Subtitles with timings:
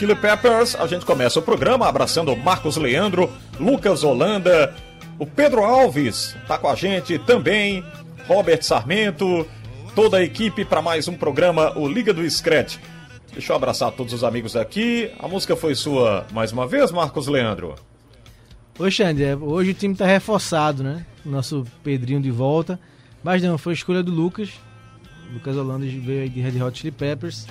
[0.00, 4.74] Chili Peppers, a gente começa o programa abraçando Marcos Leandro, Lucas Holanda,
[5.18, 7.84] o Pedro Alves tá com a gente também,
[8.26, 9.46] Robert Sarmento,
[9.94, 12.78] toda a equipe para mais um programa, o Liga do Scratch.
[13.30, 15.10] Deixa eu abraçar todos os amigos aqui.
[15.18, 17.74] A música foi sua mais uma vez, Marcos Leandro?
[18.78, 21.04] Ô Xande, é, hoje o time tá reforçado, né?
[21.22, 22.80] Nosso Pedrinho de volta.
[23.22, 24.48] Mas não, foi a escolha do Lucas.
[25.30, 27.46] Lucas Holanda veio aí de Red Hot Chili Peppers.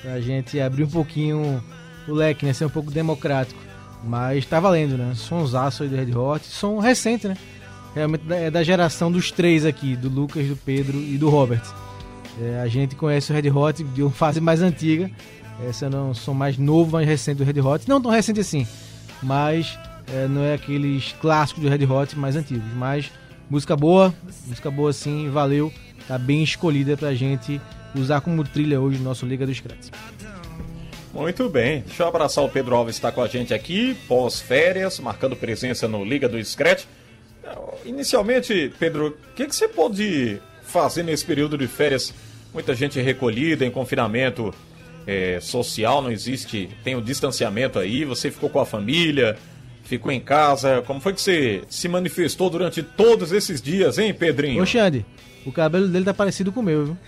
[0.00, 1.62] Pra gente abrir um pouquinho
[2.10, 2.52] o leque, né?
[2.52, 3.60] Ser um pouco democrático.
[4.04, 5.12] Mas tá valendo, né?
[5.14, 6.46] Sonsaço aí do Red Hot.
[6.46, 7.36] Som recente, né?
[7.94, 11.62] Realmente é da geração dos três aqui, do Lucas, do Pedro e do Robert.
[12.40, 15.10] É, a gente conhece o Red Hot de uma fase mais antiga.
[15.68, 17.88] Essa não som mais novo, mais recente do Red Hot.
[17.88, 18.66] Não tão recente assim,
[19.22, 19.78] mas
[20.12, 22.72] é, não é aqueles clássicos do Red Hot mais antigos.
[22.74, 23.10] Mas
[23.50, 24.14] música boa,
[24.46, 25.72] música boa sim, valeu.
[26.08, 27.60] Tá bem escolhida pra gente
[27.94, 29.90] usar como trilha hoje no nosso Liga dos Scratch.
[31.12, 35.34] Muito bem, deixa eu abraçar o Pedro Alves está com a gente aqui, pós-férias, marcando
[35.34, 36.84] presença no Liga do Scratch.
[37.84, 42.14] Inicialmente, Pedro, o que, que você pode fazer nesse período de férias?
[42.54, 44.54] Muita gente recolhida, em confinamento
[45.06, 49.36] é, social, não existe, tem o distanciamento aí, você ficou com a família,
[49.82, 50.82] ficou em casa.
[50.86, 54.62] Como foi que você se manifestou durante todos esses dias, hein, Pedrinho?
[54.62, 55.04] Ô Xande,
[55.44, 56.98] o cabelo dele tá parecido com o meu, viu?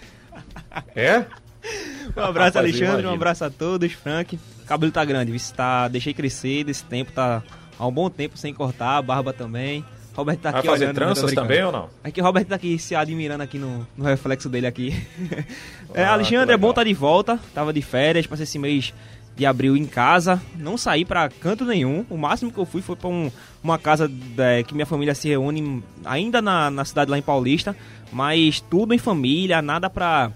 [0.97, 1.25] É?
[2.17, 2.87] Um abraço, Alexandre.
[2.87, 3.11] imagino.
[3.11, 3.93] Um abraço a todos.
[3.93, 4.39] Frank.
[4.63, 5.33] O cabelo tá grande?
[5.53, 7.43] Tá, deixei crescer desse tempo, tá
[7.79, 9.85] há um bom tempo sem cortar, a barba também.
[10.15, 11.89] Robert tá Vai aqui fazer olhando, tranças também ou não?
[12.05, 14.95] Aqui o Robert tá aqui se admirando aqui no, no reflexo dele aqui.
[15.95, 17.41] é, Ah, que Alexandre, é bom estar de volta.
[17.55, 18.93] Tava de férias, passei esse mês
[19.35, 20.41] de abril em casa.
[20.55, 22.05] Não saí pra canto nenhum.
[22.11, 23.31] O máximo que eu fui foi pra um-
[23.65, 27.75] uma casa é, que minha família se reúne ainda na, na cidade lá em Paulista.
[28.13, 30.31] Mas tudo em família, nada pra,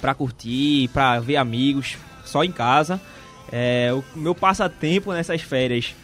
[0.00, 3.00] pra curtir, pra ver amigos, só em casa.
[3.52, 5.94] É, o meu passatempo nessas férias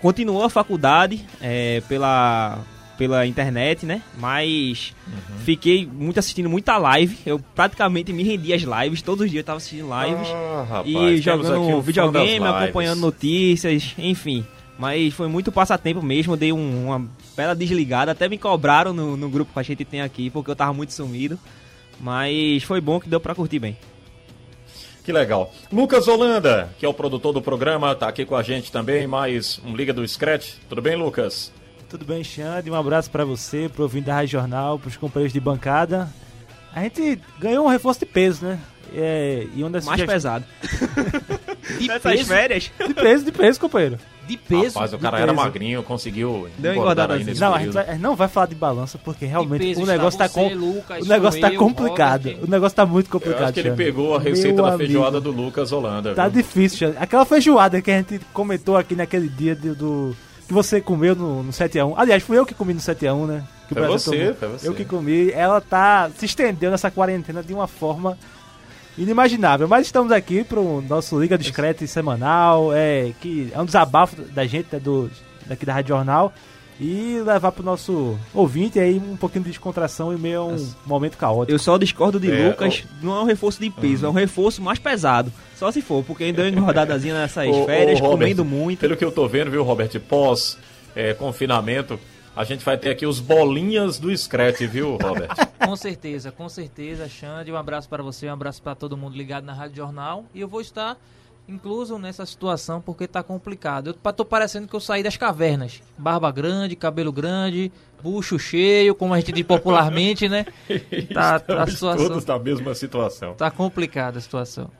[0.00, 2.58] continuou a faculdade é, pela,
[2.96, 4.02] pela internet, né?
[4.18, 5.38] Mas Uhum.
[5.44, 7.18] fiquei muito assistindo muita live.
[7.26, 10.28] Eu praticamente me rendi às lives, todos os dias eu tava assistindo lives.
[10.28, 14.44] Ah, rapaz, e jogando fã videogame, acompanhando notícias, enfim.
[14.78, 17.06] Mas foi muito passatempo mesmo, dei um- uma
[17.36, 18.12] bela desligada.
[18.12, 20.92] Até me cobraram no, no grupo que a gente tem aqui, porque eu tava muito
[20.92, 21.38] sumido.
[22.00, 23.76] Mas foi bom que deu pra curtir bem.
[25.04, 25.52] Que legal.
[25.72, 29.60] Lucas Holanda, que é o produtor do programa, tá aqui com a gente também, mais
[29.64, 30.54] um Liga do Scratch.
[30.68, 31.52] Tudo bem, Lucas?
[31.88, 32.68] Tudo bem, Xande?
[32.70, 36.08] Um abraço pra você, pro ouvinte da Rádio Jornal, pros companheiros de bancada.
[36.74, 38.58] A gente ganhou um reforço de peso, né?
[38.94, 40.44] É, e uma das Mais sugest- pesado.
[41.78, 42.70] De Nessas peso, férias?
[42.86, 43.98] De peso, de peso, companheiro.
[44.26, 44.74] De peso.
[44.74, 47.88] Rapaz, o cara era magrinho, conseguiu Deu engordar engordada aí nesse Não, a gente, vai-
[47.88, 50.54] a gente não vai falar de balança, porque realmente peso o negócio está tá, com,
[50.54, 52.24] Lucas, o negócio tá eu, complicado.
[52.28, 52.44] Robert.
[52.44, 53.84] O negócio tá muito Eu complicado, acho que ele Xande.
[53.84, 54.78] pegou a receita Meu da amigo.
[54.78, 56.14] feijoada do Lucas Holanda.
[56.14, 56.42] Tá viu?
[56.42, 56.96] difícil, Xande.
[56.98, 59.74] Aquela feijoada que a gente comentou aqui naquele dia do...
[59.74, 60.16] do-
[60.46, 61.94] que você comeu no, no 7x1.
[61.96, 63.42] Aliás, fui eu que comi no 7x1, né?
[63.68, 64.68] Que Foi você, foi você.
[64.68, 65.32] Eu que comi.
[65.32, 68.16] Ela tá se estendeu nessa quarentena de uma forma
[68.98, 69.68] inimaginável.
[69.68, 74.68] Mas estamos aqui pro nosso Liga Discreta semanal, é, que é um desabafo da gente,
[74.72, 75.10] né, do,
[75.46, 76.32] daqui da Rádio Jornal.
[76.78, 81.16] E levar pro nosso ouvinte aí um pouquinho de descontração e meio a um momento
[81.16, 81.50] caótico.
[81.50, 84.60] Eu só discordo de É, Lucas, não é um reforço de peso, é um reforço
[84.60, 85.32] mais pesado.
[85.56, 88.80] Só se for, porque ainda deu uma engordadazinha nessas Ô, ô, férias, Robert, comendo muito.
[88.80, 90.58] Pelo que eu tô vendo, viu, Robert, pós
[90.94, 91.98] é, confinamento,
[92.36, 95.30] a gente vai ter aqui os bolinhas do Scratch, viu, Robert?
[95.64, 97.50] Com certeza, com certeza, Xande.
[97.50, 100.24] Um abraço para você, um abraço para todo mundo ligado na Rádio Jornal.
[100.32, 100.96] E eu vou estar
[101.48, 103.88] incluso nessa situação porque tá complicado.
[104.04, 105.82] Eu tô parecendo que eu saí das cavernas.
[105.96, 107.72] Barba grande, cabelo grande,
[108.02, 110.44] bucho cheio, como a gente diz popularmente, né?
[111.12, 113.34] Tá, tá, a situação todos na mesma situação.
[113.34, 114.70] tá complicada a situação.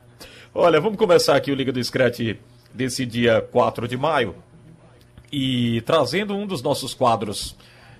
[0.53, 2.37] Olha, vamos começar aqui o Liga do Scratch
[2.73, 4.35] desse dia 4 de maio.
[5.31, 7.55] E trazendo um dos nossos quadros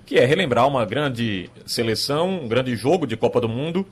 [0.08, 3.86] que é relembrar uma grande seleção, um grande jogo de Copa do Mundo.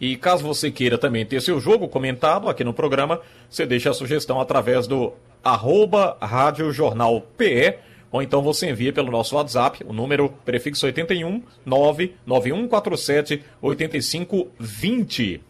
[0.00, 3.94] E caso você queira também ter seu jogo comentado aqui no programa, você deixa a
[3.94, 5.12] sugestão através do
[5.44, 7.74] arroba Rádio Jornal PE,
[8.10, 15.42] ou então você envia pelo nosso WhatsApp, o número prefixo 81 99147 8520.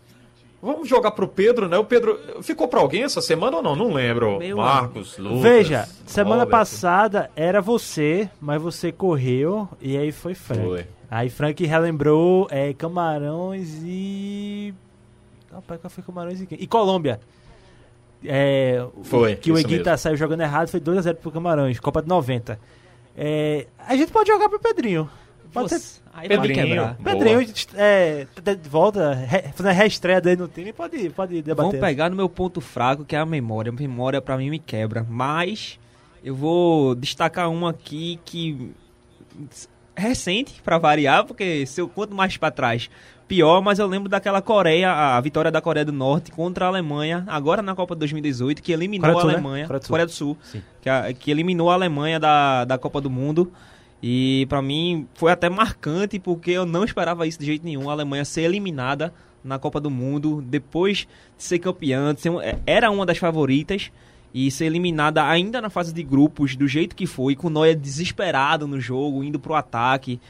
[0.62, 1.78] Vamos jogar pro Pedro, né?
[1.78, 3.74] O Pedro ficou pra alguém essa semana ou não?
[3.74, 4.38] Não lembro.
[4.38, 5.40] Meu Marcos, Lucas.
[5.40, 6.50] Veja, semana Roberto.
[6.50, 10.62] passada era você, mas você correu e aí foi Frank.
[10.62, 10.86] Foi.
[11.10, 14.74] Aí Frank relembrou é, Camarões e.
[15.50, 16.58] Rapaz, qual foi Camarões e quem?
[16.60, 17.18] E Colômbia.
[18.22, 19.98] É, Foi, Que o Eguita mesmo.
[19.98, 22.60] saiu jogando errado, foi 2x0 pro Camarões, Copa de 90.
[23.16, 25.08] É, a gente pode jogar pro Pedrinho.
[25.52, 25.99] Pode ser.
[26.12, 26.96] Aí Pedrinho.
[27.02, 27.40] Pedrinho
[27.76, 28.26] é,
[28.60, 31.70] de volta, re, fazendo a reestreia dele no time, pode, pode debater.
[31.70, 33.70] Vamos pegar no meu ponto fraco, que é a memória.
[33.70, 35.06] A memória pra mim me quebra.
[35.08, 35.78] Mas
[36.24, 38.72] eu vou destacar uma aqui que
[39.96, 42.90] recente pra variar, porque se eu conto mais pra trás,
[43.28, 47.24] pior, mas eu lembro daquela Coreia, a vitória da Coreia do Norte contra a Alemanha,
[47.26, 49.34] agora na Copa de 2018, que eliminou a Sul, né?
[49.34, 49.90] Alemanha, Coreia do Sul.
[49.92, 50.62] Coreia do Sul, Sim.
[50.80, 53.52] que, a- que eliminou a Alemanha da, da Copa do Mundo.
[54.02, 57.92] E pra mim foi até marcante porque eu não esperava isso de jeito nenhum, a
[57.92, 59.12] Alemanha ser eliminada
[59.44, 61.06] na Copa do Mundo depois
[61.36, 63.90] de ser campeã, de ser é- era uma das favoritas
[64.32, 67.76] e ser eliminada ainda na fase de grupos do jeito que foi, com o Neuer
[67.76, 70.20] desesperado no jogo, indo pro ataque.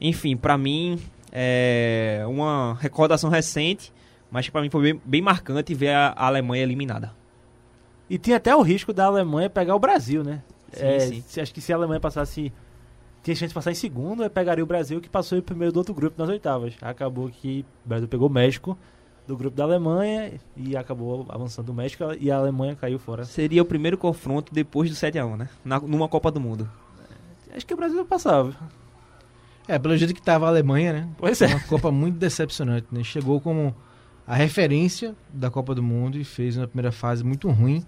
[0.00, 0.98] Enfim, pra mim
[1.30, 3.92] é uma recordação recente,
[4.30, 7.12] mas pra mim foi bem, bem marcante ver a, a Alemanha eliminada.
[8.10, 10.42] E tinha até o risco da Alemanha pegar o Brasil, né?
[10.72, 11.24] Sim, É, sim.
[11.26, 12.52] se- Acho que se a Alemanha passasse.
[13.22, 15.76] Tinha chance de passar em segundo, aí pegaria o Brasil, que passou em primeiro do
[15.78, 16.74] outro grupo nas oitavas.
[16.82, 18.76] Acabou que o Brasil pegou o México
[19.28, 23.24] do grupo da Alemanha e acabou avançando o México e a Alemanha caiu fora.
[23.24, 25.48] Seria o primeiro confronto depois do 7x1, né?
[25.64, 26.68] Na- numa Copa do Mundo.
[27.54, 28.52] Acho que o Brasil passava.
[29.68, 31.08] É, pelo jeito que tava a Alemanha, né?
[31.16, 31.46] Pois é.
[31.46, 33.04] Uma Copa muito decepcionante, né?
[33.04, 33.72] Chegou como
[34.26, 37.86] a referência da Copa do Mundo e fez uma primeira fase muito ruim.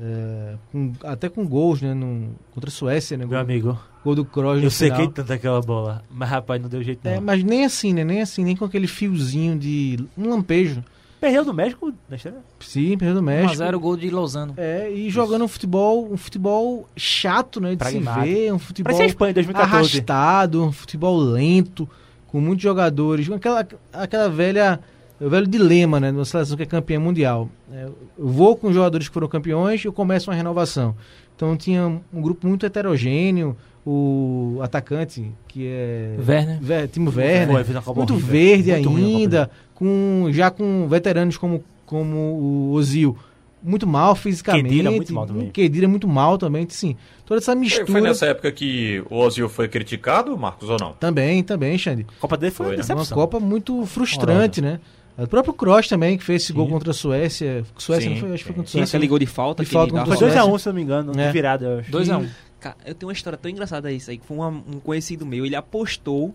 [0.00, 1.94] É, com- até com gols, né?
[1.94, 3.24] No, contra a Suécia, né?
[3.24, 5.12] Meu Gol, amigo, gol do Kroos no eu sequei final.
[5.12, 7.12] tanto aquela bola, mas rapaz, não deu jeito não.
[7.12, 8.02] É, mas nem assim, né?
[8.04, 10.82] Nem assim, nem com aquele fiozinho de um lampejo.
[11.20, 12.38] Perdeu do México na estreia?
[12.58, 13.62] Sim, perdeu do México.
[13.62, 14.54] 1x0 gol de Lozano.
[14.56, 17.70] É, e jogando um futebol, um futebol chato, né?
[17.70, 18.26] De Pragmático.
[18.26, 19.76] se ver, um futebol a Espanha em 2014.
[19.98, 21.88] arrastado, um futebol lento,
[22.26, 24.80] com muitos jogadores, aquela, aquela velha,
[25.24, 27.48] o velho dilema, né, numa seleção que é campeã mundial.
[27.72, 30.94] É, eu vou com os jogadores que foram campeões e eu começo uma renovação.
[31.34, 36.58] Então tinha um grupo muito heterogêneo, o atacante, que é Werner.
[36.60, 38.30] Ver, Timo Werner, uma muito horrível.
[38.30, 43.16] verde Muito ainda, com já com veteranos como, como o Ozil,
[43.62, 45.50] muito mal fisicamente, Khedira muito mal também.
[45.50, 46.96] Khedira muito mal também, sim.
[47.24, 50.92] Toda essa mistura Foi nessa época que o Ozil foi criticado, Marcos, ou não?
[50.94, 52.06] também, também, Xande.
[52.18, 52.94] A Copa dele foi, Foi, uma né?
[52.94, 53.06] Uma.
[53.06, 54.80] Copa muito frustrante, né?
[55.18, 56.72] O próprio Kroos também, que fez esse gol Sim.
[56.72, 57.64] contra a Suécia.
[57.76, 58.96] Suécia Sim, não foi, acho que foi contra a Suécia.
[58.96, 60.58] aquele gol de falta De que falta ele contra Foi o 2x1, Suécia.
[60.58, 61.26] se eu não me engano, É.
[61.26, 61.90] de virada, eu acho.
[61.90, 62.28] 2x1.
[62.60, 65.44] Cara, eu tenho uma história tão engraçada isso aí, que foi uma- um conhecido meu,
[65.44, 66.34] ele apostou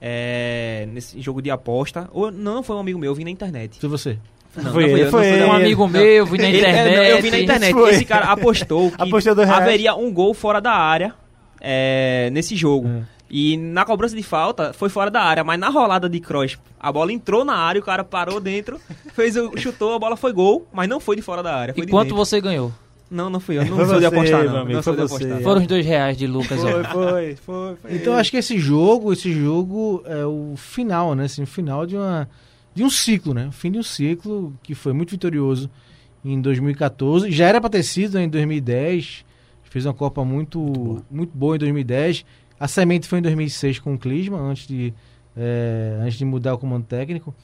[0.00, 3.78] é, nesse jogo de aposta, ou não foi um amigo meu, eu vi na internet.
[3.80, 4.16] Foi você.
[4.56, 5.42] Não, Foi não ele, eu, foi não ele.
[5.42, 5.52] Um eu.
[5.52, 6.96] amigo meu, vi na Ele- é, internet.
[6.96, 7.90] não, eu vi na internet, Foi.
[7.90, 11.14] esse cara apostou que Apostou haveria um gol fora da área
[11.60, 12.88] é, nesse jogo.
[12.88, 13.02] É.
[13.30, 16.90] E na cobrança de falta foi fora da área, mas na rolada de cross, a
[16.90, 18.80] bola entrou na área, o cara parou dentro,
[19.12, 21.74] fez o chutou, a bola foi gol, mas não foi de fora da área.
[21.74, 22.16] Foi E de quanto dentro.
[22.16, 22.72] você ganhou?
[23.10, 24.58] Não, não fui eu, não Foi sou de você, apostar meu não.
[24.60, 25.42] amigo, não sou foi de apostar.
[25.42, 26.60] Foram os dois reais de Lucas.
[26.60, 26.84] Foi, ó.
[26.84, 27.94] foi, foi, foi.
[27.94, 31.24] Então acho que esse jogo, esse jogo é o final, né?
[31.24, 32.28] Assim, o final de uma
[32.74, 33.46] de um ciclo, né?
[33.48, 35.70] O fim de um ciclo que foi muito vitorioso
[36.24, 37.30] em 2014.
[37.30, 39.24] Já era para ter sido né, em 2010.
[39.64, 42.24] Fez uma Copa muito muito boa, em 2010.
[42.58, 44.92] A semente foi em 2006 com o Klinsmann, antes de
[45.36, 47.34] é, antes de mudar o comando técnico.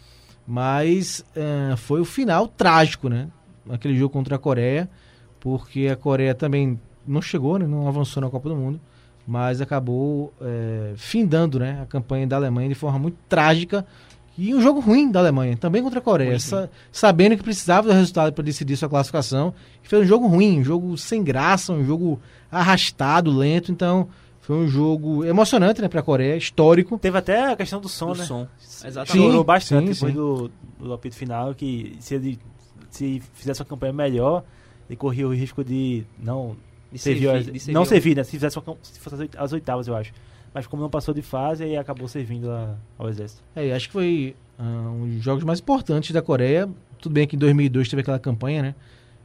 [0.46, 3.28] Mas é, foi o final trágico, né?
[3.70, 4.88] Aquele jogo contra a Coreia,
[5.40, 7.66] porque a Coreia também não chegou, né?
[7.66, 8.80] Não avançou na Copa do Mundo
[9.26, 13.86] mas acabou é, findando né, a campanha da Alemanha de forma muito trágica
[14.36, 17.94] e um jogo ruim da Alemanha, também contra a Coreia, sa- sabendo que precisava do
[17.94, 21.82] resultado para decidir sua classificação, e fez um jogo ruim, um jogo sem graça, um
[21.86, 22.20] jogo
[22.52, 24.08] arrastado, lento, então
[24.46, 26.98] foi um jogo emocionante né, para a Coreia, histórico.
[26.98, 28.24] Teve até a questão do som, Do né?
[28.24, 28.46] som.
[28.84, 29.12] Exatamente.
[29.12, 30.18] Sim, Chorou bastante sim, depois sim.
[30.18, 32.38] do, do apito final, que se ele
[32.90, 34.44] se fizesse uma campanha melhor,
[34.88, 36.56] ele corria o risco de não
[36.92, 38.22] De servir, servir- as- de servir não servir, né?
[38.24, 40.12] Se fizesse uma, se fosse as oit- as oitavas, eu acho.
[40.52, 43.42] Mas como não passou de fase, aí acabou servindo a- ao exército.
[43.56, 46.68] É, acho que foi ah, um dos jogos mais importantes da Coreia.
[47.00, 48.74] Tudo bem que em 2002 teve aquela campanha, né?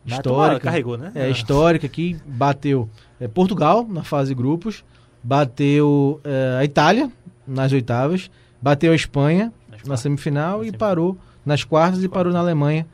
[0.05, 0.61] Histórica.
[0.61, 1.11] Carregou, né?
[1.13, 4.83] É, histórica que bateu é, Portugal na fase de grupos,
[5.23, 7.11] bateu eh, a Itália
[7.47, 8.29] nas oitavas,
[8.61, 9.51] bateu a Espanha
[9.85, 12.85] na semifinal e parou nas quartas e parou na Alemanha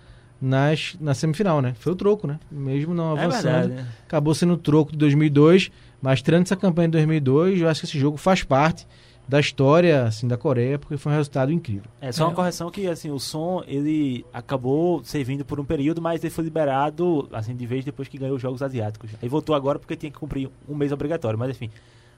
[0.42, 1.74] nas, na semifinal, né?
[1.80, 2.40] Foi o troco, né?
[2.52, 3.88] Mesmo não É avançando, verdade, né?
[4.06, 7.86] acabou sendo o troco de 2002, mas tirando essa campanha de 2002, eu acho que
[7.88, 8.86] esse jogo faz parte
[9.28, 11.90] da história assim da Coreia, porque foi um resultado incrível.
[12.00, 16.24] É só uma correção que assim o som ele acabou servindo por um período, mas
[16.24, 19.10] ele foi liberado assim de vez depois que ganhou os jogos asiáticos.
[19.24, 21.72] Aí voltou agora porque tinha que cumprir um mês obrigatório, mas enfim,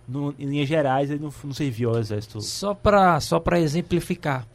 [0.08, 2.42] no- em linhas gerais ele não, não serviu ao exército.
[2.42, 4.46] Só para só pra exemplificar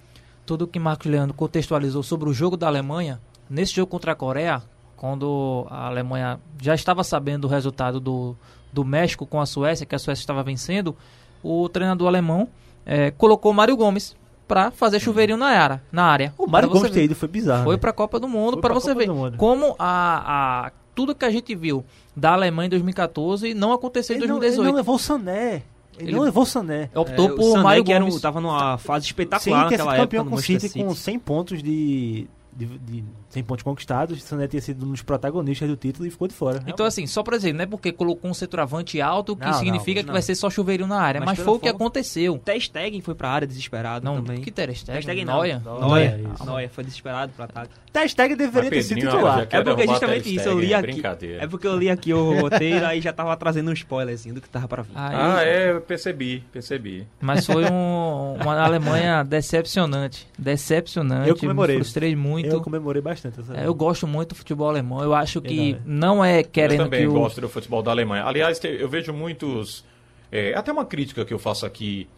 [0.46, 4.14] tudo o que Marcos Leandro contextualizou sobre o jogo da Alemanha, nesse jogo contra a
[4.14, 4.62] Coreia,
[4.96, 8.36] quando a Alemanha já estava sabendo o resultado do,
[8.72, 10.96] do México com a Suécia, que a Suécia estava vencendo,
[11.42, 12.48] o treinador alemão
[12.86, 14.16] eh, colocou Mário Gomes
[14.46, 15.82] para fazer chuveirinho na área.
[15.90, 17.64] Na área O Mário Gomes ter ido foi bizarro.
[17.64, 17.80] Foi né?
[17.80, 18.98] para a Copa do Mundo para você Copa
[19.30, 21.84] ver como a, a tudo que a gente viu
[22.16, 24.68] da Alemanha em 2014 não aconteceu em ele, não, ele 2018.
[24.70, 25.62] não levou o Sané.
[25.98, 26.88] Ele, Ele- não levou o Sané.
[26.94, 29.70] Optou É, o por Sané, Mário que era um- tava numa fase Sim, espetacular sido
[29.70, 33.44] naquela época campeão no com o Manchester City com 100 pontos de, de, de 100
[33.44, 34.18] pontos conquistados.
[34.18, 36.62] O Sané tinha sido um dos protagonistas do título e ficou de fora.
[36.66, 40.00] Então, assim, só pra dizer, não é porque colocou um centroavante alto que Não, significa
[40.00, 41.20] não, que vai ser só chuveirinho na área.
[41.20, 42.38] Mas Mas, foi o que forma- aconteceu.
[42.44, 44.40] Ter Stegen foi pra área desesperado Não, também.
[44.42, 45.34] que Ter Ter Stegen, Stegen não.
[45.34, 45.60] Neuer.
[45.64, 46.20] Neuer.
[46.34, 46.44] isso.
[46.44, 47.70] Neuer foi desesperado pro ataque.
[47.92, 49.46] Ter Stegen deveria ter sido titular.
[49.50, 51.26] É porque justamente isso, eu li Stegen, é aqui.
[51.40, 54.48] É porque eu li aqui o roteiro aí já tava trazendo um spoilerzinho do que
[54.48, 54.92] tava pra vir.
[54.94, 57.06] Aí- Ah, é, eu percebi, percebi.
[57.20, 60.26] Mas foi um- uma Alemanha decepcionante.
[60.38, 61.28] Decepcionante.
[61.28, 61.76] Eu comemorei.
[61.76, 62.41] Me frustrei muito.
[62.46, 63.40] Eu comemorei bastante.
[63.40, 65.02] Essa É, eu gosto muito do futebol alemão.
[65.02, 65.82] Eu acho que Legal, é.
[65.84, 67.12] não é eu querendo também que o.
[67.12, 68.24] gosto do futebol da Alemanha.
[68.24, 69.84] Aliás, eu vejo muitos.
[70.30, 72.08] é, até uma crítica que eu faço aqui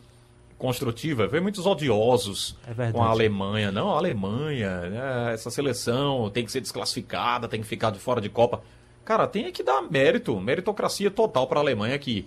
[0.56, 3.70] construtiva, eu vejo muitos odiosos É com a Alemanha.
[3.70, 8.20] Não, a Alemanha, né, essa seleção tem que ser desclassificada, tem que ficar de fora
[8.20, 8.62] de Copa.
[9.04, 12.26] Cara, tem que dar mérito, meritocracia total para a Alemanha que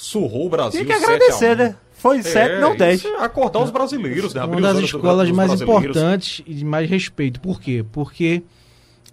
[0.00, 0.84] surrou o Brasil.
[0.84, 1.14] Tem que 7 a 1.
[1.14, 1.76] agradecer, né?
[1.92, 3.00] Foi 7, É, não 10.
[3.00, 4.40] isso é acordar os brasileiros, né?
[4.40, 7.40] Abrir uma das escolas mais importantes e de mais respeito.
[7.40, 7.84] Por quê?
[7.90, 8.42] Porque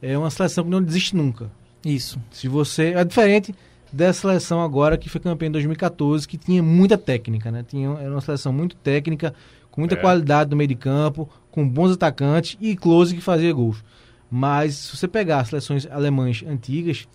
[0.01, 1.50] é uma seleção que não desiste nunca.
[1.84, 2.20] Isso.
[2.32, 3.56] Se você é diferente
[3.92, 7.65] dessa seleção agora que foi campeã em 2014, que tinha muita técnica, né?
[7.68, 9.34] Tinha era uma seleção muito técnica,
[9.72, 9.98] com muita É.
[9.98, 13.84] qualidade no meio de campo, com bons atacantes e close que fazia gols.
[14.30, 17.08] Mas se você pegar as seleções alemãs antigas,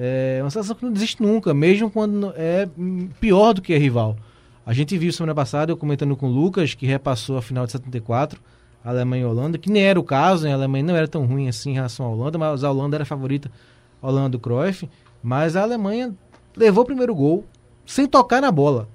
[0.00, 2.68] é uma seleção que não desiste nunca, mesmo quando é
[3.20, 4.16] pior do que a rival.
[4.64, 7.72] A gente viu semana passada, eu comentando com o Lucas, que repassou a final de
[7.72, 8.40] 74,
[8.84, 10.52] a Alemanha e Holanda, que nem era o caso, né?
[10.52, 13.02] a Alemanha não era tão ruim assim em relação à Holanda, mas a Holanda era
[13.02, 13.50] a favorita
[14.00, 14.88] a Holanda do Cruyff,
[15.20, 16.14] mas a Alemanha
[16.56, 17.44] levou o primeiro gol
[17.84, 18.88] sem tocar na bola.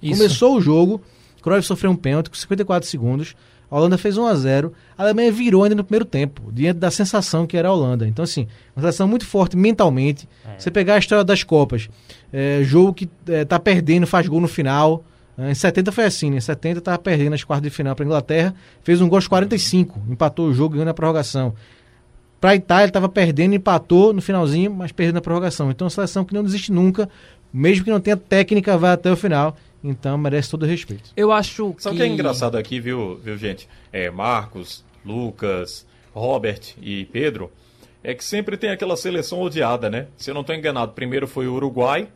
[0.00, 0.16] Isso.
[0.16, 1.00] Começou o jogo,
[1.42, 3.34] Cruyff sofreu um pênalti com 54 segundos,
[3.70, 6.90] a Holanda fez 1 a 0 a Alemanha virou ainda no primeiro tempo, diante da
[6.90, 8.06] sensação que era a Holanda.
[8.06, 10.28] Então, assim, uma seleção muito forte mentalmente.
[10.58, 11.88] Você pegar a história das Copas,
[12.32, 15.04] é, jogo que é, tá perdendo, faz gol no final.
[15.36, 16.36] É, Em 70 foi assim, né?
[16.36, 20.00] Em 70 tava perdendo as quartas de final para Inglaterra, fez um gol aos 45,
[20.08, 21.54] empatou o jogo ganhando a prorrogação.
[22.40, 25.70] Para a Itália, estava perdendo, empatou no finalzinho, mas perdendo a prorrogação.
[25.70, 27.08] Então, é uma seleção que não desiste nunca,
[27.52, 29.56] mesmo que não tenha técnica, vai até o final.
[29.84, 31.10] Então, merece todo o respeito.
[31.14, 32.04] Eu acho Sabe o que.
[32.06, 33.68] que é engraçado aqui, viu, viu gente?
[33.92, 37.52] É, Marcos, Lucas, Robert e Pedro,
[38.02, 40.06] é que sempre tem aquela seleção odiada, né?
[40.16, 42.08] Se eu não estou enganado, primeiro foi o Uruguai,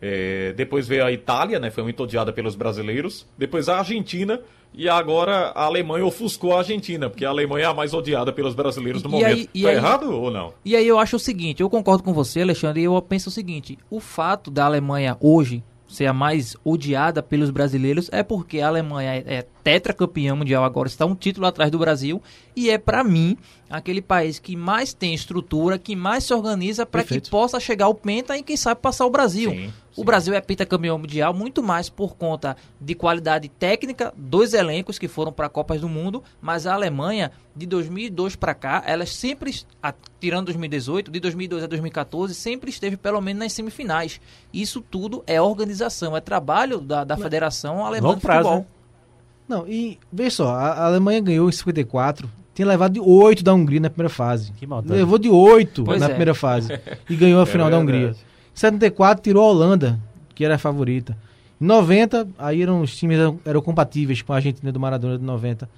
[0.00, 1.70] é, depois veio a Itália, né?
[1.70, 4.40] Foi muito odiada pelos brasileiros, depois a Argentina
[4.74, 8.54] e agora a Alemanha ofuscou a Argentina, porque a Alemanha é a mais odiada pelos
[8.54, 9.26] brasileiros no E momento.
[9.28, 10.52] aí- e tá aí- errado ou não?
[10.64, 13.32] E aí eu acho o seguinte, eu concordo com você, Alexandre, e eu penso o
[13.32, 18.68] seguinte, o fato da Alemanha hoje ser a mais odiada pelos brasileiros é porque a
[18.68, 22.22] Alemanha é, tetracampeã mundial agora, está um título atrás do Brasil
[22.54, 23.36] e é pra mim
[23.68, 27.94] aquele país que mais tem estrutura, que mais se organiza para que possa chegar ao
[27.94, 29.50] penta e quem sabe passar o Brasil.
[29.50, 30.04] Sim, O sim.
[30.04, 35.32] Brasil é pentacampeão mundial muito mais por conta de qualidade técnica dos elencos que foram
[35.32, 39.52] para Copas do Mundo, mas a Alemanha de 2002 para cá, elas sempre,
[40.20, 44.20] tirando 2018, de 2002 a 2014, sempre esteve pelo menos nas semifinais.
[44.52, 48.60] Isso tudo é organização, é trabalho da, da Federação Alemã de prazo, Futebol.
[48.60, 48.66] né?
[49.48, 53.52] Não, e veja só, a a Alemanha ganhou em 54, tinha levado de 8 da
[53.52, 54.50] Hungria na primeira fase.
[54.52, 54.98] Que maldade.
[54.98, 56.08] Levou de 8 Pois na é.
[56.08, 56.72] primeira fase
[57.08, 57.98] e ganhou a final da verdade.
[57.98, 58.16] Hungria.
[58.16, 60.00] Em 74 tirou a Holanda,
[60.34, 61.14] que era a favorita.
[61.60, 65.24] Em 90, aí eram os times eram, eram compatíveis com a Argentina do Maradona de
[65.24, 65.68] 90.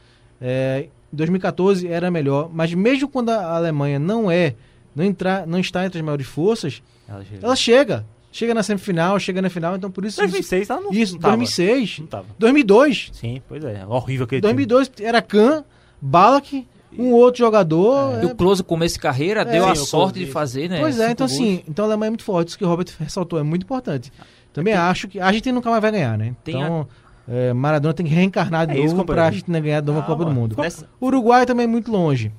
[0.40, 4.54] É, em 2014 era melhor, mas mesmo quando a Alemanha não é,
[4.94, 7.44] não, entrar, não está entre as maiores forças, Ela chega.
[7.46, 8.06] ela chega.
[8.30, 10.18] Chega na semifinal, chega na final, então por isso.
[10.18, 11.36] 2006 ela não, isso, não tava.
[11.38, 11.98] 2006.
[11.98, 12.26] Não tava.
[12.38, 13.10] 2002.
[13.14, 13.84] Sim, pois é.
[13.84, 14.66] Horrível aquele time.
[14.66, 15.64] 2002 era Kahn,
[16.00, 16.66] Balak,
[16.98, 18.22] um outro jogador.
[18.22, 20.80] E é, o Close começo de carreira deu sim, a sorte de fazer, né?
[20.80, 21.38] Pois é, então gols.
[21.38, 24.12] assim, então a Alemanha é muito forte, isso que o Robert ressaltou é muito importante.
[24.52, 26.34] Também acho que a Argentina nunca mais vai ganhar, né?
[26.42, 26.88] Tem Então,
[27.28, 29.06] é, Maradona tem que reencarnar de É novo companheiro.
[29.14, 30.56] pra Argentina ganhar de novo a Copa do Mundo.
[30.58, 32.32] Nessa- Uruguai também é muito longe.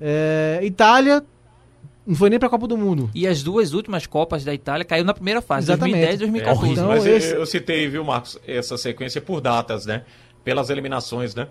[0.00, 1.22] É, Itália
[2.06, 3.10] não foi nem pra Copa do Mundo.
[3.14, 5.98] E as duas últimas Copas da Itália caiu na primeira fase, Exatamente.
[6.00, 6.72] 2010 e 2014.
[6.72, 10.02] Então, Mas eu- esse- eu, citei, viu, Marcos, essa sequência por datas, né?
[10.42, 11.46] Pelas eliminações, né?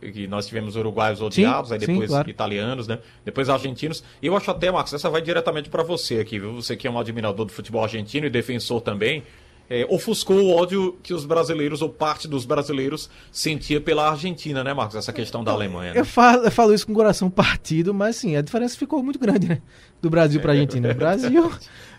[0.00, 2.28] Que nós tivemos uruguaios odiados, aí sim, depois claro.
[2.30, 2.98] italianos, né?
[3.24, 4.02] Depois argentinos.
[4.22, 6.54] E eu acho até, Marcos, essa vai diretamente pra você aqui, viu?
[6.54, 9.22] Você que é um admirador do futebol argentino e defensor também.
[9.70, 14.74] é, ofuscou o ódio que os brasileiros, ou parte dos brasileiros, sentia pela Argentina, né,
[14.74, 14.94] Marcos?
[14.94, 15.94] Essa questão da Alemanha.
[15.94, 16.00] Né?
[16.00, 19.18] Eu falo, eu falo isso com o coração partido, mas sim, a diferença ficou muito
[19.18, 19.62] grande, né?
[20.02, 20.90] Do Brasil pra Argentina.
[20.90, 21.50] O Brasil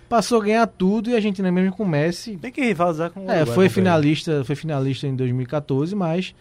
[0.08, 2.38] passou a ganhar tudo e a Argentina mesmo com o Messi.
[2.38, 3.74] Tem que rivalizar com o É, Uruguai, foi companheiro.
[3.74, 6.36] finalista, foi finalista em 2014, mas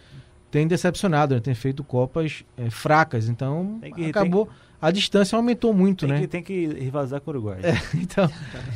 [0.54, 1.40] tem decepcionado, né?
[1.40, 4.48] Tem feito copas é, fracas, então que- acabou.
[4.80, 6.20] A distância aumentou muito, Tem né?
[6.20, 7.58] que, tem que rivalizar com o Uruguai.
[7.94, 8.30] Então,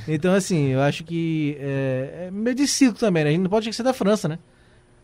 [0.08, 3.30] então, assim, eu acho que é, é meio de ciclo também, né?
[3.30, 4.40] A gente não pode esquecer da França, né?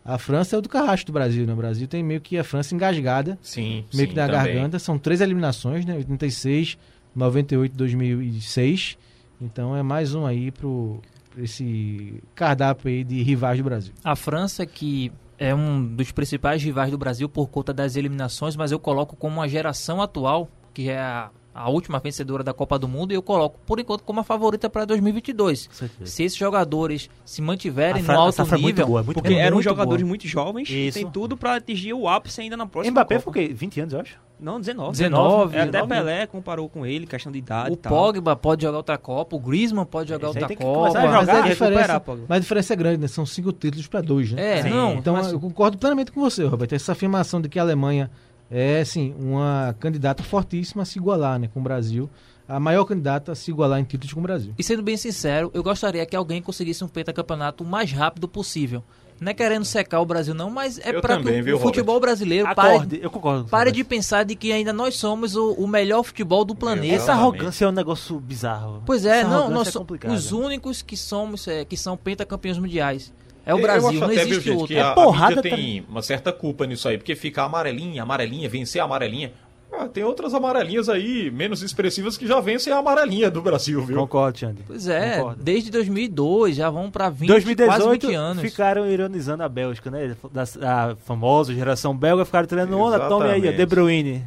[0.03, 1.53] A França é o do carrasco do Brasil, né?
[1.53, 4.53] O Brasil tem meio que a França engasgada, Sim, meio sim, que na também.
[4.55, 4.77] garganta.
[4.79, 5.95] São três eliminações, né?
[5.95, 6.77] 86,
[7.15, 8.97] 98, 2006.
[9.39, 10.99] Então é mais um aí pro
[11.37, 13.93] esse cardápio aí de rivais do Brasil.
[14.03, 18.71] A França, que é um dos principais rivais do Brasil por conta das eliminações, mas
[18.71, 22.85] eu coloco como uma geração atual, que é a, a última vencedora da Copa do
[22.87, 25.69] Mundo, e eu coloco, por enquanto, como a favorita para 2022.
[25.71, 26.11] certeza.
[26.11, 29.29] Se esses jogadores se mantiverem A no alto essa foi muito nível, boa, muito Porque
[29.29, 29.41] boa.
[29.41, 30.09] eram muito jogadores boa.
[30.09, 30.99] muito jovens, Isso.
[30.99, 33.31] tem tudo pra atingir o ápice ainda na próxima Mbappé Copa.
[33.31, 33.53] foi o quê?
[33.53, 34.25] 20 anos, eu acho?
[34.37, 34.91] Não, 19.
[34.97, 35.87] 19, É, até 19.
[35.95, 37.89] Pelé comparou com ele, questão de idade o tal.
[37.93, 40.81] Pogba pode jogar outra Copa, o Griezmann pode jogar Esse aí outra Copa.
[40.81, 43.07] Mas jogar a diferença, mas a diferença é grande, né?
[43.07, 44.59] São cinco títulos para dois, né?
[44.59, 44.71] É, Sim.
[44.71, 46.73] não, Então mas- eu concordo plenamente com você, Roberto.
[46.73, 48.11] Essa afirmação de que a Alemanha
[48.49, 52.09] é, sim, uma candidata fortíssima a se igualar né, com o Brasil.
[52.47, 54.53] A maior candidata a se igualar em títulos com o Brasil.
[54.57, 58.83] E sendo bem sincero, eu gostaria que alguém conseguisse um pentacampeonato o mais rápido possível.
[59.19, 62.47] Não é querendo secar o Brasil, não, mas é para que viu, o futebol brasileiro
[62.47, 63.45] Acorde, pare, eu concordo.
[63.45, 66.95] pare de pensar de que ainda nós somos o, o melhor futebol do planeta.
[66.95, 68.83] Essa arrogância é um negócio bizarro.
[68.85, 72.59] Pois é, Essa não, nós é somos os únicos que somos é, que são pentacampeões
[72.59, 73.13] mundiais.
[73.45, 74.67] É o Eu Brasil, acho não até, viu, existe gente, outro.
[74.67, 78.49] que a, a porrada tá- tem uma certa culpa nisso aí, porque fica amarelinha, amarelinha,
[78.49, 79.31] vencer a amarelinha.
[79.77, 83.97] Ah, tem outras amarelinhas aí, menos expressivas, que já vencem a amarelinha do Brasil, viu?
[83.97, 84.61] Concordo, Xande.
[84.65, 85.43] Pois é, Concordo.
[85.43, 88.41] desde 2002 já vão para 20, 2018 quase 20 anos.
[88.41, 90.15] ficaram ironizando a Bélgica, né?
[90.31, 90.43] Da,
[90.91, 93.41] a famosa geração belga ficaram treinando onda, tome aí.
[93.51, 94.23] De Bruyne.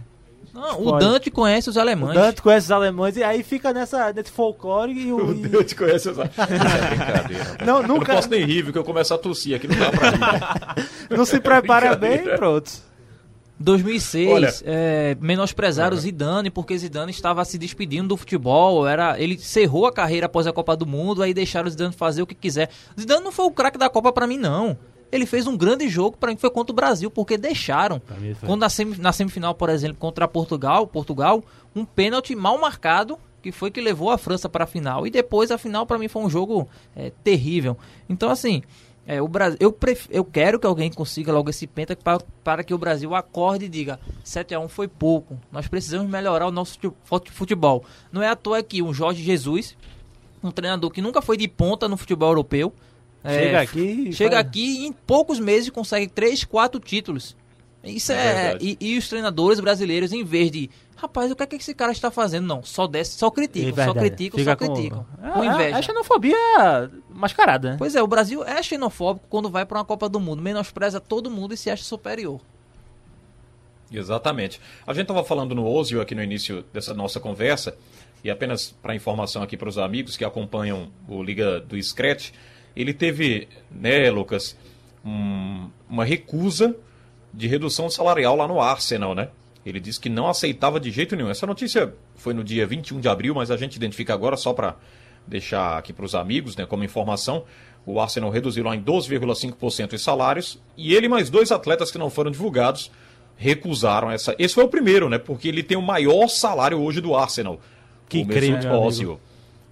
[0.59, 0.99] Não, o.
[0.99, 2.15] Dante conhece os O alemães.
[2.15, 5.17] Dante conhece os alemães e aí fica nessa, nesse folclore e o.
[5.19, 6.25] Meu e- Deus, te conhece essa.
[6.29, 7.57] Isso é brincadeira.
[7.65, 8.15] Não, Eu não nunca.
[8.15, 10.19] posso nem rir, eu começo a tossir aqui, não dá pra rir.
[11.17, 12.71] Não se prepara bem pronto.
[13.61, 18.87] 2006, Olha- é, menosprezaram o Zidane porque Zidane estava se despedindo do futebol.
[18.87, 22.23] Era, ele cerrou a carreira após a Copa do Mundo, aí deixaram o Zidane fazer
[22.23, 22.71] o que quiser.
[22.99, 24.79] Zidane não foi o craque da Copa pra mim, não.
[25.11, 28.01] Ele fez um grande jogo pra mim, foi contra o Brasil, porque deixaram.
[28.47, 31.43] Quando na, semi- na semifinal, por exemplo, contra Portugal, Portugal,
[31.75, 35.07] um pênalti mal marcado, que foi que levou a França para a final.
[35.07, 37.77] E depois a final pra mim foi um jogo é, terrível.
[38.09, 38.63] Então assim,
[39.07, 42.63] é, o Brasil, eu, pref- eu quero que alguém consiga logo esse penta para, para
[42.63, 45.39] que o Brasil acorde e diga 7 a 1 foi pouco.
[45.51, 47.83] Nós precisamos melhorar o nosso fute- fute- futebol.
[48.13, 49.75] Não é à toa que o Jorge Jesus,
[50.43, 52.75] um treinador que nunca foi de ponta no futebol europeu,
[53.25, 53.81] é, Chega aqui.
[54.09, 57.37] e chega faz- aqui e em poucos meses consegue 3, 4 títulos.
[57.85, 58.59] Isso É é.
[58.61, 60.69] e, e os treinadores brasileiros, em vez de.
[60.97, 62.45] Rapaz, o que é que esse cara está fazendo?
[62.47, 65.07] Não, só desce, só criticam, É só criticam, Fica só criticam.
[65.23, 65.77] É, Com inveja.
[65.77, 66.37] É, é xenofobia
[67.09, 67.77] mascarada, né?
[67.79, 71.31] Pois é, o Brasil é xenofóbico quando vai para uma Copa do Mundo, menospreza todo
[71.31, 72.41] mundo e se acha superior.
[73.93, 74.61] Exatamente.
[74.87, 77.77] A gente estava falando no Ozio aqui no início dessa nossa conversa,
[78.23, 82.33] e apenas para informação aqui para os amigos que acompanham o Liga do Scratch,
[82.77, 84.57] ele teve, né, Lucas,
[85.05, 86.75] um- uma recusa
[87.33, 89.29] de redução salarial lá no Arsenal, né?
[89.65, 91.29] Ele disse que não aceitava de jeito nenhum.
[91.31, 94.77] Essa notícia foi no dia 21 de abril, mas a gente identifica agora só para
[95.27, 97.45] deixar aqui para os amigos, né, como informação.
[97.85, 102.09] O Arsenal reduziu lá em 12,5% os salários e ele mais dois atletas que não
[102.11, 102.91] foram divulgados
[103.37, 104.35] recusaram essa.
[104.39, 105.17] Esse foi o primeiro, né?
[105.17, 107.61] Porque ele tem o maior salário hoje do Arsenal.
[108.09, 109.21] Que o incrível, Mesut Ozil.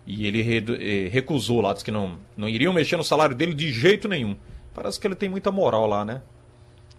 [0.07, 3.73] E ele eh, recusou lá, disse que não, não iriam mexer no salário dele de
[3.73, 4.37] jeito nenhum.
[4.73, 6.23] Parece que ele tem muita moral lá, né?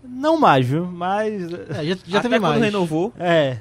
[0.04, 0.86] Não mais, viu?
[0.86, 1.44] Mas.
[1.70, 2.62] É, já já Até teve quando mais.
[2.62, 3.60] renovou, É.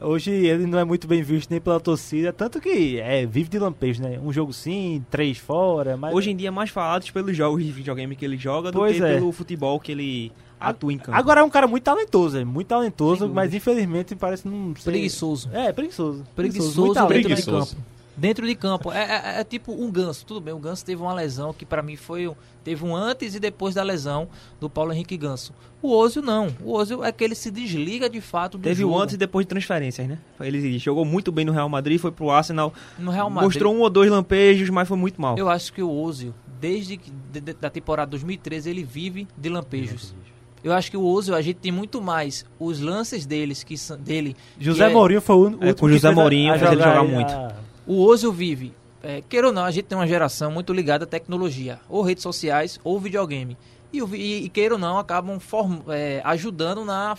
[0.00, 3.58] Hoje ele não é muito bem visto nem pela torcida, tanto que é, vive de
[3.58, 4.16] lampejo, né?
[4.22, 6.14] Um jogo sim, três fora, mas.
[6.14, 8.96] hoje em dia é mais falados pelos jogos de videogame que ele joga do Pois
[8.96, 9.14] que é.
[9.14, 11.18] pelo futebol que ele atua em campo.
[11.18, 14.88] Agora é um cara muito talentoso, é muito talentoso, mas infelizmente parece não ser...
[14.90, 15.50] Preguiçoso.
[15.52, 16.24] É, preguiçoso.
[16.36, 17.76] Preguiçoso muito de em Preguiçoso.
[18.18, 18.92] Dentro de campo.
[18.92, 20.26] É, é- é tipo um ganso.
[20.26, 22.28] Tudo bem, o ganso teve uma lesão que pra mim foi.
[22.28, 24.28] um- Teve um antes e depois da lesão
[24.60, 25.54] do Paulo Henrique Ganso.
[25.80, 26.48] O Ozio não.
[26.62, 28.94] O Ozio é que ele se desliga de fato do Teve jogo.
[28.94, 30.18] o antes e depois de transferências, né?
[30.38, 32.74] Ele jogou muito bem no Real Madrid, foi pro Arsenal.
[32.98, 33.46] no Real Madrid.
[33.46, 35.38] Mostrou um ou dois lampejos, mas foi muito mal.
[35.38, 39.48] Eu acho que o Ozio, desde que, de- de- da temporada 2013, ele vive de
[39.48, 40.14] lampejos.
[40.62, 43.96] Eu acho que o Ozio, a gente tem muito mais os lances deles que são-
[43.96, 44.36] dele.
[44.58, 46.82] que José é- Mourinho foi o É, que com o José Mourinho a fez ele
[46.82, 47.32] jogar aí, muito.
[47.32, 47.54] a-
[47.88, 48.74] O Ozio vive.
[49.02, 52.22] É, queira ou não, a gente tem uma geração muito ligada à tecnologia, ou redes
[52.22, 53.56] sociais, ou videogame.
[53.90, 54.00] E,
[54.44, 57.16] e, queira ou não, acabam form- é, ajudando na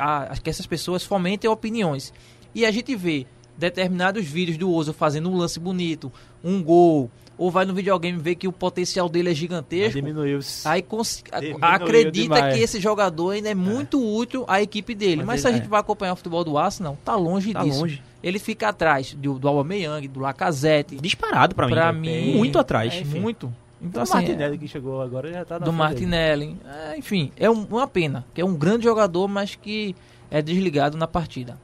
[0.00, 2.12] a, a que essas pessoas fomentem opiniões.
[2.52, 3.26] E a gente vê
[3.56, 8.34] determinados vídeos do Ozio fazendo um lance bonito, um gol, ou vai no videogame ver
[8.34, 9.92] que o potencial dele é gigantesco.
[9.94, 10.40] Diminuiu.
[10.64, 12.54] Aí Diminuiu acredita demais.
[12.56, 15.18] que esse jogador ainda é muito útil à equipe dele.
[15.18, 15.68] Mas Mas, ele- se a gente é.
[15.68, 17.80] vai acompanhar o futebol do Arsenal, tá longe Tá disso.
[17.80, 18.02] longe.
[18.22, 20.96] Ele fica atrás do, do Aubameyang, do Lacazette.
[20.96, 21.72] Disparado pra mim.
[21.72, 21.98] Pra né?
[22.00, 22.92] mim, Muito atrás.
[22.94, 23.54] É, muito.
[23.80, 26.56] Então, O assim, Martinelli que chegou agora já tá na do Martinelli.
[26.66, 28.24] É, enfim, é um- uma pena.
[28.34, 29.94] Que é um grande jogador, mas que
[30.28, 31.56] é desligado na partida.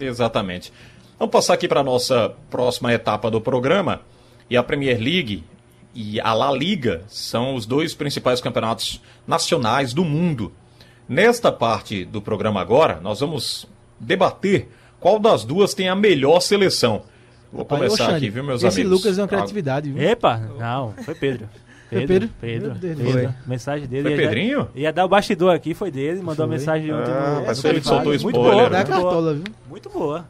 [0.00, 0.72] Exatamente.
[1.16, 4.00] Vamos passar aqui para a nossa próxima etapa do programa.
[4.48, 5.44] E a Premier League
[5.94, 10.52] e a La Liga são os dois principais campeonatos nacionais do mundo.
[11.08, 13.66] Nesta parte do programa agora, nós vamos
[14.00, 14.68] debater
[15.00, 17.02] qual das duas tem a melhor seleção.
[17.52, 18.98] Vou começar Xande, aqui, viu, meus esse amigos?
[18.98, 20.02] Lucas é uma criatividade, viu?
[20.02, 21.48] Epa, não, foi Pedro.
[21.86, 22.28] Foi Pedro?
[22.40, 22.70] Pedro.
[22.74, 23.12] Deus, Pedro.
[23.12, 23.28] foi.
[23.46, 24.02] Mensagem dele.
[24.02, 24.68] Foi ia dar- Pedrinho?
[24.74, 26.44] Ia dar o bastidor aqui, foi dele, mandou Foi.
[26.46, 27.96] uma mensagem ontem Ah, mas no ele privado.
[28.04, 28.84] soltou spoiler, a muito boa.
[28.84, 29.44] cartola, viu?
[29.68, 30.24] Muito boa.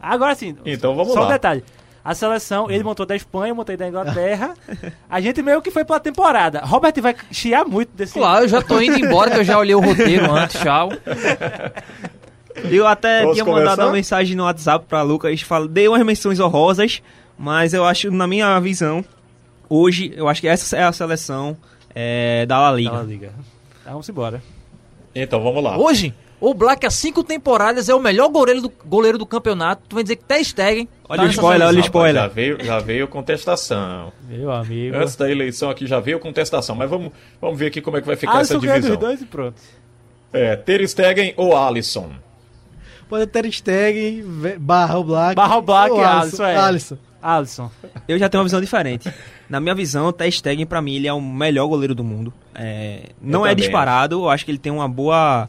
[0.00, 0.54] Agora sim.
[0.64, 1.26] Então vamos só lá.
[1.26, 1.64] um detalhe.
[2.08, 4.54] A seleção, ele montou da Espanha, eu montei da Inglaterra.
[5.10, 6.60] A gente meio que foi pela temporada.
[6.64, 8.14] Robert vai chiar muito desse.
[8.14, 10.88] Claro, eu já tô indo embora, que eu já olhei o roteiro antes, tchau.
[12.64, 13.60] Eu até Posso tinha começar?
[13.62, 17.02] mandado uma mensagem no WhatsApp pra Lucas, falo, dei umas menções honrosas,
[17.36, 19.04] mas eu acho, na minha visão,
[19.68, 21.58] hoje, eu acho que essa é a seleção
[21.94, 22.90] é, da La Liga.
[22.90, 23.32] Da La Liga.
[23.84, 24.42] Tá, vamos embora.
[25.14, 25.76] Então vamos lá.
[25.76, 29.82] Hoje, o Black há cinco temporadas é o melhor goleiro do, goleiro do campeonato.
[29.88, 30.88] Tu vai dizer que Ter Stegen...
[31.08, 32.22] Olha tá o spoiler, olha o spoiler.
[32.22, 34.12] Já veio, já veio contestação.
[34.28, 34.96] Meu amigo.
[34.96, 36.76] Antes da eleição aqui já veio contestação.
[36.76, 38.96] Mas vamos, vamos ver aqui como é que vai ficar essa Alisson dos divisão.
[38.96, 39.60] dois e pronto.
[40.32, 42.10] É, Ter Stegen ou Alisson?
[43.08, 44.22] Pode ter Stegen,
[44.58, 45.34] barra o Black.
[45.34, 46.56] Barra o Black ou e Alisson, é.
[46.56, 46.98] Alisson.
[47.22, 47.70] Alisson.
[48.06, 49.10] Eu já tenho uma visão diferente.
[49.48, 52.34] Na minha visão, o Ter Stegen, pra mim, ele é o melhor goleiro do mundo.
[52.54, 55.48] É, não é também disparado, eu acho que ele tem uma boa...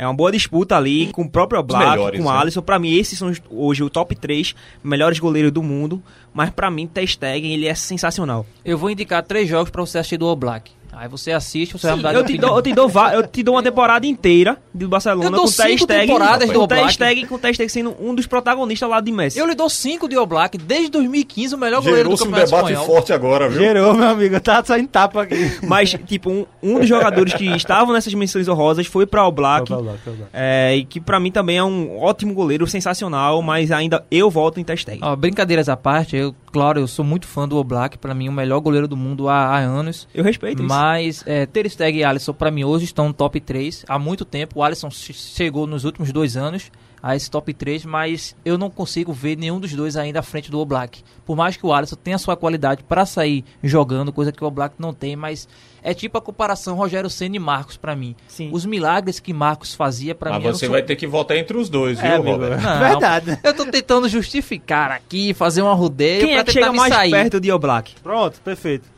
[0.00, 2.38] É uma boa disputa ali com o próprio Black, melhores, com o né?
[2.38, 2.62] Alisson.
[2.62, 6.02] Pra mim, esses são hoje o top 3 melhores goleiros do mundo.
[6.32, 8.46] Mas pra mim, Ter Stegen, ele é sensacional.
[8.64, 10.72] Eu vou indicar três jogos pra você assistir do All Black.
[11.00, 12.48] Aí você assiste, você vai Sim, mudar de eu, te opinião.
[12.50, 15.40] dou, eu, te dou, va- eu te dou uma temporada inteira do Barcelona Eu dou
[15.44, 16.92] com o Ter cinco Stegen, temporadas do com o Ter Oblak.
[16.92, 19.38] Stegen, com o Ter Stegen sendo um dos protagonistas lá de Messi.
[19.38, 22.26] Eu lhe dou cinco de All Black, desde 2015, o melhor goleiro do Gerou-se um
[22.26, 22.86] Campeonato debate Espanhol.
[22.86, 23.60] forte agora, viu?
[23.60, 24.38] Gerou, meu amigo.
[24.40, 25.58] Tá saindo tapa aqui.
[25.66, 29.68] Mas, tipo, um, um dos jogadores que estavam nessas menções honrosas foi pra o Black.
[29.68, 30.30] Foi pra Black, foi pra Black.
[30.34, 34.60] é, e que pra mim também é um ótimo goleiro, sensacional, mas ainda eu volto
[34.60, 35.00] em Ter Stegen.
[35.02, 38.28] Ó, brincadeiras à parte, eu, claro, eu sou muito fã do All Black, pra mim
[38.28, 40.06] o melhor goleiro do mundo há, há anos.
[40.14, 40.68] Eu respeito isso.
[40.68, 44.24] Mas é, Ter Stegen e Alisson, pra mim, hoje estão no top 3 há muito
[44.24, 44.58] tempo.
[44.60, 46.70] O Alisson che- chegou nos últimos dois anos
[47.02, 50.50] a esse top 3, mas eu não consigo ver nenhum dos dois ainda à frente
[50.50, 51.02] do Oblak.
[51.24, 54.74] Por mais que o Alisson tenha sua qualidade pra sair jogando, coisa que o Oblak
[54.78, 55.48] não tem, mas
[55.82, 58.14] é tipo a comparação Rogério Senna e Marcos pra mim.
[58.28, 58.50] Sim.
[58.52, 60.46] Os milagres que Marcos fazia pra Mas mim...
[60.48, 62.32] não você sou- vai ter que votar entre os dois, viu, É, amigo.
[62.32, 62.60] Robert?
[62.60, 63.38] Não, Verdade.
[63.42, 66.78] Eu tô tentando justificar aqui, fazer uma rodeio Quem pra é que tentar chega me
[66.78, 67.10] mais sair.
[67.10, 67.94] perto de Oblak?
[68.02, 68.88] Pronto, perfeito.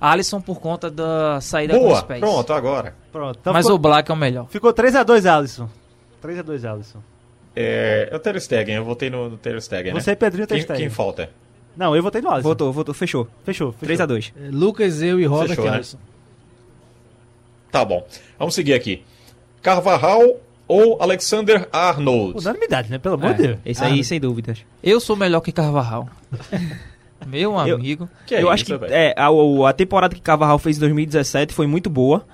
[0.00, 2.20] Alisson por conta da saída com Boa, os pés.
[2.20, 2.94] pronto, agora.
[3.12, 3.38] Pronto.
[3.40, 4.46] Então Mas ficou, o Black é o melhor.
[4.48, 5.68] ficou 3x2, Alisson.
[6.22, 6.98] 3x2, Alisson.
[7.56, 10.00] É, eu Ter Stegen, eu votei no, no Ter Stegen, né?
[10.00, 10.80] Você e Pedrinho Ter quem, Stegen.
[10.82, 11.30] quem falta?
[11.76, 12.48] Não, eu votei no Alisson.
[12.48, 13.26] Votou, votou, fechou.
[13.44, 14.06] Fechou, fechou.
[14.06, 14.32] 3x2.
[14.36, 15.70] É, Lucas, eu e Robert Fechou, né?
[15.76, 15.98] Alisson.
[17.70, 18.06] Tá bom.
[18.38, 19.02] Vamos seguir aqui.
[19.62, 20.22] Carvajal
[20.68, 22.38] ou Alexander Arnold?
[22.40, 22.98] Unanimidade, né?
[22.98, 23.34] Pelo amor É.
[23.34, 23.58] de Deus.
[23.64, 24.58] Esse Ah, aí, sem dúvidas.
[24.82, 26.08] Eu sou melhor que Carvajal.
[27.26, 28.08] Meu Eu- amigo.
[28.26, 30.80] Que é eu isso, acho que é, a, o- a temporada que Carvajal fez em
[30.80, 32.24] 2017 foi muito boa,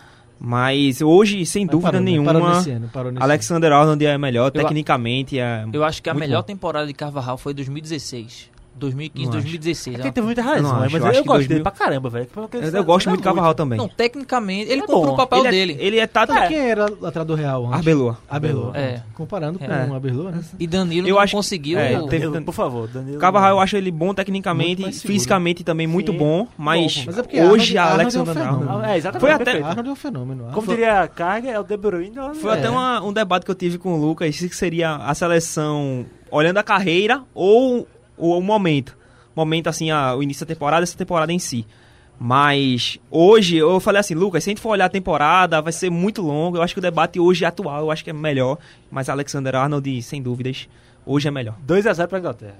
[0.45, 2.11] mas hoje, sem Mas dúvida parou, né?
[2.11, 5.65] nenhuma, Parou nesse ano, parou nesse Alexander Arnold é melhor, Eu tecnicamente é...
[5.73, 6.47] Eu acho que a melhor bom.
[6.47, 8.51] temporada de Carvajal foi 2016.
[8.75, 9.43] 2015, Não acho.
[9.43, 9.95] 2016.
[9.95, 10.05] É né?
[10.05, 10.87] que teve muita Eu razão, não né?
[10.87, 12.29] acho, mas eu eu, gosto 2000 dele pra caramba, velho.
[12.53, 13.79] Eu, eu gosto dá muito de Carvajal também.
[13.79, 15.13] Não, tecnicamente, ele É cumpriu bom.
[15.15, 15.77] o papel ele, dele.
[15.81, 16.39] É, ele é tático...
[16.49, 17.79] Quem era lateral do Real antes?
[17.79, 18.19] Arbeloa.
[18.29, 18.77] Arbeloa.
[18.77, 19.03] É.
[19.15, 19.87] Comparando com É.
[19.89, 20.43] o Arbeloa, né?
[20.59, 21.79] E Danilo Eu não acho- conseguiu.
[21.79, 23.19] é, teve- por favor, Danilo.
[23.19, 26.19] Carvajal eu acho ele bom Muito tecnicamente, fisicamente também muito Sim.
[26.19, 28.41] bom, mas, Bom, mas é porque hoje a é fenômeno.
[28.43, 28.87] Arnold...
[28.87, 29.21] É, exatamente.
[29.21, 29.63] Foi até-.
[29.63, 30.45] Arnold é um fenômeno.
[30.53, 32.19] Como diria Carga, é o De Bruyne.
[32.19, 32.55] olha, Foi é.
[32.59, 36.63] até um debate que eu tive com o Lucas, se seria a seleção olhando a
[36.63, 37.87] carreira ou,
[38.23, 38.97] ou o momento.
[39.35, 41.67] momento, assim, a- o início da temporada, essa temporada em si.
[42.21, 45.91] Mas hoje, eu falei assim, Lucas, se a gente for olhar a temporada, vai ser
[45.91, 46.57] muito longo.
[46.59, 48.59] Eu acho que o debate hoje é atual, eu acho que é melhor.
[48.91, 50.69] Mas Alexander Arnold, sem dúvidas,
[51.07, 51.57] hoje é melhor.
[51.67, 52.59] 2x0 pra Inglaterra.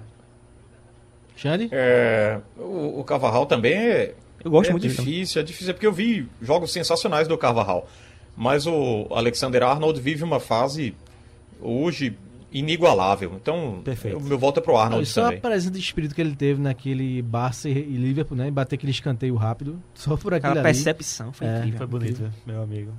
[1.37, 1.69] Xande?
[1.73, 5.13] É, o, o Carvajal também é, Eu gosto é muito dele também.
[5.13, 7.87] difícil, é difícil, é porque eu vi jogos sensacionais do Carvajal.
[8.37, 10.95] Mas o Alexander Arnold vive uma fase
[11.61, 12.17] hoje
[12.53, 13.33] inigualável.
[13.41, 14.19] Então, Perfeito.
[14.19, 15.41] o meu voto é pro Arnold só a também.
[15.41, 18.49] presença de espírito que ele teve naquele Barça e Liverpool, né?
[18.49, 19.83] E bater aquele escanteio rápido.
[19.95, 20.75] Só por aquilo Aquela ali.
[20.75, 21.79] percepção foi É, incrível.
[21.79, 22.93] Foi bonito, meu amigo.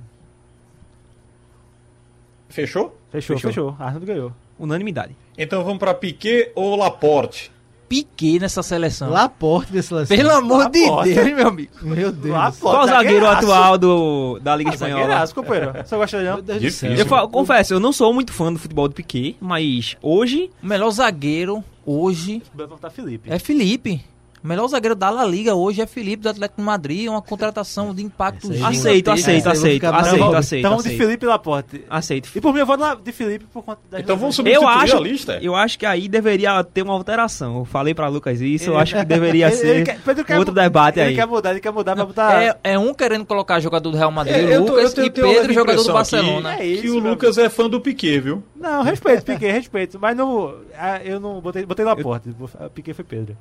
[2.48, 2.96] Fechou?
[3.10, 3.50] Fechou, Fechou.
[3.50, 3.76] fechou.
[3.78, 4.32] Arnold ganhou.
[4.58, 5.16] Unanimidade.
[5.36, 7.50] Então vamos para Piquet ou Laporte?
[7.88, 9.10] Piquet nessa seleção.
[9.10, 10.16] Laporte dessa seleção.
[10.16, 11.14] Pelo amor de Laporte.
[11.14, 11.70] Deus, meu amigo.
[11.82, 12.34] Meu Deus.
[12.34, 12.60] Laporte.
[12.60, 15.02] Qual o zagueiro atual do, da Liga Espanhola?
[15.02, 15.72] Zagueiraço, companheiro.
[15.84, 16.96] Você gosta de não?
[16.98, 20.66] Eu fa- confesso, eu não sou muito fã do futebol do Piquet, mas hoje O
[20.66, 23.30] melhor zagueiro hoje Vai voltar Felipe.
[23.30, 24.04] é Felipe.
[24.44, 27.06] O melhor zagueiro da La Liga hoje é Felipe do Atlético de Madrid.
[27.06, 29.94] É uma contratação de impacto aí- aceito, aceito, eu aceito, aceito, Então,
[30.34, 31.02] aceito, então vamos de aceito.
[31.02, 31.84] Felipe e Laporte.
[31.88, 32.28] Aceito.
[32.34, 34.96] E por mim eu vou de Felipe por conta da Então vamos Eu substituir acho,
[34.98, 35.38] a lista?
[35.40, 37.60] eu acho que aí deveria ter uma alteração.
[37.60, 40.38] Eu falei pra Lucas isso, eu acho que deveria Ele- ser ele quer- Pedro quer
[40.38, 41.14] outro debate ele aí.
[41.14, 42.42] quer mudar, ele quer mudar pra botar...
[42.42, 45.26] É, é um querendo colocar jogador do Real Madrid, É, eu tô- Lucas, eu tenho-
[45.30, 46.56] e Pedro, jogador do Barcelona.
[46.58, 48.42] É isso, que o Lucas é fã do Piquet, viu?
[48.54, 49.98] Não, respeito, Piquet, respeito.
[49.98, 52.28] Mas não, ah, eu não botei, botei Laporte.
[52.60, 52.68] Eu...
[52.68, 53.34] Piquet foi Pedro.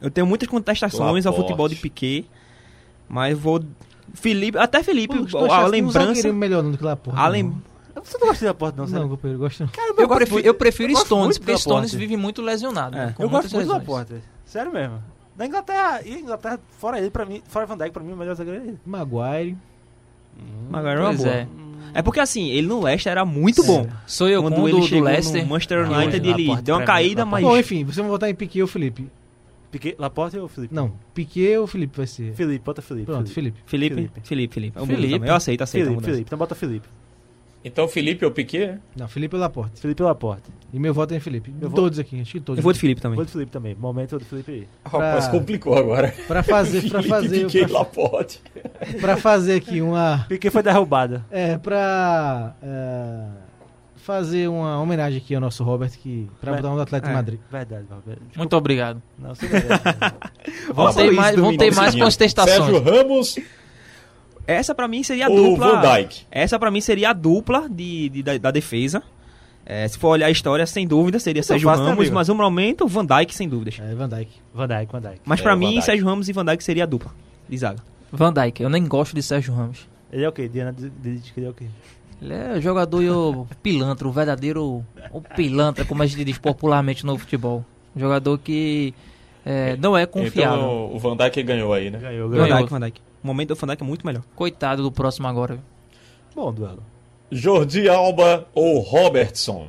[0.00, 2.26] Eu tenho muitas contestações ao futebol de Piquet,
[3.08, 3.62] mas vou
[4.14, 7.18] Felipe, até Felipe, Pô, a não lembrança, zagueiro melhor do que Laporte.
[7.18, 7.30] a não.
[7.30, 7.62] lem...
[8.02, 9.68] Você não gosta de Laporte, não, Não, companheiro, eu gosto não.
[9.68, 12.96] Cara, Eu, gosto prefiro, muito- eu prefiro eu Stones, porque do Stones vive muito lesionado.
[12.96, 13.06] É.
[13.06, 13.72] né, Eu gosto muito do.
[13.74, 14.14] Laporte.
[14.44, 15.02] Sério mesmo.
[15.36, 18.34] Da Inglaterra, e Inglaterra, fora ele, pra mim, fora Van Dijk, pra mim, o melhor
[18.34, 18.78] zagueiro é ele.
[18.86, 19.56] Maguire.
[20.72, 21.30] Agora é uma Pois boa.
[21.34, 21.46] é.
[21.92, 23.86] É porque assim, ele no Leicester era muito bom.
[24.06, 25.42] Sou eu Quando com ele do, do chegou Leicester.
[25.42, 28.62] no Manchester United, ele deu uma caída, mas Bom, enfim, você vai votar em Piquet
[28.62, 29.08] ou Felipe?
[29.70, 30.74] Piquet, Laporte ou Felipe?
[30.74, 32.34] Não, Piquet ou Felipe vai ser?
[32.34, 33.06] Felipe, bota Felipe.
[33.06, 33.60] Pronto, Felipe.
[33.66, 34.20] Felipe, Felipe.
[34.24, 34.78] Felipe, Felipe.
[34.78, 35.02] Eu, Felipe.
[35.08, 35.28] Felipe.
[35.28, 35.84] eu aceito, aceito.
[35.86, 36.04] Felipe.
[36.04, 36.22] Felipe.
[36.22, 36.88] Então bota Felipe.
[37.62, 38.78] Então Felipe ou Piquet?
[38.96, 39.78] Não, Felipe ou Laporte.
[39.82, 40.50] Felipe ou Laporte.
[40.72, 41.52] E meu voto é em Felipe.
[41.60, 42.58] Eu vou- Todos aqui, acho que todos.
[42.58, 43.16] Eu vou de Felipe também.
[43.16, 43.74] Vou de Felipe também.
[43.74, 44.68] Momento do Felipe aí.
[44.84, 46.10] Rapaz, Pra- complicou agora.
[46.26, 48.40] Pra fazer, pra fazer, Piquet e pra, Laporte.
[48.98, 50.24] pra fazer aqui uma...
[50.26, 51.22] Piquet foi derrubado.
[51.30, 53.26] É, pra é,
[54.00, 57.12] fazer uma homenagem aqui ao nosso Robert, que pra Vai- botar um do Atlético de
[57.12, 57.40] É, Madrid.
[57.50, 58.20] Verdade, Valverde.
[58.20, 58.38] Desculpa.
[58.38, 59.02] Muito obrigado.
[59.18, 59.68] Não, você merece.
[60.74, 62.56] Vão Nossa, ter mais, vão ter mais contestações.
[62.58, 63.36] Sérgio Ramos
[64.46, 65.80] Essa pra mim seria a ou dupla.
[65.80, 66.26] Van Dijk?
[66.30, 69.02] Essa pra mim seria a dupla de, de- da, da defesa.
[69.64, 72.34] É, se for olhar a história, sem dúvida, seria Sérgio fácil, né, Ramos, mas no
[72.34, 73.78] momento, Van Dijk, sem dúvidas.
[73.80, 74.28] É, Van Dijk.
[74.52, 75.20] Van Dijk, Van Dijk.
[75.24, 75.84] Mas É, Van mim, Dijk.
[75.84, 77.12] Sérgio Ramos e Van Dijk seria a dupla
[77.48, 77.78] de zaga.
[78.10, 79.86] Van Dijk, eu nem gosto de Sérgio Ramos.
[80.10, 80.48] Ele é o quê?
[80.48, 81.66] Diana diz que ele é o quê?
[82.20, 87.04] Ele é jogador e o pilantra, o verdadeiro o pilantra, como a gente diz popularmente
[87.04, 87.64] no futebol.
[87.96, 88.94] Jogador que
[89.44, 90.58] é, não é confiável.
[90.58, 91.98] Então o Van Dijk ganhou aí, né?
[91.98, 92.48] Ganhou, Van ganhou.
[92.48, 92.58] Ganhou.
[92.58, 93.00] Dijk, Van Dijk.
[93.22, 94.22] O momento do Van Dijk é muito melhor.
[94.36, 95.54] Coitado do próximo agora.
[95.54, 95.64] viu?
[96.34, 96.82] Bom duelo.
[97.30, 99.68] Jordi Alba ou Robertson?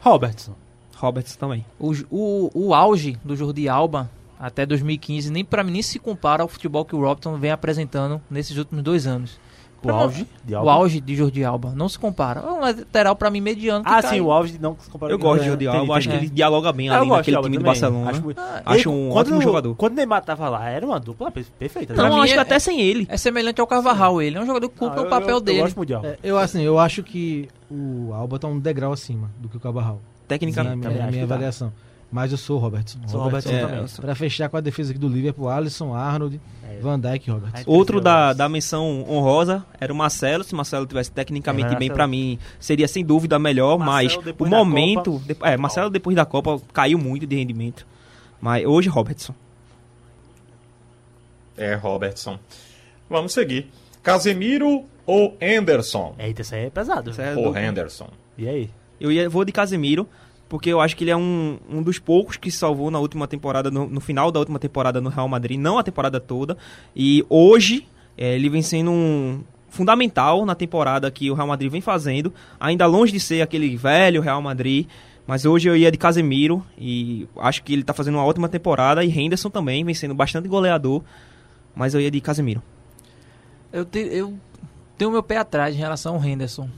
[0.00, 0.54] Robertson.
[0.96, 1.64] Roberts também.
[1.78, 6.42] O, o, o auge do Jordi Alba até 2015 nem para mim nem se compara
[6.42, 9.38] ao futebol que o Robson vem apresentando nesses últimos dois anos.
[9.92, 10.72] O auge de O Alba.
[10.72, 12.40] auge de Jordi Alba não se compara.
[12.40, 13.84] É um lateral para mim mediano.
[13.86, 14.14] Ah, cai.
[14.14, 16.08] sim, o auge não se compara Eu com- gosto de É, Jordi entendi, Alba, acho
[16.08, 16.26] que entendi.
[16.30, 17.64] ele dialoga bem Ah, eu ali naquele time do.
[17.64, 18.10] Barcelona.
[18.10, 19.74] Acho, muito- Acho um quando- ótimo jogador.
[19.76, 21.94] Quando o Neymar tava lá, era uma dupla per- perfeita.
[21.94, 23.06] Pra Não, acho que é- até sem ele.
[23.10, 25.58] É semelhante ao Carvajal, ele é um jogador que cumpre Ah, o papel eu, dele.
[25.58, 26.08] Eu gosto muito de Alba.
[26.08, 29.94] É, eu, assim, eu acho que o Alba tá um degrau acima do que o.
[30.24, 30.82] Na Tecnicamente.
[30.82, 31.36] também minha, tá.
[32.14, 32.96] Mas eu sou o Robertson.
[33.08, 33.86] Sou o Robertson Robertson também.
[33.88, 34.00] também.
[34.00, 36.78] Pra fechar com a defesa aqui do Liverpool, Alisson, Arnold, É.
[36.78, 37.64] Van Dijk e Robertson.
[37.68, 40.44] Outro da, da menção honrosa era o Marcelo.
[40.44, 43.76] Se o Marcelo tivesse tecnicamente É, bem, pra mim, seria sem dúvida melhor.
[43.80, 45.12] Marcelo, mas o momento.
[45.14, 47.84] Copa, de- é, Marcelo depois da Copa caiu muito de rendimento.
[48.40, 49.34] Mas hoje, Robertson.
[51.56, 52.38] É, Robertson.
[53.10, 53.70] Vamos seguir.
[54.04, 56.14] Casemiro ou Henderson?
[56.18, 57.10] Eita, isso aí é pesado.
[57.10, 58.08] Isso é Ou do- Henderson?
[58.38, 58.70] E aí?
[59.00, 60.08] Eu ia, vou de Casemiro,
[60.48, 63.70] porque eu acho que ele é um, um dos poucos que salvou na última temporada,
[63.70, 66.56] no, no final da última temporada no Real Madrid, não a temporada toda.
[66.94, 71.80] E hoje eh, ele vem sendo um fundamental na temporada que o Real Madrid vem
[71.80, 74.86] fazendo, ainda longe de ser aquele velho Real Madrid.
[75.26, 79.02] Mas hoje eu ia de Casemiro e acho que ele tá fazendo uma ótima temporada.
[79.02, 81.02] E Henderson também, vem sendo bastante goleador.
[81.74, 82.62] Mas eu ia de Casemiro.
[83.72, 84.34] Eu, te- eu
[84.98, 86.68] tenho meu pé atrás em relação ao Henderson.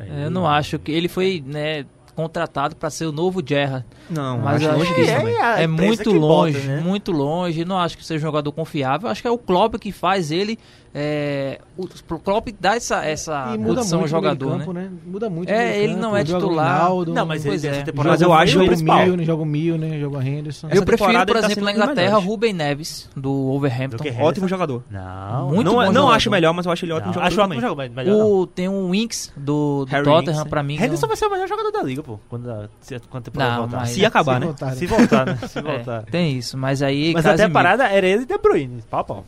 [0.00, 3.84] É, Eu não acho que ele foi, né, contratado para ser o novo Gerrard.
[4.10, 6.80] Não, Mas acho longe acho que disso é, é imprensa muito que bota, longe, né?
[6.80, 7.64] muito longe.
[7.64, 9.08] Não acho que seja um jogador confiável.
[9.08, 10.58] Acho que é o Klopp que faz ele.
[10.94, 11.86] É, o
[12.18, 14.82] Klopp dá essa, essa muito ao jogador, campo, né?
[14.82, 14.90] né?
[15.06, 16.80] Muda muito o É, meio ele campo, não é titular.
[16.82, 17.82] Ronaldo, Não, mas Pois ele é.
[17.82, 19.06] temporada Mas eu acho o principal.
[19.06, 20.66] Milne, joga o Milne, joga o Henderson.
[20.66, 22.18] Essa Eu prefiro, por tá exemplo, sendo na um Inglaterra.
[22.18, 24.04] Ruben Neves, do Overhampton.
[24.04, 24.82] Do Ótimo jogador.
[24.90, 26.10] Não, Muito não bom não jogador.
[26.12, 28.30] acho melhor, mas eu acho ele ótimo não, jogador acho ótimo jogador, mas melhor não.
[28.30, 30.74] O, tem o Winks do, do Tottenham, Winks, pra mim.
[30.74, 32.20] Henderson é um- vai ser o melhor jogador da liga, pô.
[32.28, 33.86] Quando se, quando temporada Não, voltar.
[33.86, 34.46] Se acabar, Se né?
[34.46, 35.38] voltar, Se voltar, né?
[35.48, 36.02] Se É, voltar.
[36.04, 37.12] tem isso, mas aí.
[37.14, 38.82] Mas até a parada era ele e De Bruyne.
[38.90, 39.24] Pau, pau.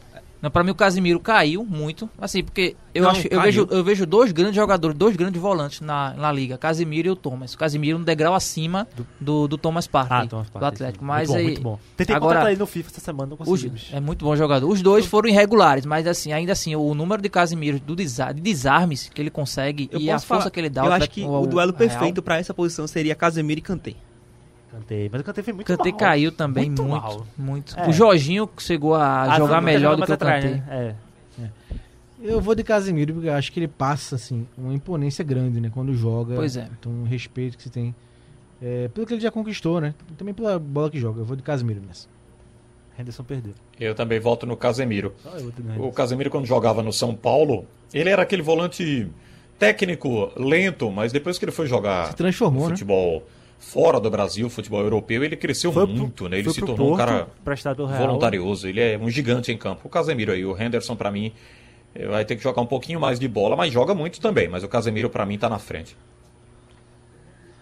[0.50, 2.08] Pra mim o Casimiro caiu muito.
[2.20, 5.80] Assim, porque eu, Não, acho, eu, vejo, eu vejo dois grandes jogadores, dois grandes volantes
[5.80, 7.54] na, na liga, Casimiro e o Thomas.
[7.54, 8.86] O Casimiro um degrau acima
[9.20, 11.04] do, do Thomas Partey, Ah, Thomas do Partey, Atlético.
[11.04, 11.06] sim.
[11.08, 11.44] Mas muito bom, aí.
[11.44, 11.78] muito bom.
[11.96, 13.68] Tentei agora- contratar ele no FIFA essa semana, não Os, consegui.
[13.70, 13.94] bicho.
[13.96, 14.68] é muito bom jogador.
[14.68, 19.08] Os dois foram irregulares, mas assim, ainda assim, o número de Casimiro do de desarmes
[19.12, 21.42] que ele consegue Eu e a força falar, que ele dá eu acho que ao-
[21.42, 23.94] o duelo perfeito pra essa posição seria Casemiro e Kanté.
[24.74, 25.98] Cantei, mas o Cantei foi muito Kanté mal.
[25.98, 27.26] caiu também Muito muito, mal.
[27.38, 27.78] muito.
[27.78, 27.88] É.
[27.88, 30.56] O Jorginho chegou a Ah, jogar melhor do que o atrás, Kanté.
[30.56, 30.96] né?
[31.40, 31.48] É.
[32.20, 35.70] Eu vou de Casemiro porque eu acho que ele passa assim uma imponência grande, né,
[35.72, 36.34] quando joga.
[36.36, 36.68] Pois é.
[36.78, 37.94] Então, um respeito que se tem
[38.62, 39.94] é, pelo que ele já conquistou, né?
[40.16, 41.20] Também pela bola que joga.
[41.20, 42.08] Eu vou de Casemiro nessa.
[42.98, 43.52] Henderson perdeu.
[43.78, 45.12] Eu também volto no Casemiro.
[45.76, 45.92] Eu O.
[45.92, 49.08] Casemiro, quando jogava no São Paulo, ele era aquele volante
[49.58, 52.76] técnico, lento, mas depois que ele foi jogar Se transformou, né?
[53.64, 56.38] Fora do Brasil, futebol europeu, ele cresceu Foi pro- muito, né?
[56.38, 58.06] Ele se pro tornou um Porto, cara pelo Real.
[58.06, 59.82] voluntarioso, ele é um gigante em campo.
[59.84, 61.32] O Casemiro aí, o Henderson pra mim
[61.94, 64.62] eh, vai ter que jogar um pouquinho mais de bola, mas joga muito também, mas
[64.62, 65.96] o Casemiro pra mim tá na frente.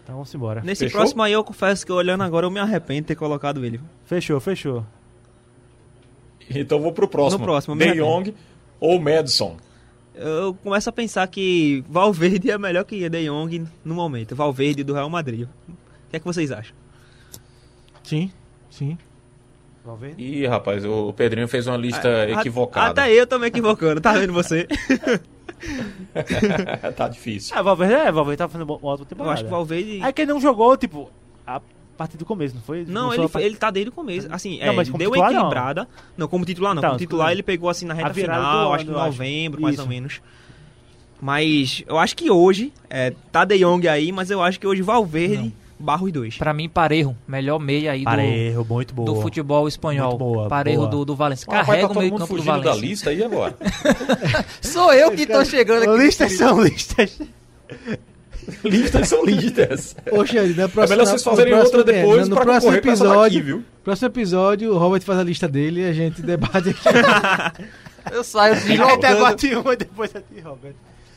[0.02, 0.60] Então vamos embora.
[0.62, 1.00] Nesse Fechou?
[1.00, 3.80] próximo aí, eu confesso que olhando agora eu me arrependo de ter colocado ele.
[4.04, 4.84] Fechou, fechou.
[6.50, 7.38] Então vou pro próximo.
[7.38, 7.94] No próximo, De.
[7.94, 8.34] Jong
[8.80, 9.56] ou Madison.
[10.14, 14.34] Eu começo a pensar que Valverde é melhor que De Jong no momento.
[14.36, 15.48] Valverde do Real Madrid.
[16.12, 16.76] O que é que vocês acham?
[18.02, 18.30] Sim,
[18.68, 18.98] sim.
[19.82, 20.22] Valverde?
[20.22, 22.90] Ih, rapaz, o Pedrinho fez uma lista A- equivocada.
[23.02, 24.68] Até eu tô me equivocando, tá vendo você?
[26.96, 27.56] tá difícil.
[27.56, 29.34] Ah, Valverde é, Valverde tá fazendo uma ótima Eu temporada.
[29.34, 30.02] acho que Valverde...
[30.02, 31.10] É que ele não jogou, tipo,
[31.46, 31.60] a
[31.96, 32.84] partir do começo, não foi?
[32.84, 34.28] Não, ele, ele tá desde o começo.
[34.30, 35.38] Assim, Não, é, mas deu uma titular, não.
[35.38, 35.88] equilibrada.
[36.16, 36.28] Não.
[36.28, 36.80] como titular não.
[36.80, 39.06] Então, como titular ele pegou assim na reta final, do acho que em eu acho.
[39.10, 39.82] novembro, mais Isso.
[39.82, 40.20] ou menos.
[41.20, 44.82] Mas eu acho que hoje, é, tá De Jong aí, mas eu acho que hoje
[44.82, 45.52] Valverde barra
[46.02, 46.36] os dois.
[46.36, 49.06] Pra mim, Parejo, melhor meia aí do, Parejo, muito boa.
[49.06, 50.10] do futebol espanhol.
[50.10, 50.88] Muito boa, Parejo boa.
[50.90, 51.46] do, do Valência.
[51.50, 52.80] Rapaz, Carrega tá o meio campo do fugindo da Valência.
[52.86, 53.56] lista aí agora.
[54.60, 56.02] Sou eu que tô chegando aqui.
[56.04, 57.18] Listas são listas.
[58.64, 59.96] listas são listas.
[60.26, 62.72] Xande, na É próxima, melhor vocês no fazerem próximo- outra depois é, no pra próximo
[62.72, 63.64] concorrer com essa daqui, episódio, viu?
[63.84, 67.62] próximo episódio, o Robert faz a lista dele e a gente debate aqui.
[68.12, 69.00] Eu saio Aí deslocando.
[69.14, 70.74] debate uma e depois a ti, Robert.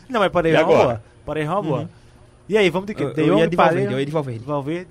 [0.08, 0.86] Não, mas Parejo E é uma agora?
[0.88, 1.04] boa.
[1.26, 1.90] Parejo é uma boa.
[2.48, 3.04] E aí, vamos de quê?
[3.04, 4.46] Eu, eu ia de Valverde, eu ia de Valverde.
[4.46, 4.90] Valverde.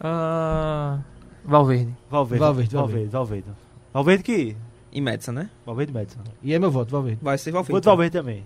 [0.00, 1.00] Ah,
[1.44, 1.94] Valverde.
[2.10, 2.40] Valverde.
[2.40, 3.08] Valverde, Valverde.
[3.10, 3.48] Valverde.
[3.92, 4.56] Valverde que...
[4.92, 5.50] E Madison, né?
[5.66, 6.20] Valverde e Madison.
[6.42, 7.18] E é meu voto, Valverde.
[7.20, 7.72] Vai ser Valverde.
[7.72, 8.44] Vou de Valverde também.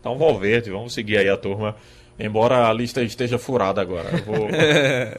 [0.00, 1.76] Então, Valverde, vamos seguir aí a turma.
[2.18, 4.08] Embora a lista esteja furada agora.
[4.12, 4.48] Eu vou,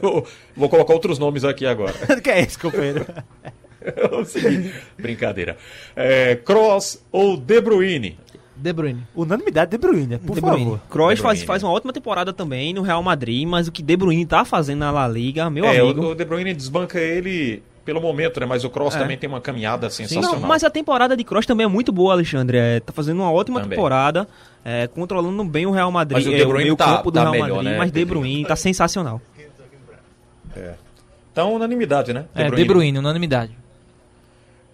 [0.00, 1.94] vou, vou colocar outros nomes aqui agora.
[2.22, 3.06] que é esse, companheiro?
[4.10, 4.74] Vamos seguir.
[4.98, 5.56] Brincadeira.
[5.94, 8.18] É, Cross ou De Bruyne?
[8.56, 9.02] De Bruyne.
[9.14, 10.58] Unanimidade de Bruyne, por De favor.
[10.58, 10.80] Bruyne.
[10.88, 13.96] Kroos De faz, faz uma ótima temporada também no Real Madrid, mas o que De
[13.96, 16.00] Bruyne tá fazendo na La Liga, meu é, amigo...
[16.02, 18.46] o, o De Bruyne desbanca ele pelo momento, né?
[18.46, 18.98] Mas o Cross É.
[18.98, 20.40] também tem uma caminhada sensacional.
[20.40, 22.56] Não, mas a temporada de Kroos também é muito boa, Alexandre.
[22.58, 23.76] É, tá fazendo uma ótima Também.
[23.76, 24.26] temporada,
[24.64, 27.14] é, controlando bem o Real Madrid, Mas o é, De Bruyne meio tá- campo do
[27.14, 28.04] tá Real melhor, Madrid, né, mas De?
[28.04, 29.20] Bruyne tá sensacional.
[31.32, 32.24] Então, unanimidade, né?
[32.34, 33.52] É, De Bruyne, unanimidade.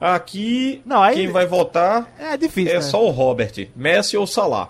[0.04, 2.80] Aqui, Não, aí- quem vai votar É difícil, é né?
[2.82, 3.68] só o Robert.
[3.76, 4.68] Messi ou Salah?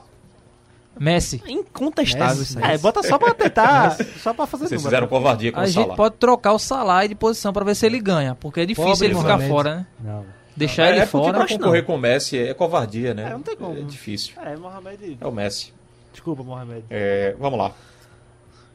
[1.00, 1.42] Messi.
[1.46, 2.74] É incontestável Messi, isso aí.
[2.74, 4.90] É, bota só pra tentar, só pra fazer Vocês número.
[4.90, 5.96] fizeram covardia com A o gente Salah.
[5.96, 9.06] pode trocar o Salah de posição pra ver se ele ganha, porque é difícil Pobre
[9.06, 9.86] ele ficar fora, né?
[10.00, 10.24] Não.
[10.54, 11.32] Deixar É, ele é porque fora.
[11.38, 11.86] pra acho concorrer não.
[11.86, 13.28] com o Messi é covardia, né?
[13.28, 13.78] É, não tem como.
[13.78, 14.34] É difícil.
[14.44, 15.16] É, Mohamed...
[15.18, 15.72] É o Messi.
[16.12, 16.84] Desculpa, Mohamed.
[16.90, 17.72] É, vamos lá.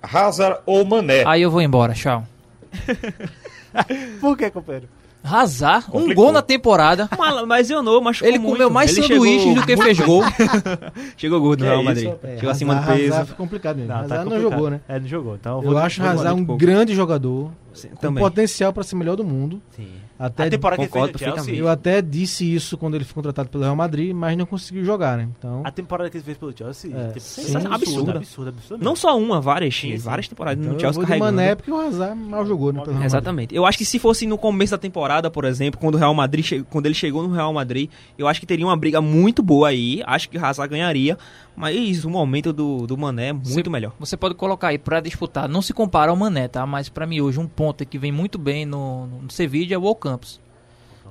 [0.02, 1.24] Hazard ou Mané?
[1.28, 2.24] Aí eu vou embora, tchau.
[4.20, 4.90] Por que, companheiro?
[5.24, 7.10] Hazard, um gol na temporada.
[7.18, 10.24] Mas, mas eu não, mas Ele comeu mais sanduíches do que fez gol.
[11.18, 12.14] Chegou gordo Real é Madrid.
[12.24, 13.26] É, Chegou acima do Hazard peso.
[13.26, 13.90] fica complicado mesmo.
[13.92, 14.52] Não, Hazard tá não complicado.
[14.52, 14.82] jogou, né?
[14.88, 15.36] É, não jogou.
[15.36, 15.78] Então eu Eu vou...
[15.80, 16.60] acho muito um pouco.
[16.60, 19.62] grande jogador, Sim, com potencial para ser melhor do mundo.
[19.76, 19.88] Sim.
[20.20, 21.60] Até a temporada que ele fez no Chelsea, perfeitamente.
[21.60, 25.16] Eu até disse isso quando ele foi contratado pelo Real Madrid, mas não conseguiu jogar,
[25.16, 25.30] né?
[25.38, 27.42] Então, a temporada que ele fez pelo Chelsea, É, tipo, sim.
[27.56, 28.18] absurda, Absurda.
[28.18, 28.84] absurda, absurda.
[28.84, 29.98] Não só uma, várias, Sim, sim.
[29.98, 31.36] várias temporadas então no eu Chelsea carregando.
[31.36, 32.82] Mané porque o Hazard mal jogou, né?
[33.06, 33.54] Exatamente.
[33.56, 36.64] Eu acho que se fosse no começo da temporada, por exemplo, quando o Real Madrid
[36.70, 40.02] quando ele chegou no Real Madrid, eu acho que teria uma briga muito boa aí.
[40.06, 41.16] Acho que o Hazard ganharia,
[41.58, 43.92] mas o momento do, do Mané é muito Você- melhor.
[44.00, 45.50] Você pode colocar aí pra disputar.
[45.50, 46.66] Não se compara ao Mané, tá?
[46.68, 49.96] Mas pra mim hoje um ponto que vem muito bem no, no Sevilla é o
[49.96, 50.40] Campos.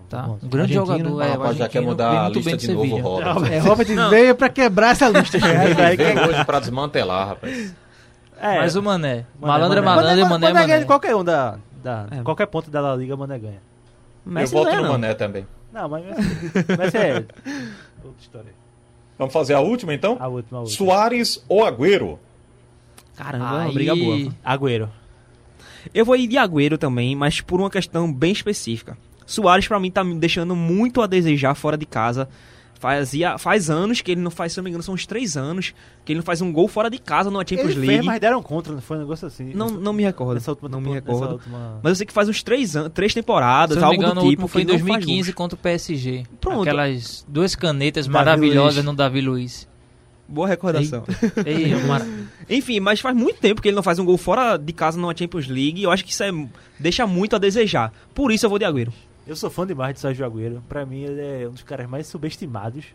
[0.09, 0.25] Tá?
[0.29, 0.87] Um grande Argentino.
[1.11, 1.21] jogador.
[1.21, 3.33] Ah, É, o rapaz, já quer mudar a lista de no novo, Sevilla.
[3.33, 3.53] Robert.
[3.53, 5.37] É, Robert veio pra quebrar essa lista.
[5.37, 7.75] É, Ele vai, veio hoje pra desmantelar, rapaz.
[8.41, 9.27] É, Mas o Mané.
[9.41, 9.97] Mané, Malandro é Mané.
[9.97, 10.79] malandro e Mané, Mané é Mané ganha Mané.
[10.79, 12.23] de qualquer um da, da É.
[12.23, 13.61] qualquer ponto da La Liga, Mané ganha.
[14.25, 14.93] Messi eu voto é, no não.
[14.93, 15.45] Mané também.
[15.73, 17.15] Não, mas Messi é
[18.05, 18.53] outra história.
[19.19, 20.17] Vamos fazer a última então?
[20.21, 20.77] A última, a última.
[20.77, 22.19] Soares ou Agüero?
[23.17, 24.35] Caramba, é uma Aí- briga boa.
[24.45, 24.91] Agüero.
[25.95, 28.99] Eu vou ir de Agüero também, mas por uma questão bem específica.
[29.25, 32.29] Soares pra mim tá me deixando muito a desejar fora de casa.
[32.79, 35.37] Fazia, faz anos que ele não faz, se eu não me engano, são uns três
[35.37, 35.73] anos
[36.05, 37.95] que ele não faz um gol fora de casa numa Champions Ele League.
[37.95, 39.53] fez, mas deram contra, não foi um negócio assim.
[39.55, 40.35] Não, não me recordo.
[40.35, 41.21] Nessa última não me recordo.
[41.23, 43.89] nessa última- Mas eu sei que faz uns três, anos, três temporadas, Se eu não
[43.89, 44.43] me algo engano, do o tipo.
[44.43, 45.35] último foi em que ele não faz 2015 gols.
[45.37, 46.25] contra o PSG.
[46.41, 46.63] Pronto.
[46.63, 48.85] Aquelas duas canetas Davi maravilhosas Luiz.
[48.87, 49.69] no Davi Luiz.
[50.29, 51.05] Boa recordação.
[51.47, 52.07] Ei, mara-
[52.51, 55.17] Enfim, mas faz muito tempo que ele não faz um gol fora de casa numa
[55.17, 55.81] Champions League.
[55.81, 56.31] E eu acho que isso é,
[56.79, 57.93] deixa muito a desejar.
[58.15, 58.93] Por isso eu vou de Agüero.
[59.27, 60.63] Eu sou fã demais de Sérgio Agüero.
[60.69, 62.87] Pra mim, ele é um dos caras mais subestimados.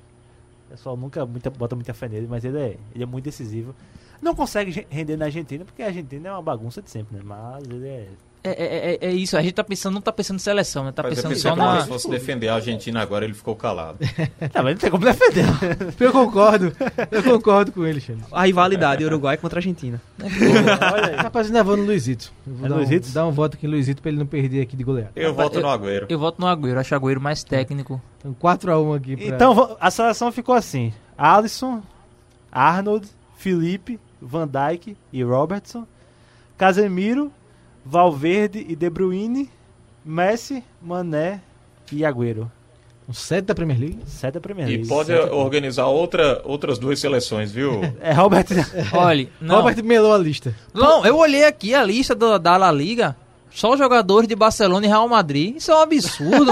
[0.67, 3.75] O pessoal nunca muita, bota muita fé nele, mas ele é, ele é muito decisivo.
[4.21, 7.23] Não consegue render na Argentina, porque a Argentina é uma bagunça de sempre, né?
[7.25, 8.07] Mas ele é.
[8.43, 10.91] É, é, é- é isso, a gente tá pensando, não tá pensando em seleção, né?
[10.91, 11.81] Tá Mas eu pensando só na.
[11.81, 13.99] se fosse defender a Argentina agora, ele ficou calado.
[14.01, 15.45] Não, mas não tem como defender.
[15.99, 16.75] Eu concordo.
[17.11, 18.23] Eu concordo com ele, Xande.
[18.31, 20.01] A rivalidade Uruguai contra a Argentina.
[20.19, 21.15] Olha aí.
[21.17, 22.31] Rapaz, ainda vou no Luizito.
[22.47, 23.07] Eu vou É dar, Luizito?
[23.09, 25.11] Um, dar um voto aqui no Luizito pra ele não perder aqui de goleada.
[25.15, 26.07] Eu Rapaz, voto no Agüero.
[26.09, 28.01] Eu voto no Agüero, acho o Agüero mais técnico.
[28.17, 29.25] Então 4x1 aqui pra...
[29.27, 31.83] Então a seleção ficou assim: Alisson,
[32.51, 35.85] Arnold, Felipe, Van Dijk e Robertson,
[36.57, 37.31] Casemiro,
[37.85, 39.49] Valverde e De Bruyne,
[40.05, 41.41] Messi, Mané
[41.91, 42.49] e Agüero.
[43.09, 43.99] um 7 da Premier League.
[44.05, 44.85] Sete da Premier League.
[44.85, 47.81] E pode Sete- organizar outra, outras duas seleções, viu?
[47.99, 48.45] É Robert.
[48.93, 49.57] Olha, não.
[49.57, 50.55] Robert melou a lista.
[50.73, 53.15] Não, eu olhei aqui a lista do- da La Liga.
[53.53, 55.57] Só jogadores de Barcelona e Real Madrid.
[55.57, 56.51] Isso é um absurdo.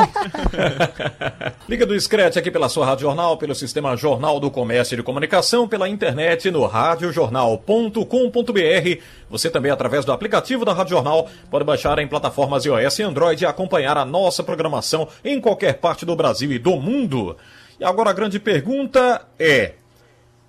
[1.68, 5.04] Liga do Scratch aqui pela sua Rádio Jornal, pelo sistema Jornal do Comércio e de
[5.04, 9.02] Comunicação, pela internet no radiojornal.com.br.
[9.30, 13.43] Você também, através do aplicativo da Rádio Jornal, pode baixar em plataformas iOS e Android
[13.43, 17.38] e acompanhar a nossa programação em qualquer parte do Brasil e do mundo.
[17.80, 19.76] E agora a grande pergunta é: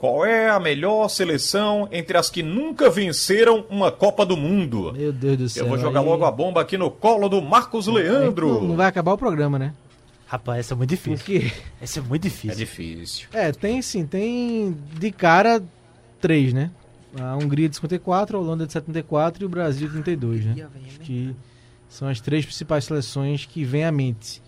[0.01, 4.92] qual é a melhor seleção entre as que nunca venceram uma Copa do Mundo?
[4.96, 5.64] Meu Deus do céu.
[5.64, 8.62] Eu vou jogar aí- logo a bomba aqui no colo do Marcos Leandro.
[8.66, 9.74] Não vai acabar o programa, né?
[10.26, 11.16] Rapaz, essa é muito difícil.
[11.18, 12.57] Porque, Essa é muito É difícil.
[12.57, 13.28] difícil.
[13.32, 15.62] é, tem sim, tem de cara
[16.20, 16.70] três, né?
[17.20, 20.66] A Hungria de 54, a Holanda de 74 e o Brasil de 32, né?
[20.86, 21.34] Acho que
[21.88, 24.40] são as três principais seleções que vêm à mente.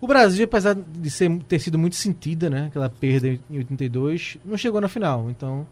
[0.00, 2.66] O Brasil, apesar de ser, ter sido muito sentida, né?
[2.66, 5.28] Aquela perda em 82, não chegou na final.
[5.28, 5.66] Então,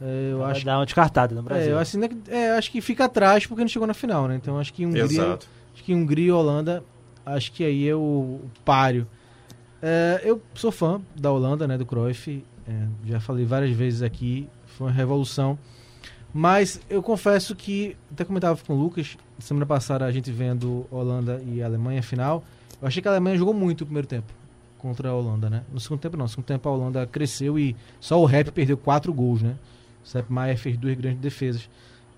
[0.00, 1.70] é, eu Vai acho dar uma descartada no É, Brasil.
[1.72, 4.28] eu acho, né, que- é, eu acho que fica atrás porque não chegou na final,
[4.28, 4.36] né?
[4.36, 5.48] Então acho que Hungria, Exato.
[5.74, 6.84] acho que Hungria e Holanda,
[7.26, 9.06] acho que aí é o, o páreo.
[9.82, 12.44] É, eu sou fã da Holanda, né, do Cruyff.
[12.68, 15.58] é, já falei várias vezes aqui, foi uma revolução.
[16.32, 21.40] Mas eu confesso que, até comentava com o Lucas, semana passada a gente vendo Holanda
[21.46, 22.42] e Alemanha final,
[22.80, 24.32] eu achei que a Alemanha jogou muito o primeiro tempo
[24.78, 25.62] contra a Holanda, né?
[25.72, 28.76] No segundo tempo não, no segundo tempo a Holanda cresceu e só o Rep perdeu
[28.76, 29.54] quatro gols, né?
[30.04, 31.68] O Sepp Maier fez duas grandes defesas.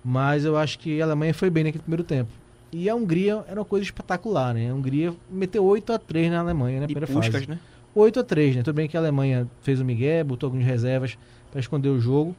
[0.03, 2.29] Mas eu acho que a Alemanha foi bem naquele primeiro tempo.
[2.71, 4.69] E a Hungria era uma coisa espetacular, né?
[4.69, 7.49] A Hungria meteu 8 a 3 na Alemanha na E primeira Puskas, fase.
[7.49, 7.59] né?
[7.95, 8.63] 8 a 3 né?
[8.63, 11.17] Tudo bem que a Alemanha fez o Miguel, botou algumas reservas
[11.49, 12.35] para esconder o jogo.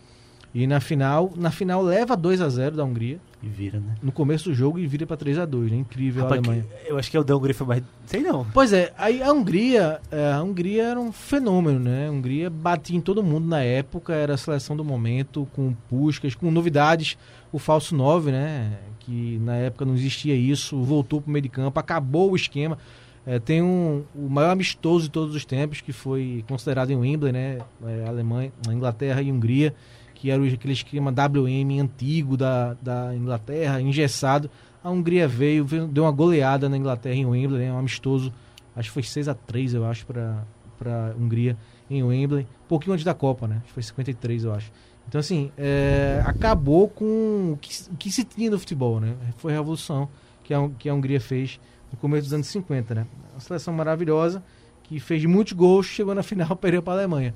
[0.55, 3.95] E na final, na final leva 2 a 0 da Hungria E vira, né?
[4.03, 5.77] no começo do jogo e vira para 3 a 2 né?
[5.79, 6.67] Incrível Rapaz, a Alemanha.
[6.85, 7.83] que- eu acho que o da Hungria foi mais.
[8.05, 8.45] Sei não.
[8.53, 12.09] Pois é, aí a Hungria, é, a Hungria era um fenômeno, né?
[12.09, 16.35] A Hungria batia em todo mundo na época, era a seleção do momento, com Puskas,
[16.35, 17.17] com novidades,
[17.53, 18.73] o falso 9, né?
[19.01, 22.77] Que na época não existia isso, voltou pro meio de campo, acabou o esquema.
[23.25, 27.31] É, tem um, o maior amistoso de todos os tempos, que foi considerado em Wembley,
[27.31, 27.59] né?
[27.87, 29.75] É, Alemanha, a Inglaterra e Hungria,
[30.21, 34.51] que era aquele esquema WM antigo da, da Inglaterra, engessado.
[34.83, 37.73] A Hungria veio, veio- deu uma goleada na Inglaterra em Wembley, né?
[37.73, 38.33] Um amistoso
[38.77, 40.45] acho que foi 6 a 3 eu acho, para
[40.79, 41.57] para Hungria
[41.91, 43.57] em Wembley, um pouquinho antes da Copa, né?
[43.57, 44.71] Acho que foi 53, eu acho.
[45.09, 49.15] Então, assim, é, acabou com o que, o que se tinha no futebol, né?
[49.39, 50.09] Foi a revolução
[50.45, 51.59] que a, que a Hungria fez
[51.91, 53.07] no começo dos anos 50, né?
[53.35, 54.41] Uma seleção maravilhosa
[54.85, 57.35] que fez muitos gols, chegou na final, perdeu para a Alemanha.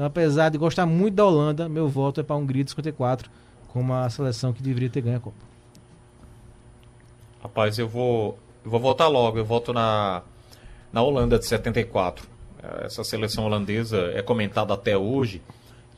[0.00, 3.30] Então, apesar de gostar muito da Holanda, meu voto é para a Hungria de 54,
[3.68, 5.36] como a seleção que deveria ter ganho a Copa.
[7.42, 9.36] Rapaz, eu vou, eu vou votar logo.
[9.36, 10.22] Eu voto na,
[10.90, 12.26] na Holanda de 74.
[12.82, 15.42] Essa seleção holandesa é comentada até hoje.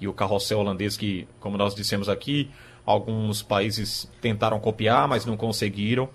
[0.01, 2.51] E o carrossel holandês que, como nós dissemos aqui,
[2.85, 6.09] alguns países tentaram copiar, mas não conseguiram.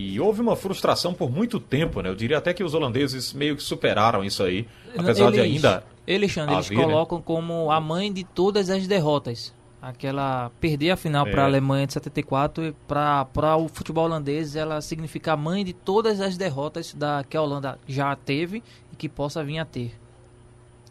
[0.00, 2.08] E houve uma frustração por muito tempo, né?
[2.08, 4.64] Eu diria até que os holandeses meio que superaram isso aí.
[4.96, 5.84] Apesar de Eles- ainda.
[6.06, 6.76] Eles, eles né?
[6.76, 9.52] colocam como a mãe de todas as derrotas.
[9.82, 11.30] Aquela perder a final É.
[11.32, 15.72] para a Alemanha de 74 e para o futebol holandês ela significa a mãe de
[15.72, 19.92] todas as derrotas da que a Holanda já teve e que possa vir a ter.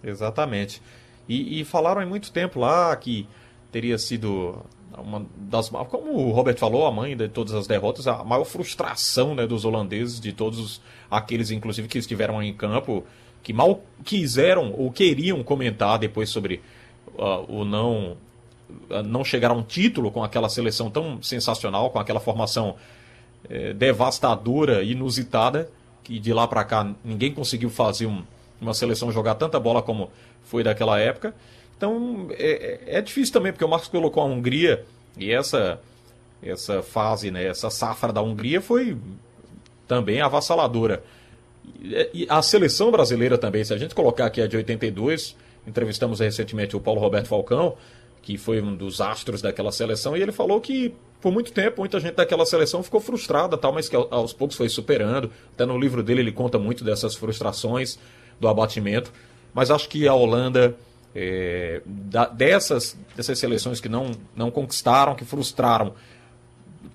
[0.03, 0.82] Exatamente.
[1.28, 3.28] E, e falaram em muito tempo lá que
[3.72, 4.62] teria sido
[4.98, 9.36] uma das como o Robert falou, a mãe de todas as derrotas, a maior frustração
[9.36, 13.04] né, dos holandeses, de todos os- aqueles, inclusive, que estiveram em campo,
[13.44, 16.62] que mal quiseram ou queriam comentar depois sobre
[17.20, 18.18] ah, o não
[18.90, 22.76] ah, não chegar a um título com aquela seleção tão sensacional, com aquela formação
[23.50, 25.70] eh, devastadora, inusitada,
[26.04, 28.24] que de lá para cá ninguém conseguiu fazer um-
[28.60, 30.10] uma seleção jogar tanta bola como
[30.44, 31.34] foi daquela época.
[31.78, 34.84] Então é, é- é difícil também, porque o Marcos colocou a Hungria
[35.18, 35.80] e essa,
[36.42, 38.98] essa fase, né, essa safra da Hungria foi
[39.88, 41.04] também avassaladora.
[41.82, 45.36] E, e a seleção brasileira também, se a gente colocar aqui a de 82,
[45.68, 47.76] entrevistamos recentemente o Paulo Roberto Falcão,
[48.22, 52.00] que foi um dos astros daquela seleção, e ele falou que por muito tempo muita
[52.00, 55.32] gente daquela seleção ficou frustrada, tal, mas que ao- aos poucos foi superando.
[55.54, 57.98] Até no livro dele ele conta muito dessas frustrações,
[58.40, 59.12] do abatimento.
[59.54, 60.76] Mas acho que a Holanda,
[61.20, 65.93] é, da- dessas, dessas seleções que não, não conquistaram, que frustraram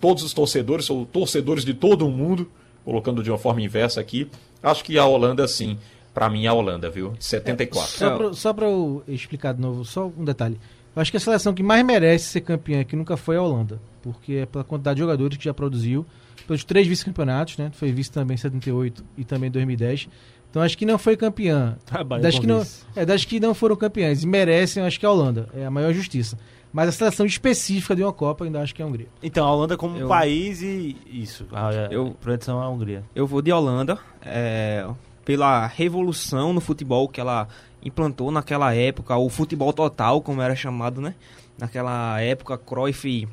[0.00, 2.48] todos os torcedores, ou torcedores de todo o mundo,
[2.84, 4.30] colocando de uma forma inversa aqui,
[4.62, 5.76] acho que a Holanda, sim,
[6.14, 7.10] para mim é a Holanda, viu?
[7.18, 7.90] De 74.
[7.98, 10.58] Só pra, só pra eu explicar de novo, só um detalhe.
[10.94, 13.80] Eu acho que a seleção que mais merece ser campeã que nunca foi a Holanda.
[14.02, 16.04] Porque é pela quantidade de jogadores que já produziu.
[16.46, 17.70] Pelos três vice-campeonatos, né?
[17.72, 20.08] Foi vice também em 78 e também em 2010.
[20.52, 21.78] Então acho que não foi campeã.
[21.86, 22.62] Trabalha Das com que, não,
[22.94, 25.48] é, das que não foram campeãs e merecem, acho que é a Holanda.
[25.54, 26.38] É a maior justiça.
[26.70, 29.06] Mas a seleção específica de uma Copa, ainda acho que é a Hungria.
[29.22, 31.46] Então, a Holanda como Eu- país e isso.
[31.52, 33.02] A, a Eu- projeção é a Hungria.
[33.14, 34.86] Eu vou de Holanda, é,
[35.24, 37.48] pela revolução no futebol que ela
[37.82, 41.14] implantou naquela época, o futebol total, como era chamado, né?
[41.58, 43.26] Naquela época, Cruyff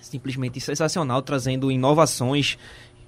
[0.00, 2.56] simplesmente sensacional, trazendo inovações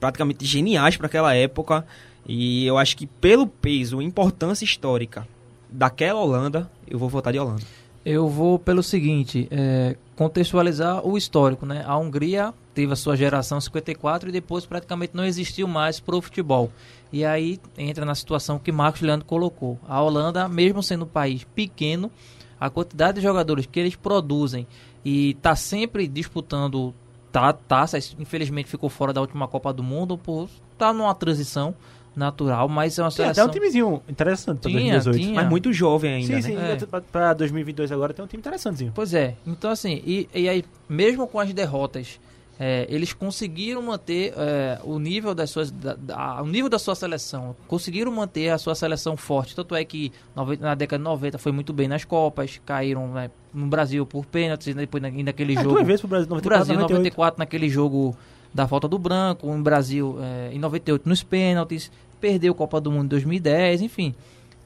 [0.02, 1.86] praticamente geniais para aquela época.
[2.26, 5.28] E eu acho que pelo peso, importância histórica
[5.70, 7.62] daquela Holanda, eu vou votar de Holanda.
[8.04, 11.84] Eu vou pelo seguinte, é, contextualizar o histórico, né?
[11.86, 16.72] A Hungria teve a sua geração 54 e depois praticamente não existiu mais pro futebol.
[17.12, 19.78] E aí entra na situação que Marcos Leandro colocou.
[19.86, 22.10] A Holanda, mesmo sendo um país pequeno,
[22.58, 24.66] a quantidade de jogadores que eles produzem
[25.04, 26.92] e tá sempre disputando
[27.32, 31.74] ta- taças, infelizmente ficou fora da última Copa do Mundo por tá numa transição
[32.14, 35.18] natural, mas é uma Tem até seleção um timezinho interessante pra Tinha, 2018.
[35.18, 35.34] tinha.
[35.34, 36.76] Mas muito jovem ainda, Sim, né?
[36.78, 36.84] sim.
[36.84, 36.86] É.
[36.86, 38.92] pra- Pra 2022 agora tem um time interessantezinho.
[38.94, 39.34] Pois é.
[39.46, 42.20] Então, assim, e, e aí, mesmo com as derrotas,
[42.64, 46.94] é, eles conseguiram manter é, o nível das suas, da, da- o nível da sua
[46.94, 49.56] seleção, conseguiram manter a sua seleção forte.
[49.56, 50.12] Tanto é que
[50.60, 54.68] na década de 90 foi muito bem nas Copas, caíram né, no Brasil por pênaltis,
[54.68, 55.74] e depois na- ainda aquele É, jogo.
[55.74, 57.02] duas vezes pro Brasil, No 94, Brasil, em 98.
[57.16, 58.16] 94, naquele jogo
[58.54, 61.90] da falta do branco, em Brasil, é, em 98, nos pênaltis,
[62.20, 64.14] perdeu a Copa do Mundo em 2010, enfim.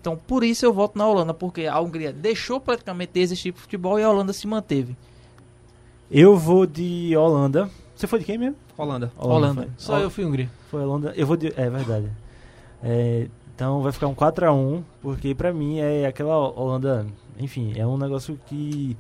[0.01, 3.99] Então, por isso eu voto na Holanda, porque a Hungria deixou praticamente de existir futebol
[3.99, 4.95] e a Holanda se manteve.
[6.11, 7.69] Eu vou de Holanda.
[7.97, 8.57] Você foi de quem mesmo?
[8.77, 9.11] Holanda.
[9.17, 9.63] Holanda.
[9.63, 9.71] foi.
[9.79, 10.51] Só eu fui Hungria.
[10.71, 11.13] Foi Holanda.
[11.17, 11.49] Eu vou de.
[11.57, 12.11] É verdade.
[12.83, 17.07] É, então vai ficar um 4x1, porque pra mim é aquela Holanda.
[17.39, 18.97] Enfim, é um negócio que.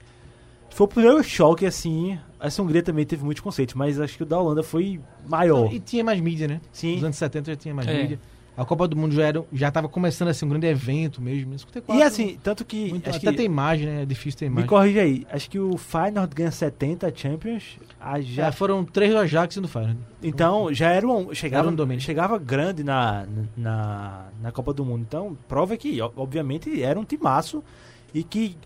[0.70, 2.18] Foi o primeiro choque, assim.
[2.40, 5.72] Essa Hungria também teve muitos conceitos, mas acho que o da Holanda foi maior.
[5.72, 6.60] E tinha mais mídia, né?
[6.72, 6.94] Sim.
[6.94, 8.02] Nos anos 70 já tinha mais É.
[8.02, 8.18] mídia.
[8.56, 11.50] A Copa do Mundo já era, já estava começando a ser um grande evento mesmo.
[11.50, 11.58] né?
[11.58, 12.88] 54, E assim, tanto que.
[12.88, 14.02] muito- acho até que tem imagem, né?
[14.02, 14.68] É difícil ter me imagem.
[14.68, 15.26] corrija aí.
[15.30, 17.78] Acho que o Feyenoord ganha 70 Champions.
[18.00, 20.00] A já Já foram três do Ajax e do Feyenoord.
[20.22, 21.34] Então, já era um.
[21.34, 22.00] Chegava, Era um domínio.
[22.02, 23.26] chegava grande na,
[23.56, 25.02] na, na Copa do Mundo.
[25.06, 27.62] Então, prova que, obviamente, era um timaço
[28.14, 28.56] e que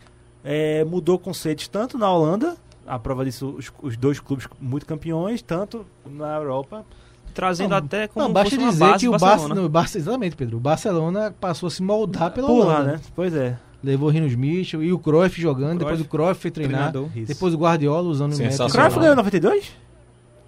[0.44, 5.42] é, mudou conceitos tanto na Holanda, a prova disso, os, os dois clubes muito campeões,
[5.42, 6.86] tanto na Europa.
[7.34, 9.62] Trazendo Não, até como Não, basta fosse uma dizer base que o Barcelona.
[9.62, 10.56] O Barça, exatamente, Pedro.
[10.56, 12.92] O Barcelona passou a se moldar pela Porra, Holanda.
[12.92, 13.00] né?
[13.14, 13.56] Pois é.
[13.82, 17.08] Levou o Rinos Mitchell e o Cruyff jogando, Cruyff, depois o Cruyff foi treinar, treinador.
[17.26, 18.50] Depois o Guardiola usando o método.
[18.52, 18.86] Sensacional.
[18.88, 19.72] Cruyff ganhou 92?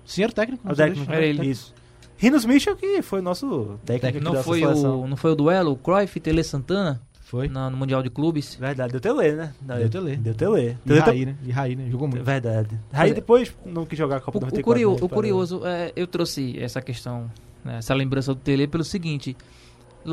[0.05, 0.65] Sim, era o técnico.
[0.65, 1.11] O não técnico.
[1.13, 1.47] Era ele.
[1.49, 1.73] Isso.
[2.19, 5.01] Rinos Michel, que foi nosso técnico aqui Não da foi, seleção.
[5.03, 5.73] o, não foi o duelo?
[5.73, 7.01] O Cruyff e Tele Santana?
[7.33, 7.49] Foi.
[7.49, 8.57] Na- no Mundial de Clubes?
[8.57, 9.55] Verdade, deu Tele, né?
[9.67, 10.17] Não, Deu Tele.
[10.17, 10.77] Deu Tele.
[10.85, 11.37] E Tele Raí, né?
[11.43, 11.89] E Raí, né?
[11.91, 12.23] Jogou muito.
[12.23, 12.79] Verdade.
[12.93, 14.63] Aí Mas- depois não quis jogar a Copa O, do o 94.
[14.71, 14.99] curio- né?
[15.01, 17.31] o curioso, é, eu trouxe essa questão,
[17.65, 19.35] né, essa lembrança do Tele pelo seguinte: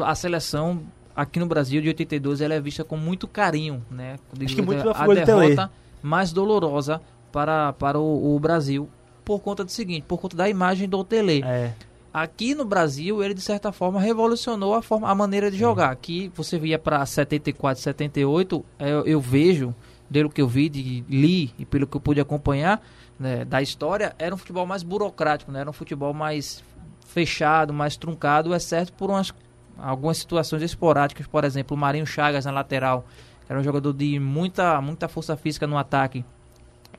[0.02, 0.82] a seleção
[1.14, 4.16] aqui no Brasil de 82 ela é vista com muito carinho, né?
[4.42, 5.70] Acho que muito pela a figura derrota
[6.02, 7.02] mais dolorosa
[7.34, 8.88] para, para o, o Brasil
[9.26, 11.44] por conta do seguinte, por conta da imagem do Tele.
[11.46, 11.74] É.
[12.22, 15.90] Aqui no Brasil, ele de certa forma revolucionou a, forma, a maneira de jogar.
[15.90, 19.74] Aqui você via para 74, 78, é, eu, eu vejo,
[20.12, 22.86] pelo que eu vi, de, li e pelo que eu pude acompanhar
[23.18, 25.62] né, da história, era um futebol mais burocrático, né?
[25.62, 26.62] era um futebol mais
[27.08, 29.34] fechado, mais truncado, exceto por umas,
[29.78, 31.26] algumas situações esporádicas.
[31.26, 33.06] Por exemplo, o Marinho Chagas na lateral,
[33.48, 36.26] era um jogador de muita, muita força física no ataque.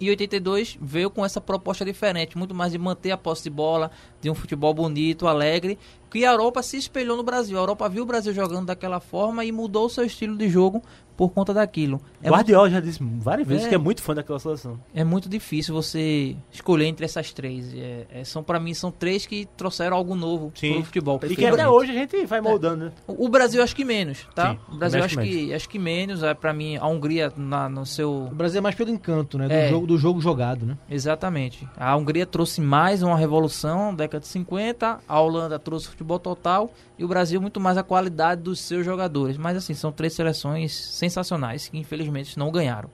[0.00, 3.90] E 82 veio com essa proposta diferente, muito mais de manter a posse de bola,
[4.18, 5.78] de um futebol bonito, alegre,
[6.10, 7.56] que a Europa se espelhou no Brasil.
[7.56, 10.82] A Europa viu o Brasil jogando daquela forma e mudou o seu estilo de jogo
[11.16, 12.00] por conta daquilo.
[12.22, 13.68] É Guardiola já disse várias vezes É.
[13.68, 14.80] que é muito fã daquela seleção.
[14.94, 17.74] é muito difícil você escolher entre essas três.
[17.74, 20.74] É, é, são para mim são três que trouxeram algo novo Sim.
[20.76, 21.20] pro futebol.
[21.28, 22.92] E que até hoje a gente vai moldando, né?
[23.06, 24.52] O o Brasil acho que menos, tá?
[24.54, 26.22] Sim, o Brasil acho que acho que menos.
[26.22, 29.46] É para mim a Hungria na, no seu O Brasil é mais pelo encanto, né?
[29.46, 29.68] Do, É.
[29.68, 30.78] jogo, do jogo jogado, né?
[30.88, 31.68] Exatamente.
[31.76, 37.04] A Hungria trouxe mais uma revolução, década de 50, a Holanda trouxe futebol total e
[37.04, 39.36] o Brasil muito mais a qualidade dos seus jogadores.
[39.36, 42.88] Mas assim, são três seleções sensacionais que infelizmente não ganharam.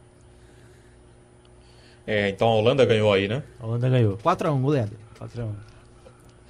[2.07, 3.43] É, então a Holanda ganhou aí, né?
[3.61, 4.17] A Holanda ganhou.
[4.19, 4.93] 4x1, goleada.
[5.19, 5.57] Patrão.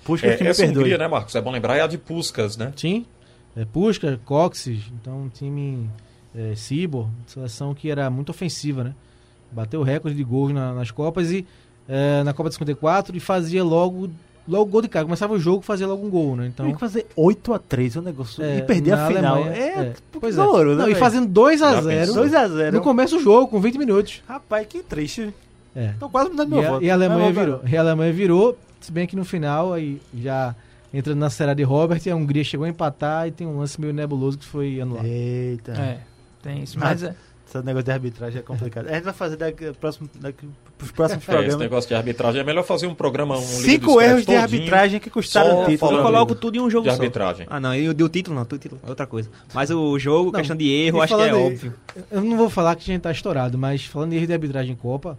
[0.05, 0.83] Puxa, É, que me essa perdoe.
[0.83, 1.35] Hungria, né, Marcos?
[1.35, 2.73] É bom lembrar, é a de Puskas, né?
[2.77, 3.07] Sim.
[3.57, 5.89] É, Puskas, Coxes, então um time
[6.35, 8.95] é, Cibor, seleção que era muito ofensiva, né?
[9.51, 11.47] Bateu recorde de gols na- nas Copas e
[11.89, 14.11] é, na Copa de 54 e fazia logo,
[14.49, 15.05] logo gol de cara.
[15.05, 16.47] Começava o jogo fazia logo um gol, né?
[16.47, 18.43] Então, Tem que fazer 8x3 o negócio.
[18.43, 19.37] é, e perder a final.
[19.37, 20.43] Alemanha, é, Pois é.
[20.43, 20.99] doloroso, né, Não, e velho?
[21.05, 21.27] fazendo
[21.59, 22.25] Já 2x0 pensou?
[22.25, 22.73] 2x0.
[22.73, 24.23] no começo do jogo, com 20 minutos.
[24.29, 25.33] Rapaz, que triste.
[25.75, 25.93] É.
[25.99, 26.85] Tô quase me dando meu E a, voto.
[26.85, 27.61] e a Alemanha virou.
[27.67, 30.55] E a Alemanha virou, se bem que no final, aí já
[30.95, 33.93] entrando na série de Robert, a Hungria chegou a empatar e tem um lance meio
[33.93, 35.05] nebuloso que foi anulado.
[35.07, 35.73] Eita.
[35.73, 35.99] É,
[36.43, 36.79] tem isso.
[36.79, 37.15] Mas é,
[37.49, 38.89] Esse negócio de arbitragem é complicado.
[38.89, 41.57] A gente vai fazer daqui, próximo, daqui pros próximos É, esse programas.
[41.61, 43.39] negócio de arbitragem é melhor fazer um programa.
[43.39, 44.43] Um Cinco erros de todinho.
[44.43, 45.97] arbitragem que custaram o título.
[45.99, 47.01] Eu coloco tudo em um jogo de só.
[47.01, 47.47] arbitragem.
[47.49, 49.31] Ah, não, eu dei o título não, o título é outra coisa.
[49.55, 51.75] Mas o jogo, Não, questão de erro, acho que é aí- óbvio.
[52.11, 54.73] Eu não vou falar que a gente tá estourado, mas falando em erro de arbitragem
[54.73, 55.17] em Copa,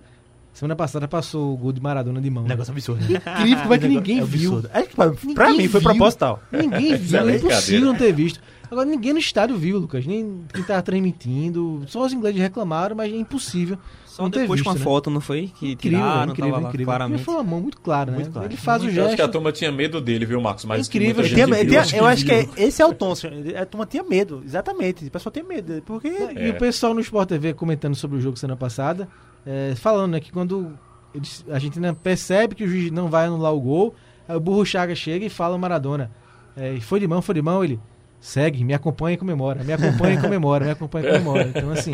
[0.53, 2.43] semana passada passou o gol de Maradona de mão.
[2.43, 2.49] né?
[2.49, 3.01] Negócio absurdo.
[3.09, 3.21] né?
[3.39, 4.49] Incrível, como é que ninguém É viu.
[4.57, 4.69] absurdo.
[4.73, 5.89] É que pra, Ninguém mim foi viu.
[5.89, 6.43] proposital.
[6.51, 8.41] Ninguém viu, é impossível não ter visto.
[8.69, 10.05] Agora, ninguém no estádio viu, Lucas.
[10.05, 11.83] Nem quem tava transmitindo.
[11.87, 14.79] Só os ingleses reclamaram, mas é impossível Só não depois visto, com a né?
[14.79, 15.51] foto, não foi?
[15.57, 16.85] Que Incrível, tiraram, incrível, tava lá incrível.
[16.87, 17.17] claramente.
[17.19, 18.17] Porque foi uma mão muito clara, né?
[18.17, 18.47] Muito clara.
[18.47, 19.31] Ele faz o Eu acho que a gesto.
[19.31, 20.65] turma tinha medo dele, viu, Marcos?
[20.65, 21.97] Mas Incrível, muita Tinha- gente tinha- viu.
[21.99, 23.15] eu acho que é- esse é o tom.
[23.15, 23.33] senhor.
[23.57, 25.05] A turma tinha medo, exatamente.
[25.05, 25.81] O pessoal tem medo.
[25.85, 26.07] Porque.
[26.09, 29.07] E o pessoal no Sport TV comentando sobre o jogo semana passada,
[29.45, 30.77] é, falando né, que quando
[31.15, 33.95] eles- a Argentina percebe que o juiz não vai anular o gol,
[34.27, 36.11] aí o Burro Chaga chega e fala ao Maradona:
[36.55, 37.79] é, foi de mão, foi de mão, ele
[38.19, 41.51] segue, me acompanha e comemora, me acompanha e comemora, me acompanha e comemora.
[41.55, 41.91] Então, assim.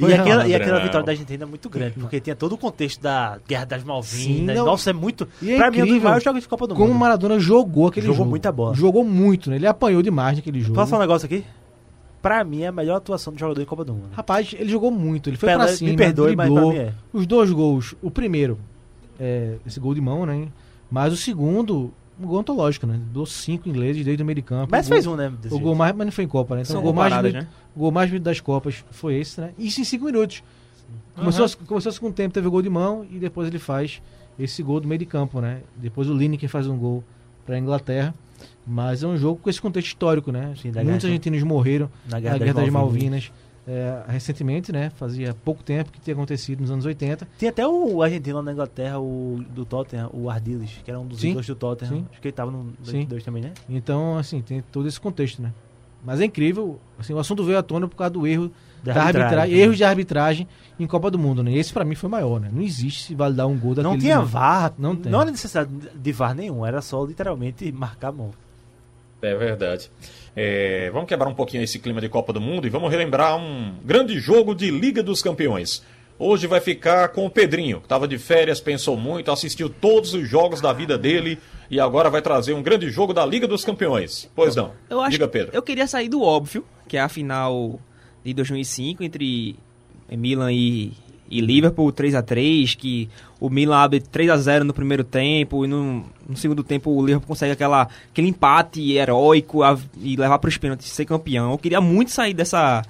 [0.00, 3.00] E aquela, e aquela vitória da Argentina é muito grande, porque tinha todo o contexto
[3.00, 4.56] da Guerra das Malvinas.
[4.56, 4.64] Sim.
[4.64, 5.28] Nossa, é muito.
[5.42, 6.88] E é pra mim, é um dos incrível maiores jogos de Copa do como o
[6.88, 7.00] Mundo.
[7.00, 8.30] Maradona jogou aquele Jogou jogo.
[8.30, 8.74] muita bola.
[8.74, 9.56] Jogou muito, né?
[9.56, 10.74] Ele apanhou demais naquele jogo.
[10.74, 11.44] Posso falar um negócio aqui?
[12.20, 14.08] Pra mim, é a melhor atuação do jogador em Copa do Mundo.
[14.12, 16.72] Rapaz, ele jogou muito, ele foi Pelé, pra cima, me perdoe, mas driblou.
[16.72, 16.92] pra mim é.
[17.12, 18.58] Os dois gols, o primeiro,
[19.20, 20.48] é, esse gol de mão, né?
[20.90, 21.92] Mas o segundo,
[22.26, 22.98] gol antológico, né?
[23.12, 24.68] Deu cinco ingleses desde o meio de campo.
[24.70, 25.32] Mas gol, fez um, né?
[25.50, 26.62] O gol mais, mas não foi em Copa, né?
[26.62, 27.46] Então, São o gol mais, bonito, né?
[27.74, 29.52] o gol mais bonito das Copas foi esse, né?
[29.58, 30.42] Isso em cinco minutos.
[31.14, 34.00] Começou, começou com o tempo, teve o gol de mão e depois ele faz
[34.38, 35.60] esse gol do meio de campo, né?
[35.76, 37.02] Depois o Lineker faz um gol
[37.44, 38.14] pra Inglaterra.
[38.66, 40.54] Mas é um jogo com esse contexto histórico, né?
[40.60, 41.12] Sim, da Muitos guerra.
[41.14, 43.32] argentinos morreram Na na Guerra das Malvinas.
[43.68, 44.90] É, recentemente, né?
[44.96, 47.28] Fazia pouco tempo que tinha acontecido nos anos 80.
[47.38, 51.06] Tem até o argentino lá na Inglaterra, o do Tottenham, o Ardiles, que era um
[51.06, 51.94] dos Sim, ídolos do Tottenham.
[51.98, 52.06] sim.
[52.10, 53.04] Acho que ele tava no Sim.
[53.04, 53.52] 2 também, né?
[53.68, 55.52] Então, assim, tem todo esse contexto, né?
[56.04, 58.50] Mas é incrível, assim, o assunto veio à tona por causa do erro
[58.84, 59.62] Da da, arbitragem, arbitragem, né?
[59.64, 60.48] erros de arbitragem
[60.78, 61.52] em Copa do Mundo, né?
[61.52, 62.48] Esse pra mim foi maior, né?
[62.52, 63.92] Não existe se validar um gol daquele.
[63.94, 64.24] Não tinha não.
[64.24, 65.12] VAR, Não não, tem.
[65.12, 68.30] era necessidade de VAR nenhum, era só literalmente marcar a mão.
[69.20, 69.90] É verdade.
[70.36, 73.74] É, vamos quebrar um pouquinho esse clima de Copa do Mundo e vamos relembrar um
[73.84, 75.82] grande jogo de Liga dos Campeões.
[76.18, 80.28] Hoje vai ficar com o Pedrinho, que estava de férias, pensou muito, assistiu todos os
[80.28, 81.38] jogos da vida dele
[81.70, 84.28] e agora vai trazer um grande jogo da Liga dos Campeões.
[84.34, 84.72] Pois não.
[84.90, 85.54] Eu acho Diga, Pedro.
[85.54, 87.80] eu queria sair do óbvio, que é a final
[88.24, 89.56] de 2005 entre
[90.10, 90.92] Milan e,
[91.30, 93.08] e Liverpool 3 a 3 que
[93.38, 97.04] o Milan abre 3 a 0 no primeiro tempo e no, no segundo tempo o
[97.04, 101.52] Liverpool consegue aquela, aquele empate heróico a- e levar para os pênaltis ser campeão.
[101.52, 102.82] Eu queria muito sair dessa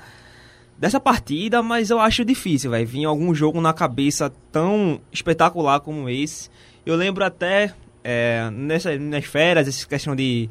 [0.78, 6.08] dessa partida, mas eu acho difícil, vai vir algum jogo na cabeça tão espetacular como
[6.08, 6.48] esse.
[6.86, 7.74] Eu lembro até
[8.04, 10.48] é, nessa, nas férias, essa questão de,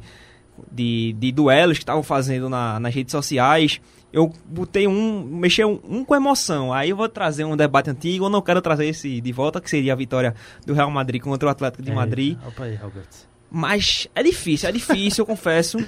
[0.70, 3.80] de, de duelos que estavam fazendo na- nas redes sociais.
[4.12, 6.72] Eu botei um, mexi um, um com emoção.
[6.72, 8.24] Aí eu vou trazer um debate antigo.
[8.24, 10.34] Eu não quero trazer esse de volta, que seria a vitória
[10.64, 12.38] do Real Madrid contra o Atlético de Madrid.
[12.46, 13.04] Opa aí, Robert.
[13.50, 15.78] Mas é difícil, é difícil, eu confesso.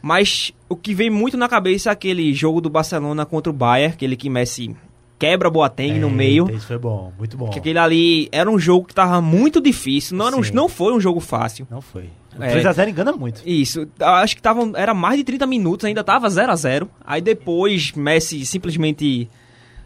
[0.00, 3.94] Mas o que vem muito na cabeça é aquele jogo do Barcelona contra o Bayern,
[3.94, 4.76] aquele que Messi
[5.18, 6.48] quebra Boateng no meio.
[6.54, 7.50] Isso foi bom, muito bom.
[7.50, 10.92] Que aquele ali era um jogo que tava muito difícil, não, era um- não foi
[10.94, 11.66] um jogo fácil.
[11.68, 12.08] Não foi.
[12.40, 12.60] É.
[12.62, 13.42] 3x0 engana muito.
[13.44, 17.20] Isso, acho que tava, era mais de 30 minutos, ainda tava 0 a 0 Aí
[17.20, 19.28] depois Messi simplesmente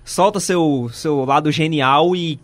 [0.04, 2.38] solta seu, seu lado genial e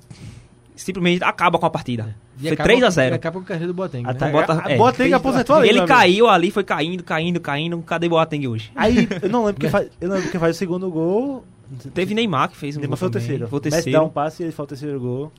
[0.76, 2.14] simplesmente acaba com a partida.
[2.38, 4.02] E Foi acaba- 3 a e 0 Acaba com a carreira do Boateng.
[4.04, 4.30] né?
[4.30, 7.78] Bota- é, Boateng aposentou ali, Ele caiu ali, foi caindo, caindo, caindo.
[7.82, 8.70] Cadê Boateng hoje?
[8.76, 11.44] Aí, eu não lembro quem faz, eu não lembro quem faz o segundo gol.
[11.92, 13.48] Teve Neymar que fez um Neymar gol foi o terceiro.
[13.48, 13.98] Foi o Messi terceiro.
[13.98, 15.32] dá um passe e ele faz o terceiro gol.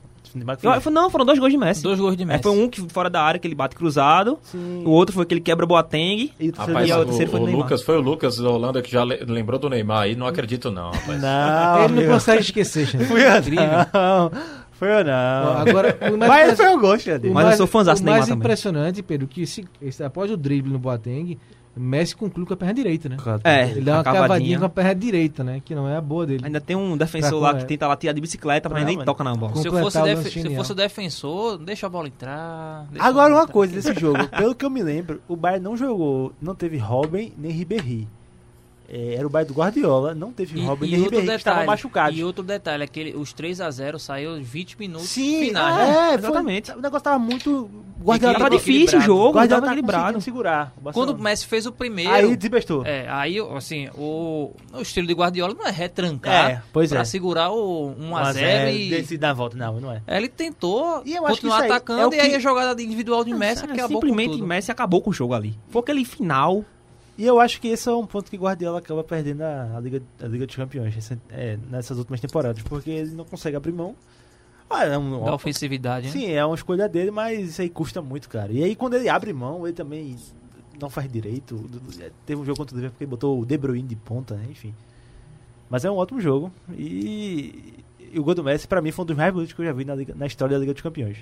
[0.64, 1.82] Eu- foi- não, foram dois gols de Messi.
[1.84, 2.44] Dois gols de É, Messi.
[2.44, 4.38] foi um que fora da área que ele bate cruzado.
[4.44, 4.84] Sim.
[4.86, 6.32] O outro foi que ele quebra Boateng.
[6.40, 7.06] E o terceiro Rapaz, E a o, gol.
[7.06, 7.62] terceira foi o Neymar.
[7.64, 10.70] Lucas, foi o Lucas da Holanda que já le- lembrou do Neymar aí, não acredito
[10.72, 11.22] não, rapaz.
[11.22, 13.66] Não, Ele não consegue esquecer, eu Incrível.
[13.94, 14.32] não.
[14.80, 15.58] Foi eu não.
[15.58, 17.28] Agora, Mas foi o gol, Xande.
[17.28, 18.40] o Mas eu sou fãzaço O do Neymar mais também.
[18.40, 21.38] impressionante, Pedro, que se, esse- após o drible no Boateng,
[21.78, 23.16] Messi conclui com a perna direita, né?
[23.44, 24.22] É, Ele dá uma cavadinha.
[24.28, 25.62] cavadinha com a perna direita, né?
[25.64, 26.42] Que não é a boa dele.
[26.46, 28.96] Ainda tem um defensor Pra lá que tenta lá tirar de bicicleta, mas Não, nem
[28.98, 29.06] mano.
[29.06, 29.56] toca na bola.
[29.56, 29.98] Se eu, fosse
[30.30, 32.86] se fosse o defensor, deixa a bola entrar.
[33.00, 33.54] Agora bola uma entrar.
[33.54, 37.32] coisa desse jogo, pelo que eu me lembro, o Bayern não jogou, não teve Robin
[37.38, 38.08] nem Ribéry.
[38.92, 42.18] É, era o Bayern do Guardiola, não teve E, Robin e que estavam detalhe, machucados.
[42.20, 45.88] e outro detalhe, aquele, os 3x0 saiu 20 minutos Sim, finais.
[45.90, 46.08] é, né?
[46.08, 46.72] foi- exatamente.
[46.72, 47.70] o negócio tava muito.
[48.00, 50.22] O Guardiola Tava difícil o jogo, Guardiola tava tava equilibrado.
[50.22, 50.74] segurar.
[50.84, 52.12] o Quando o Messi fez o primeiro...
[52.14, 52.86] Aí desbestou.
[52.86, 57.04] É, aí, assim, o, o estilo de Guardiola não é retrancar É, pois pra é.
[57.04, 58.90] segurar o 1x0 Um a zero, e...
[58.90, 59.58] decide dar a volta.
[59.58, 60.02] Não, não é.
[60.08, 63.66] Ele tentou E continuar é atacando o e aí que- a jogada individual de Messi
[63.66, 64.48] É, acabou com simplesmente tudo.
[64.48, 65.60] Messi acabou com o jogo ali.
[65.68, 66.64] Foi aquele final.
[67.20, 70.02] E eu acho que esse é um ponto que Guardiola acaba perdendo a, a Liga,
[70.24, 73.94] a Liga dos Campeões esse- é, nessas últimas temporadas, porque ele não consegue abrir mão.
[74.70, 76.12] Ah, é um- Da ofensividade, né?
[76.14, 78.52] Sim, é uma escolha dele, mas isso aí custa muito, cara.
[78.54, 80.16] E aí quando ele abre mão, ele também
[80.80, 81.70] não faz direito.
[82.26, 84.46] Teve um jogo contra o Liverpool que ele botou o De Bruyne de ponta, né?
[84.50, 84.74] enfim.
[85.70, 86.50] Mas é um ótimo jogo.
[86.78, 87.74] E,
[88.14, 89.74] e o gol do Messi, pra mim, foi um dos mais bonitos que eu já
[89.74, 91.18] vi na, Liga- na história da Liga dos Campeões.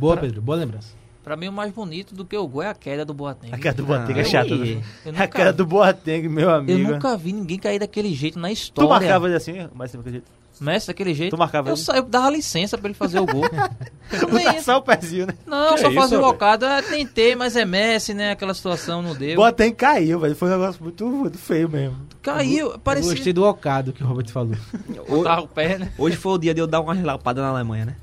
[0.00, 0.42] Boa, Pedro.
[0.42, 0.94] Boa lembrança.
[1.26, 3.52] Pra mim, o mais bonito do que o gol é a queda do Boateng.
[3.52, 4.80] A cara do Boateng Ah, é chata, né?
[5.04, 6.92] Eu A cara do Boateng, meu eu amigo.
[6.92, 8.88] nunca vi ninguém cair daquele jeito na Tu história.
[8.88, 10.30] marcava ele assim, mas daquele jeito.
[10.60, 11.34] Messi daquele jeito.
[11.34, 11.82] Tu marcava eu, ele?
[11.82, 13.42] sa- eu dava licença pra ele fazer o gol.
[14.22, 15.34] Eu Botar só o pezinho, né?
[15.44, 16.64] não, Que só isso, fazia o bocado.
[16.64, 18.30] Eu tentei, mas é Messi, né?
[18.30, 19.34] Aquela situação não deu.
[19.34, 20.36] Boateng caiu, velho.
[20.36, 21.96] Foi um negócio muito, muito feio mesmo.
[22.22, 23.12] Caiu, Eu parecia.
[23.12, 24.54] gostei do Ocado que o Robert falou.
[25.08, 25.92] Botava o pé, né?
[25.98, 27.96] Hoje foi o dia de eu dar uma relapada na Alemanha, né?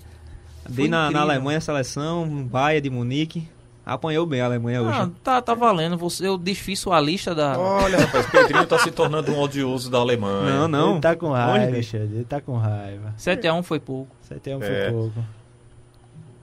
[0.69, 1.21] Dei na, na.
[1.21, 3.47] Alemanha a seleção, Baia de Munique.
[3.85, 4.97] Apanhou bem a Alemanha hoje.
[4.97, 5.97] Ah, tá, tá valendo.
[5.97, 7.59] Você, eu desfiço a lista da.
[7.59, 10.49] Olha, rapaz, Pedrinho tá se tornando um odioso da Alemanha.
[10.59, 10.91] Não, não.
[10.93, 11.83] Ele tá com raiva, dele.
[11.83, 12.15] Xande.
[12.15, 13.13] Ele tá com raiva.
[13.17, 14.15] 7x1 foi pouco.
[14.21, 14.89] 7 foi É.
[14.89, 15.19] pouco.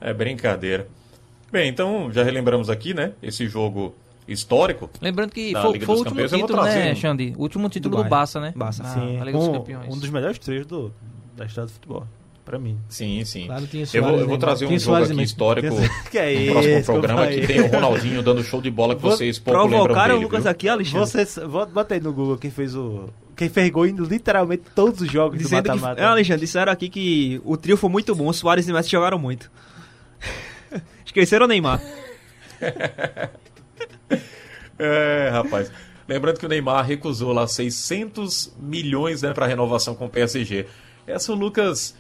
[0.03, 0.87] É brincadeira.
[1.51, 3.12] Bem, então já relembramos aqui, né?
[3.23, 3.95] Esse jogo
[4.29, 4.91] histórico.
[5.01, 7.35] Lembrando que foi, foi o último Campeões, título, né, trazer um- Xandi?
[7.39, 8.09] O último título Do do.
[8.09, 8.53] Barça, né?
[8.55, 8.83] Barça.
[8.83, 9.95] Na, Sim, na Liga dos um, Campeões.
[9.95, 10.93] um dos melhores três do,
[11.37, 12.07] da história do futebol.
[12.51, 12.77] Pra mim.
[12.89, 13.47] Sim, sim.
[13.47, 15.77] Claro, tinha eu Suárez, vou, eu vou trazer um Tinha jogo aqui histórico
[16.11, 19.13] que é no próximo programa que tem o Ronaldinho dando show de bola que Vou
[19.13, 20.51] vocês pouco lembram provocaram o Lucas viu?
[20.51, 20.99] aqui, Alexandre.
[20.99, 21.39] Vocês,
[21.73, 23.09] bota aí no Google quem fez o.
[23.37, 26.01] Quem fez gol em literalmente todos os jogos Dizendo do que, mata-mata.
[26.01, 29.49] é, Alexandre, disseram aqui que o trio foi muito bom, Soares e Messi jogaram muito.
[31.07, 31.81] Esqueceram o Neymar.
[34.83, 35.71] É, rapaz.
[36.09, 40.67] Lembrando que o Neymar recusou lá 600 milhões né, para renovação com o PSG.
[41.07, 41.95] Essa o Lucas,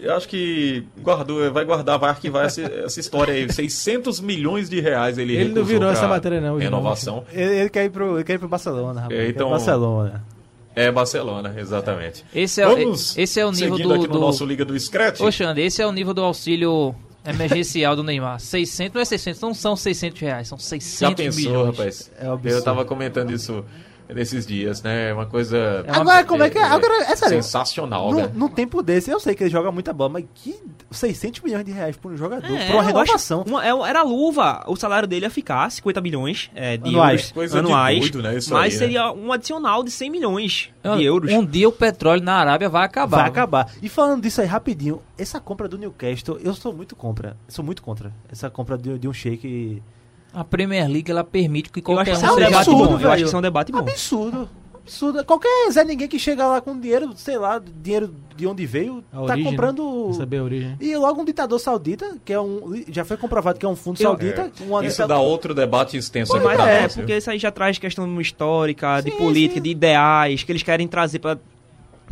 [0.00, 3.52] eu acho que guardou, vai guardar, vai arquivar essa, essa história aí.
[3.52, 6.56] 600 milhões de reais ele Ele não virou essa matéria não.
[6.56, 7.24] Renovação.
[7.32, 9.20] Ele, ele quer ir pro, ele quer ir pro Barcelona, rapaz.
[9.20, 10.24] É, então- Barcelona.
[10.74, 12.24] É Barcelona, exatamente.
[12.32, 13.94] Esse é, Vamos esse é o nível seguindo do.
[13.94, 14.20] aqui no do...
[14.20, 15.20] nosso Liga do Scratch.
[15.20, 16.94] Ô, Xande, esse é o nível do auxílio
[17.26, 18.38] emergencial do Neymar.
[18.38, 21.66] 600, não é 600, não são 600 reais, são 600 Já pensou, milhões.
[21.66, 22.10] rapaz?
[22.18, 22.48] É absurdo.
[22.48, 23.64] eu tava comentando isso
[24.14, 25.12] desses dias, né?
[25.12, 25.84] Uma coisa.
[25.88, 26.62] Agora, como é que é?
[26.62, 27.42] Agora, é sério.
[27.42, 28.30] Sensacional, Num, né?
[28.34, 30.54] num tempo desse, eu sei que ele joga muita bola, mas que
[30.90, 33.44] 600 milhões de reais por um jogador, É, por uma renovação.
[33.46, 34.64] uma- é- era luva.
[34.66, 37.32] O salário dele ia ficar 50 milhões é, de Anuais.
[37.34, 38.00] euros anuais.
[38.10, 38.78] doido, né, isso mas aí, né?
[38.78, 41.30] seria um adicional de 100 milhões de euros.
[41.32, 43.18] Um dia o petróleo na Arábia vai acabar.
[43.18, 43.72] Vai acabar.
[43.82, 47.36] E falando disso aí rapidinho, essa compra do Newcastle, eu sou muito contra.
[47.48, 48.12] Sou muito contra.
[48.30, 49.82] Essa compra de, de um shake.
[50.32, 52.68] A Premier League ela permite que Eu qualquer acho que um é um seja debate
[52.70, 52.92] absurdo, bom.
[52.94, 53.10] Eu velho.
[53.10, 53.78] acho que isso é um debate bom.
[53.78, 54.48] Absurdo.
[54.82, 55.24] Absurdo.
[55.24, 59.16] Qualquer Zé Ninguém que chega lá com dinheiro, sei lá, dinheiro de onde veio, A
[59.16, 59.50] tá origem, né?
[59.50, 60.04] comprando.
[60.06, 60.76] Pra saber a origem.
[60.80, 62.82] E logo um ditador saudita, que é um.
[62.88, 64.50] Já foi comprovado que é um fundo Eu- saudita.
[64.62, 67.04] uma Isso ditadura- dá outro debate extenso aqui Pois pra Mas é, nós, viu?
[67.04, 69.62] porque isso aí já traz questão histórica, de Sim, política, sim.
[69.62, 71.38] de ideais, que eles querem trazer para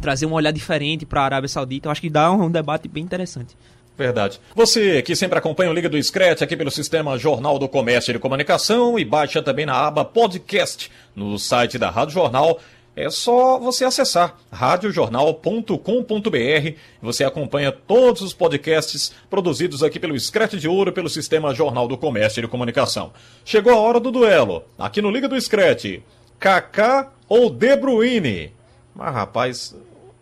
[0.01, 1.89] trazer um olhar diferente para a Arábia Saudita.
[1.89, 3.57] Eu acho que dá um, um debate bem interessante.
[3.99, 4.41] Verdade.
[4.55, 8.15] Você que sempre acompanha o Liga do Scratch aqui pelo sistema Jornal do Comércio e
[8.15, 12.61] de Comunicação e baixa também na aba Podcast no site da Rádio Jornal.
[12.95, 16.79] É só você acessar radiojornal.com.br.
[17.03, 21.99] Você acompanha todos os podcasts produzidos aqui pelo Scratch de Ouro pelo sistema Jornal do
[21.99, 23.13] Comércio e de Comunicação.
[23.45, 24.63] Chegou a hora do duelo.
[24.79, 26.01] Aqui no Liga do Scratch.
[26.39, 28.53] Kaká ou De Bruyne?
[28.95, 29.77] Mas rapaz,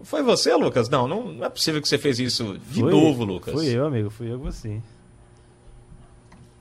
[0.07, 0.89] foi você, Lucas?
[0.89, 3.53] Não, não, não é possível que você fez isso de Foi- novo, Lucas.
[3.55, 4.09] Fui eu, amigo.
[4.11, 4.81] Fui eu com você.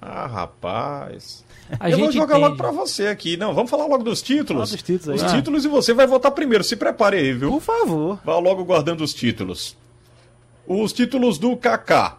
[0.02, 1.43] Ah, rapaz.
[1.80, 3.38] A eu vou jogar tem- logo pra você aqui.
[3.38, 4.70] Não, vamos falar logo dos títulos.
[4.70, 5.16] Fala dos títulos aí.
[5.16, 5.36] Os Ah.
[5.36, 6.64] títulos e você vai votar primeiro.
[6.64, 7.50] Se prepare aí, viu?
[7.52, 8.20] Por favor.
[8.24, 9.76] Vá logo guardando os títulos.
[10.68, 12.18] Os títulos do Kaká.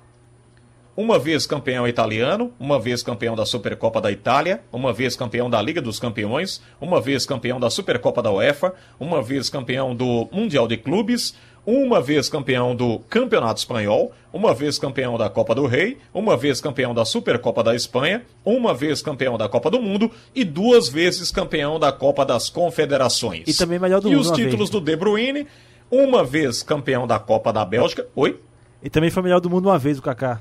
[0.96, 5.60] Uma vez campeão italiano, uma vez campeão da Supercopa da Itália, uma vez campeão da
[5.60, 10.66] Liga dos Campeões, uma vez campeão da Supercopa da UEFA, uma vez campeão do Mundial
[10.66, 11.34] de Clubes,
[11.66, 16.62] uma vez campeão do Campeonato Espanhol, uma vez campeão da Copa do Rei, uma vez
[16.62, 21.30] campeão da Supercopa da Espanha, uma vez campeão da Copa do Mundo e duas vezes
[21.30, 23.42] campeão da Copa das Confederações.
[23.46, 24.70] E também melhor do E mundo os títulos vez.
[24.70, 25.46] do De Bruyne,
[25.90, 28.06] uma vez campeão da Copa da Bélgica.
[28.16, 28.40] Oi?
[28.82, 30.40] E também foi melhor do mundo uma vez o Kaká.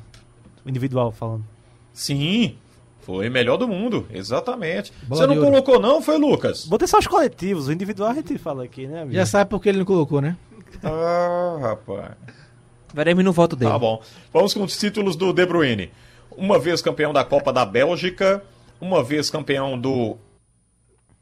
[0.66, 1.46] Individual falando.
[1.94, 2.58] Sim,
[3.02, 4.92] foi melhor do mundo, exatamente.
[5.04, 6.66] Bola Você não colocou não, foi Lucas?
[6.66, 9.16] Botei só os coletivos, o individual a gente fala aqui, né, amigo?
[9.16, 10.36] Já sabe por que ele não colocou, né?
[10.84, 12.12] Ah, rapaz.
[12.94, 13.72] Veremos no voto dele.
[13.72, 14.02] Tá bom.
[14.34, 15.92] Vamos com os títulos do De Bruyne.
[16.32, 18.44] Uma vez campeão da Copa da Bélgica,
[18.82, 20.18] uma vez campeão do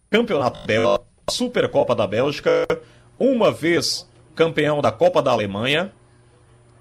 [0.09, 2.65] Campeonato Bélgico, Supercopa da Bélgica,
[3.19, 5.91] uma vez campeão da Copa da Alemanha,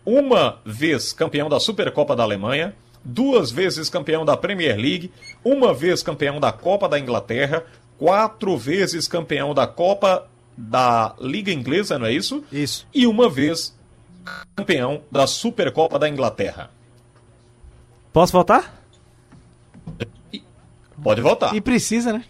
[0.05, 2.75] uma vez campeão da Supercopa da Alemanha,
[3.05, 5.13] duas vezes campeão da Premier League,
[5.45, 7.65] uma vez campeão da Copa da Inglaterra,
[7.99, 12.45] quatro vezes campeão da Copa da Liga Inglesa, não é isso?
[12.53, 12.87] Isso.
[12.93, 13.77] E uma vez
[14.55, 16.71] campeão da Supercopa da Inglaterra.
[18.13, 18.83] Posso voltar?
[21.03, 21.55] Pode votar.
[21.55, 22.25] E precisa, né?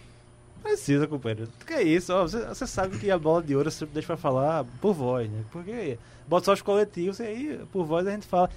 [0.63, 1.49] Precisa, companheiro.
[1.67, 4.17] Que é isso, ó, você, você sabe que a bola de ouro você deixa pra
[4.17, 5.43] falar por voz, né?
[5.51, 8.49] Porque bota só os coletivos e aí por voz a gente fala.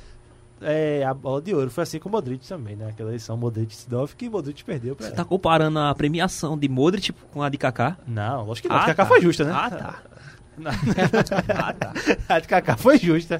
[0.58, 2.88] É, a bola de ouro foi assim com o Modric também, né?
[2.88, 7.42] Aquela eleição Modric-Sidorf que Modric perdeu pra Você tá comparando a premiação de Modric com
[7.42, 7.98] a de Kaká?
[8.06, 8.76] Não, lógico que não.
[8.76, 9.08] Ah, a de Kaká tá.
[9.08, 9.52] foi justa, né?
[9.54, 10.02] Ah, tá.
[10.64, 11.92] Ah, tá.
[12.28, 13.38] A de Kaká foi justa.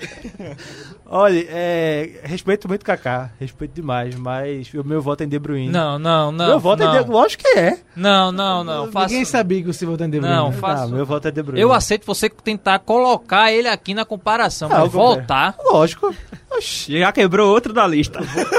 [1.07, 5.69] Olha, é, respeito muito Kaká, respeito demais, mas o meu voto é em De Bruyne.
[5.69, 6.47] Não, não, não.
[6.49, 6.95] meu voto não.
[6.95, 7.79] é de Lógico que é.
[7.95, 8.87] Não, não, não.
[8.87, 10.37] Ninguém sabia que você votou em De Bruyne.
[10.37, 11.61] Não, faça- Não, meu voto é De Bruyne.
[11.61, 15.57] Eu aceito você tentar colocar ele aqui na comparação, Não, mas voltar.
[15.64, 16.14] Lógico.
[16.51, 16.99] Oxi.
[16.99, 18.19] Já quebrou outro da lista.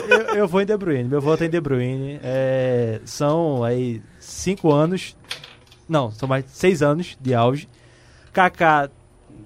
[0.10, 1.03] eu, eu vou em De Bruyne.
[1.10, 2.20] Meu voto é em De Bruyne.
[2.24, 5.16] É, são aí cinco anos.
[5.88, 7.68] Não, são mais seis anos de auge.
[8.38, 8.88] Kaká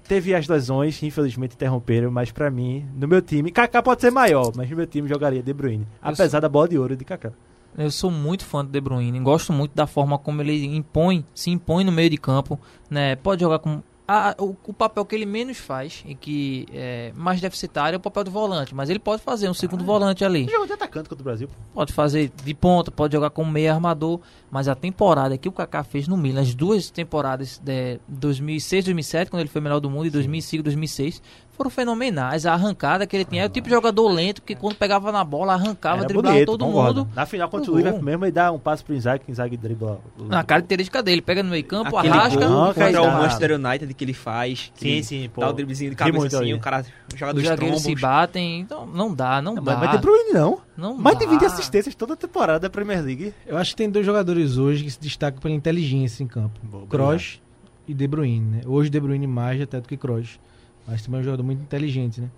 [0.06, 4.52] teve as lesões, infelizmente interromperam, mas pra mim, no meu time, Kaká pode ser maior,
[4.54, 5.86] mas no meu time jogaria De Bruyne.
[6.02, 7.32] Apesar da bola de ouro de Kaká.
[7.78, 11.50] Eu sou muito fã do De Bruyne, gosto muito da forma como ele impõe, se
[11.50, 13.16] impõe no meio de campo, né?
[13.16, 17.40] Pode jogar com a- o, o papel que ele menos faz e que é mais
[17.40, 20.46] deficitário é o papel do volante, mas ele pode fazer um segundo volante ali.
[20.50, 21.48] Jogou de atacante contra o Brasil.
[21.72, 25.82] Pode fazer de ponta, pode jogar como meio armador, mas a temporada que o Kaká
[25.84, 30.06] fez no Milan, as duas temporadas de 2006, 2007, quando ele foi melhor do mundo,
[30.06, 31.22] e 2005, 2006,
[31.62, 32.44] foram fenomenais.
[32.44, 35.22] A arrancada que ele tinha, é o tipo de jogador lento que quando pegava na
[35.22, 37.00] bola arrancava, Era driblava bonito, todo concordo.
[37.04, 37.12] mundo.
[37.14, 38.04] Na final contra o Liverpool gol.
[38.10, 40.00] mesmo, ele dá um passo pro Inzaghi, que o Inzaghi dribla.
[40.18, 42.40] o- Na característica dele, pega no meio campo, Aquele arrasca.
[42.40, 43.06] gol Não, contra o.
[43.12, 44.72] Manchester United que ele faz.
[44.74, 45.40] Sim, que sim, pô.
[45.40, 46.54] Dá o driblezinho de cabeça assim, ali.
[46.54, 46.84] o cara
[47.14, 47.82] joga Os dos trombos.
[47.82, 49.76] se batem, então não dá, não, dá.
[49.76, 50.58] Mas, De Bruyne não.
[50.76, 51.30] Não Mais de dá.
[51.30, 53.32] 20 assistências toda a temporada da Premier League.
[53.46, 56.58] Eu acho que tem dois jogadores hoje que se destacam pela inteligência em campo.
[56.62, 57.40] Boa, Kroos
[57.86, 58.60] e De Bruyne, né?
[58.66, 60.38] Hoje De Bruyne mais até do que Kroos.
[60.86, 62.28] Mas também é um jogador muito inteligente, né?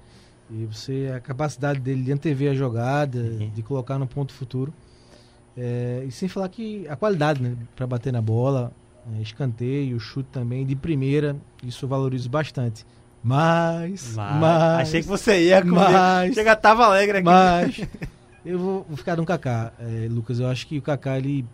[0.51, 3.51] E você, a capacidade dele de antever a jogada, Sim.
[3.55, 4.72] de colocar no ponto futuro.
[5.57, 7.57] É, e sem falar que a qualidade, né?
[7.74, 8.72] Pra bater na bola.
[9.18, 12.84] é, escanteio, chute também, de primeira, isso eu valorizo bastante.
[13.22, 15.74] Mas, Mas, mas, achei que você ia comer.
[15.74, 17.24] mas- Chega, tava alegre aqui.
[17.24, 17.80] mas
[18.45, 20.38] eu vou, vou ficar no Kaká, é, Lucas.
[20.40, 21.45] Eu acho que o Kaká, ele,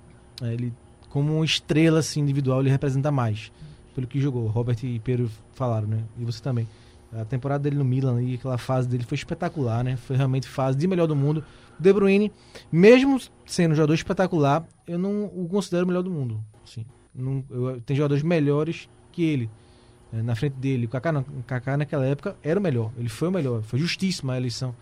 [0.42, 0.72] ele,
[1.08, 3.52] como uma estrela assim, individual, ele representa mais.
[3.94, 4.46] Pelo que jogou.
[4.48, 5.30] Robert e Pedro
[5.60, 6.04] falaram, né?
[6.18, 6.66] E você também.
[7.12, 9.96] A temporada dele no Milan e aquela fase dele foi espetacular, né?
[9.96, 11.44] Foi realmente fase de melhor do mundo.
[11.78, 12.32] O De Bruyne,
[12.72, 16.42] mesmo sendo um jogador espetacular, eu não o considero o melhor do mundo.
[16.64, 19.50] Assim, não, eu, tem jogadores melhores que ele
[20.12, 20.86] é, na frente dele.
[20.86, 22.90] O Kaká, não, o Kaká naquela época era o melhor.
[22.96, 23.62] Ele foi o melhor.
[23.62, 24.74] Foi justíssima a eleição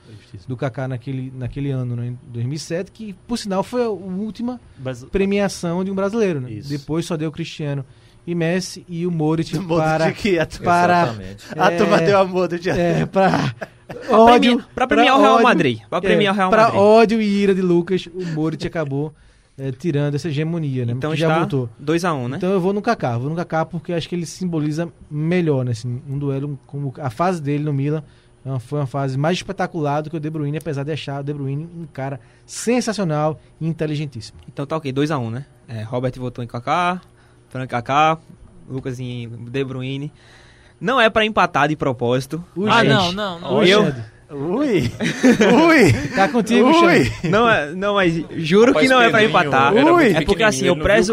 [0.47, 5.05] do Kaká naquele, naquele ano, né, em 2007, que por sinal foi a última Mas
[5.05, 6.41] premiação de um brasileiro.
[6.41, 6.53] Né?
[6.53, 6.69] Isso.
[6.69, 7.85] Depois só deu o Cristiano
[8.31, 11.45] e Messi e o Modric do para que a, para Exatamente.
[11.57, 12.73] a turma é, deu amor do dia.
[12.75, 13.55] é, para
[13.87, 15.79] Pra ódio premiar- pra premiar o Real ódio- Madrid.
[15.89, 16.81] Pra premiar o Real pra Madrid.
[16.81, 19.15] ódio e ira de Lucas, o Modric acabou
[19.59, 20.93] é, tirando essa hegemonia, né?
[20.93, 21.69] Então que já voltou.
[21.83, 22.37] 2x1, né?
[22.37, 25.71] Então eu vou no Kaká, vou no Kaká porque acho que ele simboliza melhor, né?
[25.73, 28.05] Assim, um duelo como a fase dele no Milan
[28.47, 31.25] é foi uma fase mais espetacular do que o De Bruyne, apesar de achar o
[31.25, 34.39] De Bruyne um cara sensacional e inteligentíssimo.
[34.47, 35.47] Então tá ok, 2x1, né?
[35.67, 37.01] É, Robert votou em Kaká,
[37.49, 38.19] Frank Kaká,
[38.69, 40.13] Lucas em De Bruyne.
[40.81, 42.45] Não é pra empatar de propósito.
[42.57, 42.89] Ui, Ah, gente.
[42.93, 43.57] não, não, não.
[43.59, 43.93] Ui, Eu-.
[44.31, 44.83] Ui!
[44.83, 45.93] Ui!
[46.15, 47.11] Tá contigo, Ui!
[47.31, 49.73] Não, é, não, mas juro Rapaz, que não é pra Pedrinho empatar.
[49.73, 51.13] muito é porque assim, eu prezo,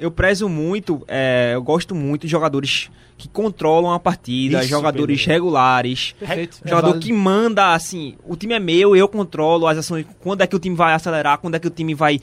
[0.00, 5.20] eu prezo muito, é, eu gosto muito de jogadores que controlam a partida, Isso, jogadores
[5.20, 5.32] Pedro.
[5.32, 6.16] regulares.
[6.18, 6.58] Perfeito.
[6.64, 7.06] É Jogador válido.
[7.06, 10.58] que manda, assim, o time é meu, eu controlo as ações, quando é que o
[10.58, 12.18] time vai acelerar, quando é que o time vai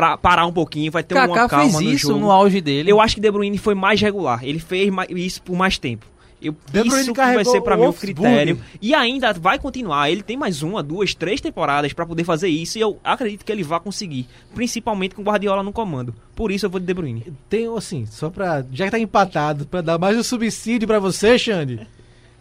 [0.00, 2.20] para- parar um pouquinho, vai ter uma Kaká calma fez no isso jogo.
[2.20, 2.90] no auge dele.
[2.90, 4.40] Eu acho que De Bruyne foi mais regular.
[4.44, 6.06] Ele fez isso por mais tempo.
[6.40, 8.60] Eu, De Bruyne isso que vai ser pra o mim o critério.
[8.80, 10.10] E ainda vai continuar.
[10.10, 12.76] Ele tem mais uma, duas, três temporadas pra poder fazer isso.
[12.76, 14.26] E eu acredito que ele vai conseguir.
[14.54, 16.14] Principalmente com o Guardiola no comando.
[16.34, 17.32] Por isso eu vou de De Bruyne.
[17.48, 18.64] Tem, assim, só pra.
[18.70, 21.80] Já que tá empatado, pra dar mais um subsídio pra você, Xande.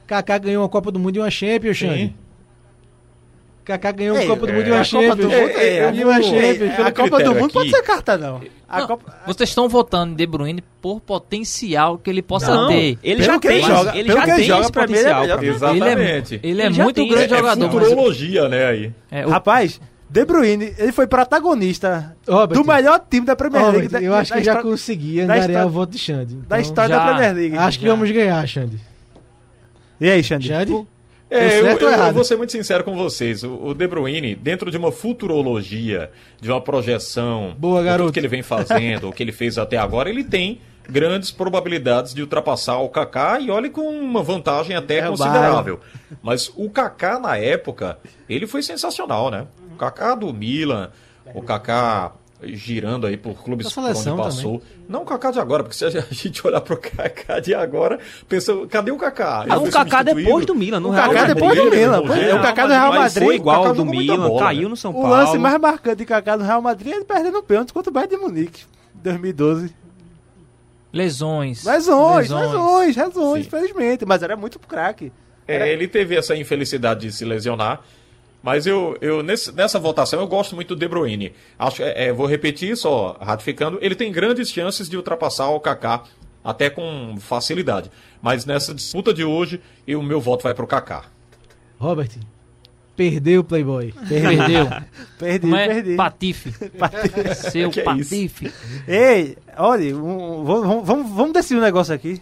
[0.05, 2.13] Kaká ganhou uma Copa do Mundo e uma Champions, Xande.
[3.65, 5.23] Kaká ganhou Ei, Copa do é, Mundo e a Copa do.
[5.23, 8.41] Mundo é, E é, é, pelo a Copa do critério Mundo pode ser carta, não.
[8.69, 9.13] A Não, Copa...
[9.27, 12.97] Vocês estão votando em De Bruyne por potencial que ele possa Não, ter.
[13.03, 13.57] ele já que tem.
[13.57, 15.21] ele joga- ele já que tem joga, é potencial.
[15.23, 15.29] mim.
[15.29, 16.39] o Ele é, Exatamente.
[16.43, 17.65] ele é Ele muito tem- grande É jogador.
[17.73, 18.91] mas- futurologia, né, aí.
[19.11, 23.79] é, o- Rapaz, De Bruyne, ele foi protagonista Robert, do melhor time da Premier Robert,
[23.79, 23.93] League.
[23.93, 26.35] da- eu acho da que já história- consegui da angariar história- o voto de Xande.
[26.35, 27.57] da Então, história já- da Premier League.
[27.57, 27.91] Acho que Já.
[27.91, 28.79] vamos ganhar, Xande.
[29.99, 30.47] E aí, Xande?
[30.47, 30.87] Xande?
[31.29, 33.43] É, eu, eu- eu vou ser muito sincero com vocês.
[33.43, 38.03] O, De Bruyne, dentro de uma futurologia, de uma projeção, Boa, garoto.
[38.05, 42.13] tudo que ele vem fazendo, o que ele fez até agora, ele tem grandes probabilidades
[42.13, 45.79] de ultrapassar o Kaká e olhe com uma vantagem até É considerável.
[46.21, 47.97] Mas o Kaká na época,
[48.29, 49.47] ele foi sensacional, né?
[49.73, 50.91] O Kaká do Milan,
[51.33, 52.11] o Kaká
[52.47, 54.61] girando aí por clubes por onde passou.
[54.87, 58.53] Não o Kaká de agora, porque se a gente olhar pro Kaká de agora, pensa,
[58.69, 59.45] cadê o Kaká?
[59.49, 61.35] Ah, o Kaká depois do Milan, no O Real Kaká Madrid.
[61.35, 62.13] depois do Ele Milan.
[62.13, 63.23] é, Real O Kaká do Real Madrid.
[63.23, 64.69] foi igual do Milan, bola, caiu né?
[64.69, 65.09] no São O Paulo.
[65.09, 67.93] lance mais marcante de Kaká no Real Madrid é ele perdendo o pênalti contra o
[67.93, 68.63] Bayern de Munique.
[68.95, 69.73] 2012.
[70.93, 71.63] lesões.
[71.63, 74.05] Lesões, lesões, lesões, infelizmente.
[74.05, 75.11] Mas era muito craque.
[75.47, 77.81] É, ele teve essa infelicidade de se lesionar.
[78.45, 81.33] Mas eu, eu nesse- nessa votação eu gosto muito do De Bruyne.
[81.57, 86.03] Acho, é, é, vou repetir só, ratificando, ele tem grandes chances de ultrapassar o Kaká
[86.43, 87.89] até com facilidade.
[88.21, 91.05] Mas nessa disputa de hoje, o meu voto vai pro Kaká.
[91.79, 92.11] Robert,
[92.95, 93.91] perdeu o Playboy.
[94.07, 94.67] Perdeu.
[95.17, 95.67] Perdi, Como é?
[95.67, 95.95] perdi.
[95.97, 96.53] Patife.
[97.49, 98.53] Seu Que é patife.
[98.87, 102.21] Ei, olha, um, vamos, vamos, vamos decidir um negócio aqui.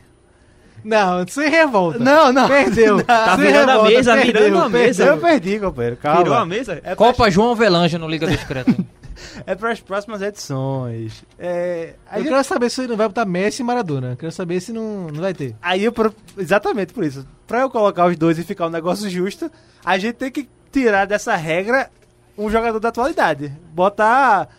[0.83, 1.99] Não, sem revolta.
[1.99, 2.47] Não, não.
[2.47, 3.03] Perdeu.
[3.05, 5.03] Tá Sem virando a revolta, mesa, perdeu, virando a mesa.
[5.05, 5.97] Eu perdi, companheiro.
[5.97, 6.23] Calma.
[6.23, 6.81] Virou a mesa?
[6.83, 8.75] É, Copa João Avelange no Liga Discreta.
[9.47, 11.23] é para as próximas edições.
[11.39, 14.11] É, a Eu gente- quero saber se não vai botar Messi e Maradona.
[14.11, 15.55] Eu quero saber se não, não vai ter.
[15.61, 17.25] Aí eu, pro- exatamente por isso.
[17.47, 19.49] Pra eu colocar os dois e ficar um negócio justo,
[19.85, 21.89] a gente tem que tirar dessa regra
[22.37, 23.51] um jogador da atualidade.
[23.73, 24.49] Botar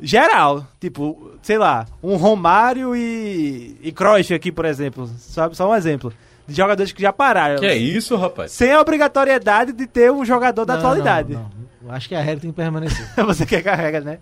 [0.00, 5.06] geral, tipo, sei lá, um Romário e, e Cruyff aqui, por exemplo.
[5.18, 6.10] Só, só um exemplo.
[6.48, 7.58] De jogadores que já pararam.
[7.60, 8.50] Que é isso, rapaz?
[8.52, 11.34] Sem a obrigatoriedade de ter um jogador da Não, atualidade.
[11.34, 11.50] Não, não.
[11.84, 13.06] Eu Acho que a regra tem que permanecer.
[13.26, 14.18] Você quer carrega, né?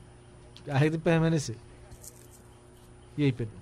[0.69, 1.55] A regra tem que permanecer.
[3.17, 3.55] E aí, Pedro?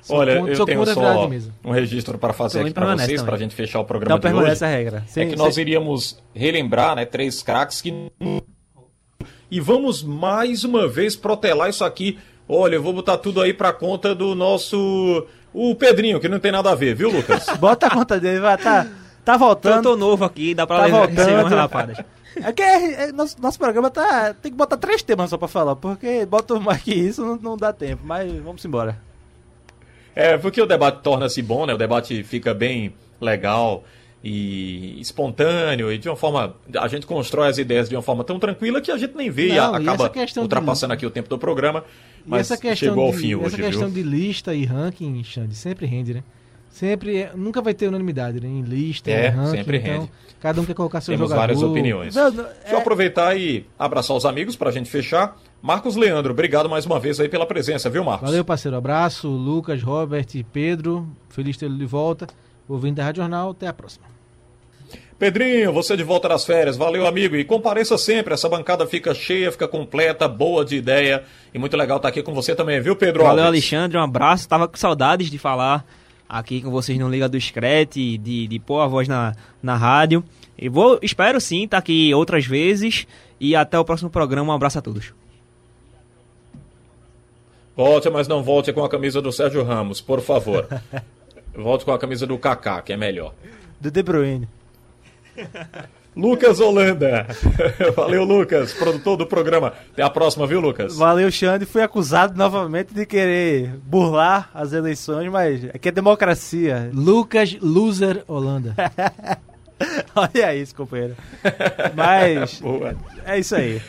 [0.00, 1.28] Sou Olha, contra- eu tenho a só
[1.64, 4.20] um registro para fazer Também aqui para vocês, para a gente fechar o programa Não
[4.20, 4.34] de hoje.
[4.34, 5.02] permanece a regra.
[5.04, 7.92] é Sem- que nós sem- iríamos relembrar, né, três craques que
[9.50, 12.18] e vamos mais uma vez protelar isso aqui.
[12.48, 16.52] Olha, eu vou botar tudo aí para conta do nosso o Pedrinho, que não tem
[16.52, 17.46] nada a ver, viu, Lucas?
[17.58, 18.86] Bota a conta dele, vai, tá,
[19.24, 19.82] tá Eu voltando.
[19.82, 21.56] tô novo aqui, dá pra Tá levar voltando.
[21.56, 21.98] umas.
[22.44, 24.34] É que é- é- nosso, nosso programa tá.
[24.34, 27.56] Tem que botar três temas só pra falar, porque bota mais que isso não, não
[27.56, 28.98] dá tempo, mas vamos embora.
[30.14, 31.74] É, porque o debate torna-se bom, né?
[31.74, 33.82] O debate fica bem legal
[34.28, 38.38] e espontâneo e de uma forma a gente constrói as ideias de uma forma tão
[38.40, 41.10] tranquila que a gente nem vê e Não, a- acaba questão de- ultrapassando aqui o
[41.10, 41.84] tempo do programa,
[42.26, 44.02] mas chegou ao de, fim hoje, essa questão viu?
[44.02, 46.22] de lista e ranking, Xande, sempre rende, né?
[46.70, 48.48] Sempre, é- nunca vai ter unanimidade, né?
[48.48, 50.10] Em lista, É, em ranking, sempre então rende.
[50.40, 51.40] cada um quer colocar seu Temos jogador.
[51.54, 52.14] várias opiniões.
[52.14, 55.38] Não, não, Deixa eu é- aproveitar e abraçar os amigos pra gente fechar.
[55.62, 58.28] Marcos Leandro, obrigado mais uma vez aí pela presença, viu, Marcos?
[58.28, 58.76] Valeu, parceiro.
[58.76, 61.08] Abraço, Lucas, Robert, Pedro.
[61.30, 62.26] Feliz de tê-lo de volta.
[62.68, 63.50] Ouvindo da Rádio Jornal.
[63.52, 64.04] Até a próxima.
[65.18, 69.50] Pedrinho, você de volta das férias, valeu amigo e compareça sempre, essa bancada fica cheia,
[69.50, 73.22] fica completa, boa de ideia e muito legal estar aqui com você também, viu Pedro
[73.22, 73.64] Valeu, Alves?
[73.72, 73.96] Alexandre.
[73.96, 74.46] Um abraço.
[74.46, 75.86] Tava com saudades de falar
[76.28, 80.22] aqui com vocês no Liga do Screte, de, de pôr a voz na, na rádio.
[80.58, 83.06] E vou, espero sim estar aqui outras vezes.
[83.40, 84.52] E até o próximo programa.
[84.52, 85.14] Um abraço a todos.
[87.74, 90.66] Volte, mas não volte com a camisa do Sérgio Ramos, por favor.
[91.54, 93.34] volte com a camisa do Kaká, que é melhor.
[93.78, 94.48] Do De Bruyne.
[96.16, 97.26] Lucas Holanda,
[97.94, 99.74] valeu Lucas, produtor do programa.
[99.92, 100.96] Até a próxima, viu Lucas?
[100.96, 101.66] Valeu, Xande.
[101.66, 106.90] Fui acusado novamente de querer burlar as eleições, mas aqui é democracia.
[106.94, 108.74] Lucas Loser Holanda.
[110.16, 111.14] Olha isso, companheiro.
[111.94, 112.94] Mas Boa.
[113.26, 113.82] é isso aí.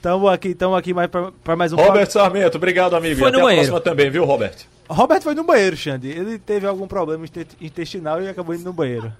[0.00, 1.10] Tamo aqui, tamo aqui mais
[1.42, 3.18] pra mais um Robert Sarmento, obrigado amigo.
[3.18, 3.68] Foi e no até a banheiro.
[3.68, 4.54] próxima também, viu Robert?
[4.88, 6.08] Robert foi no banheiro, Xande.
[6.08, 9.12] Ele teve algum problema inte- intestinal e acabou indo no banheiro.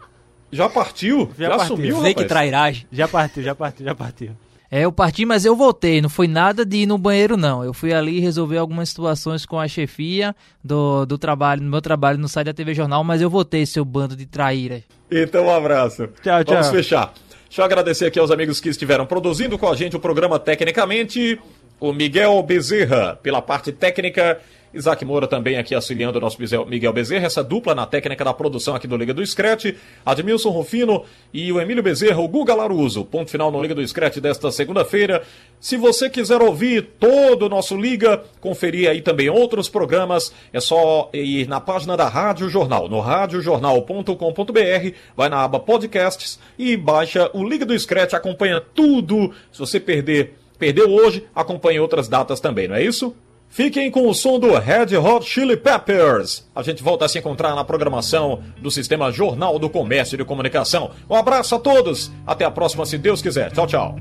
[0.51, 1.31] Já partiu?
[1.39, 1.77] Já Já, partiu.
[1.77, 2.29] sumiu, Vê que rapaz?
[2.29, 2.87] trairagem.
[2.91, 4.31] Já partiu, já partiu, já partiu.
[4.71, 6.03] É, eu parti, mas eu voltei.
[6.03, 7.65] Não foi nada de ir no banheiro, não.
[7.65, 12.19] Eu fui ali resolver algumas situações com a chefia do, do trabalho, no meu trabalho
[12.19, 14.83] no site da TV Jornal, mas eu voltei, seu bando de traíras.
[15.11, 16.07] Então, um abraço.
[16.23, 16.55] Tchau, tchau.
[16.57, 17.15] Vamos fechar.
[17.49, 21.41] Deixa eu agradecer aqui aos amigos que estiveram produzindo com a gente o programa tecnicamente.
[21.81, 24.39] O Miguel Bezerra, pela parte técnica.
[24.79, 28.75] Isaac Moura também aqui auxiliando o nosso Miguel- Bezerra, essa dupla na técnica da produção
[28.75, 29.75] aqui do Liga do Scratch,
[30.07, 31.05] Admilson Rufino
[31.35, 33.05] e o Emílio Bezerra, o Guga Laruso.
[33.05, 35.23] Ponto final no Liga do Scratch desta segunda-feira.
[35.61, 41.11] Se você quiser ouvir todo o nosso Liga, conferir aí também outros programas, é só
[41.13, 47.43] ir na página da Rádio Jornal, no radiojornal.com.br, vai na aba podcasts e baixa o
[47.47, 49.33] Liga do Scratch, acompanha tudo.
[49.51, 53.15] Se você perder, perdeu hoje, acompanhe outras datas também, não é isso?
[53.49, 56.49] Fiquem com o som do Red Hot Chili Peppers.
[56.55, 60.25] A gente volta a se encontrar na programação do Sistema Jornal do Comércio e de
[60.25, 60.91] Comunicação.
[61.09, 62.11] Um abraço a todos.
[62.27, 63.51] Até a próxima, se Deus quiser.
[63.51, 63.97] Tchau, tchau.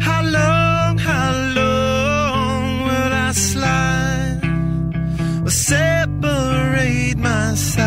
[0.00, 4.40] How long, how long will I slide?
[5.50, 7.82] Separate my side?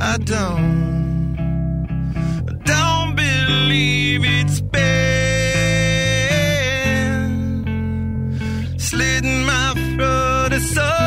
[0.00, 1.36] I don't,
[2.64, 5.15] don't believe it's been
[10.58, 10.72] slitting my throat.
[10.72, 11.05] It's so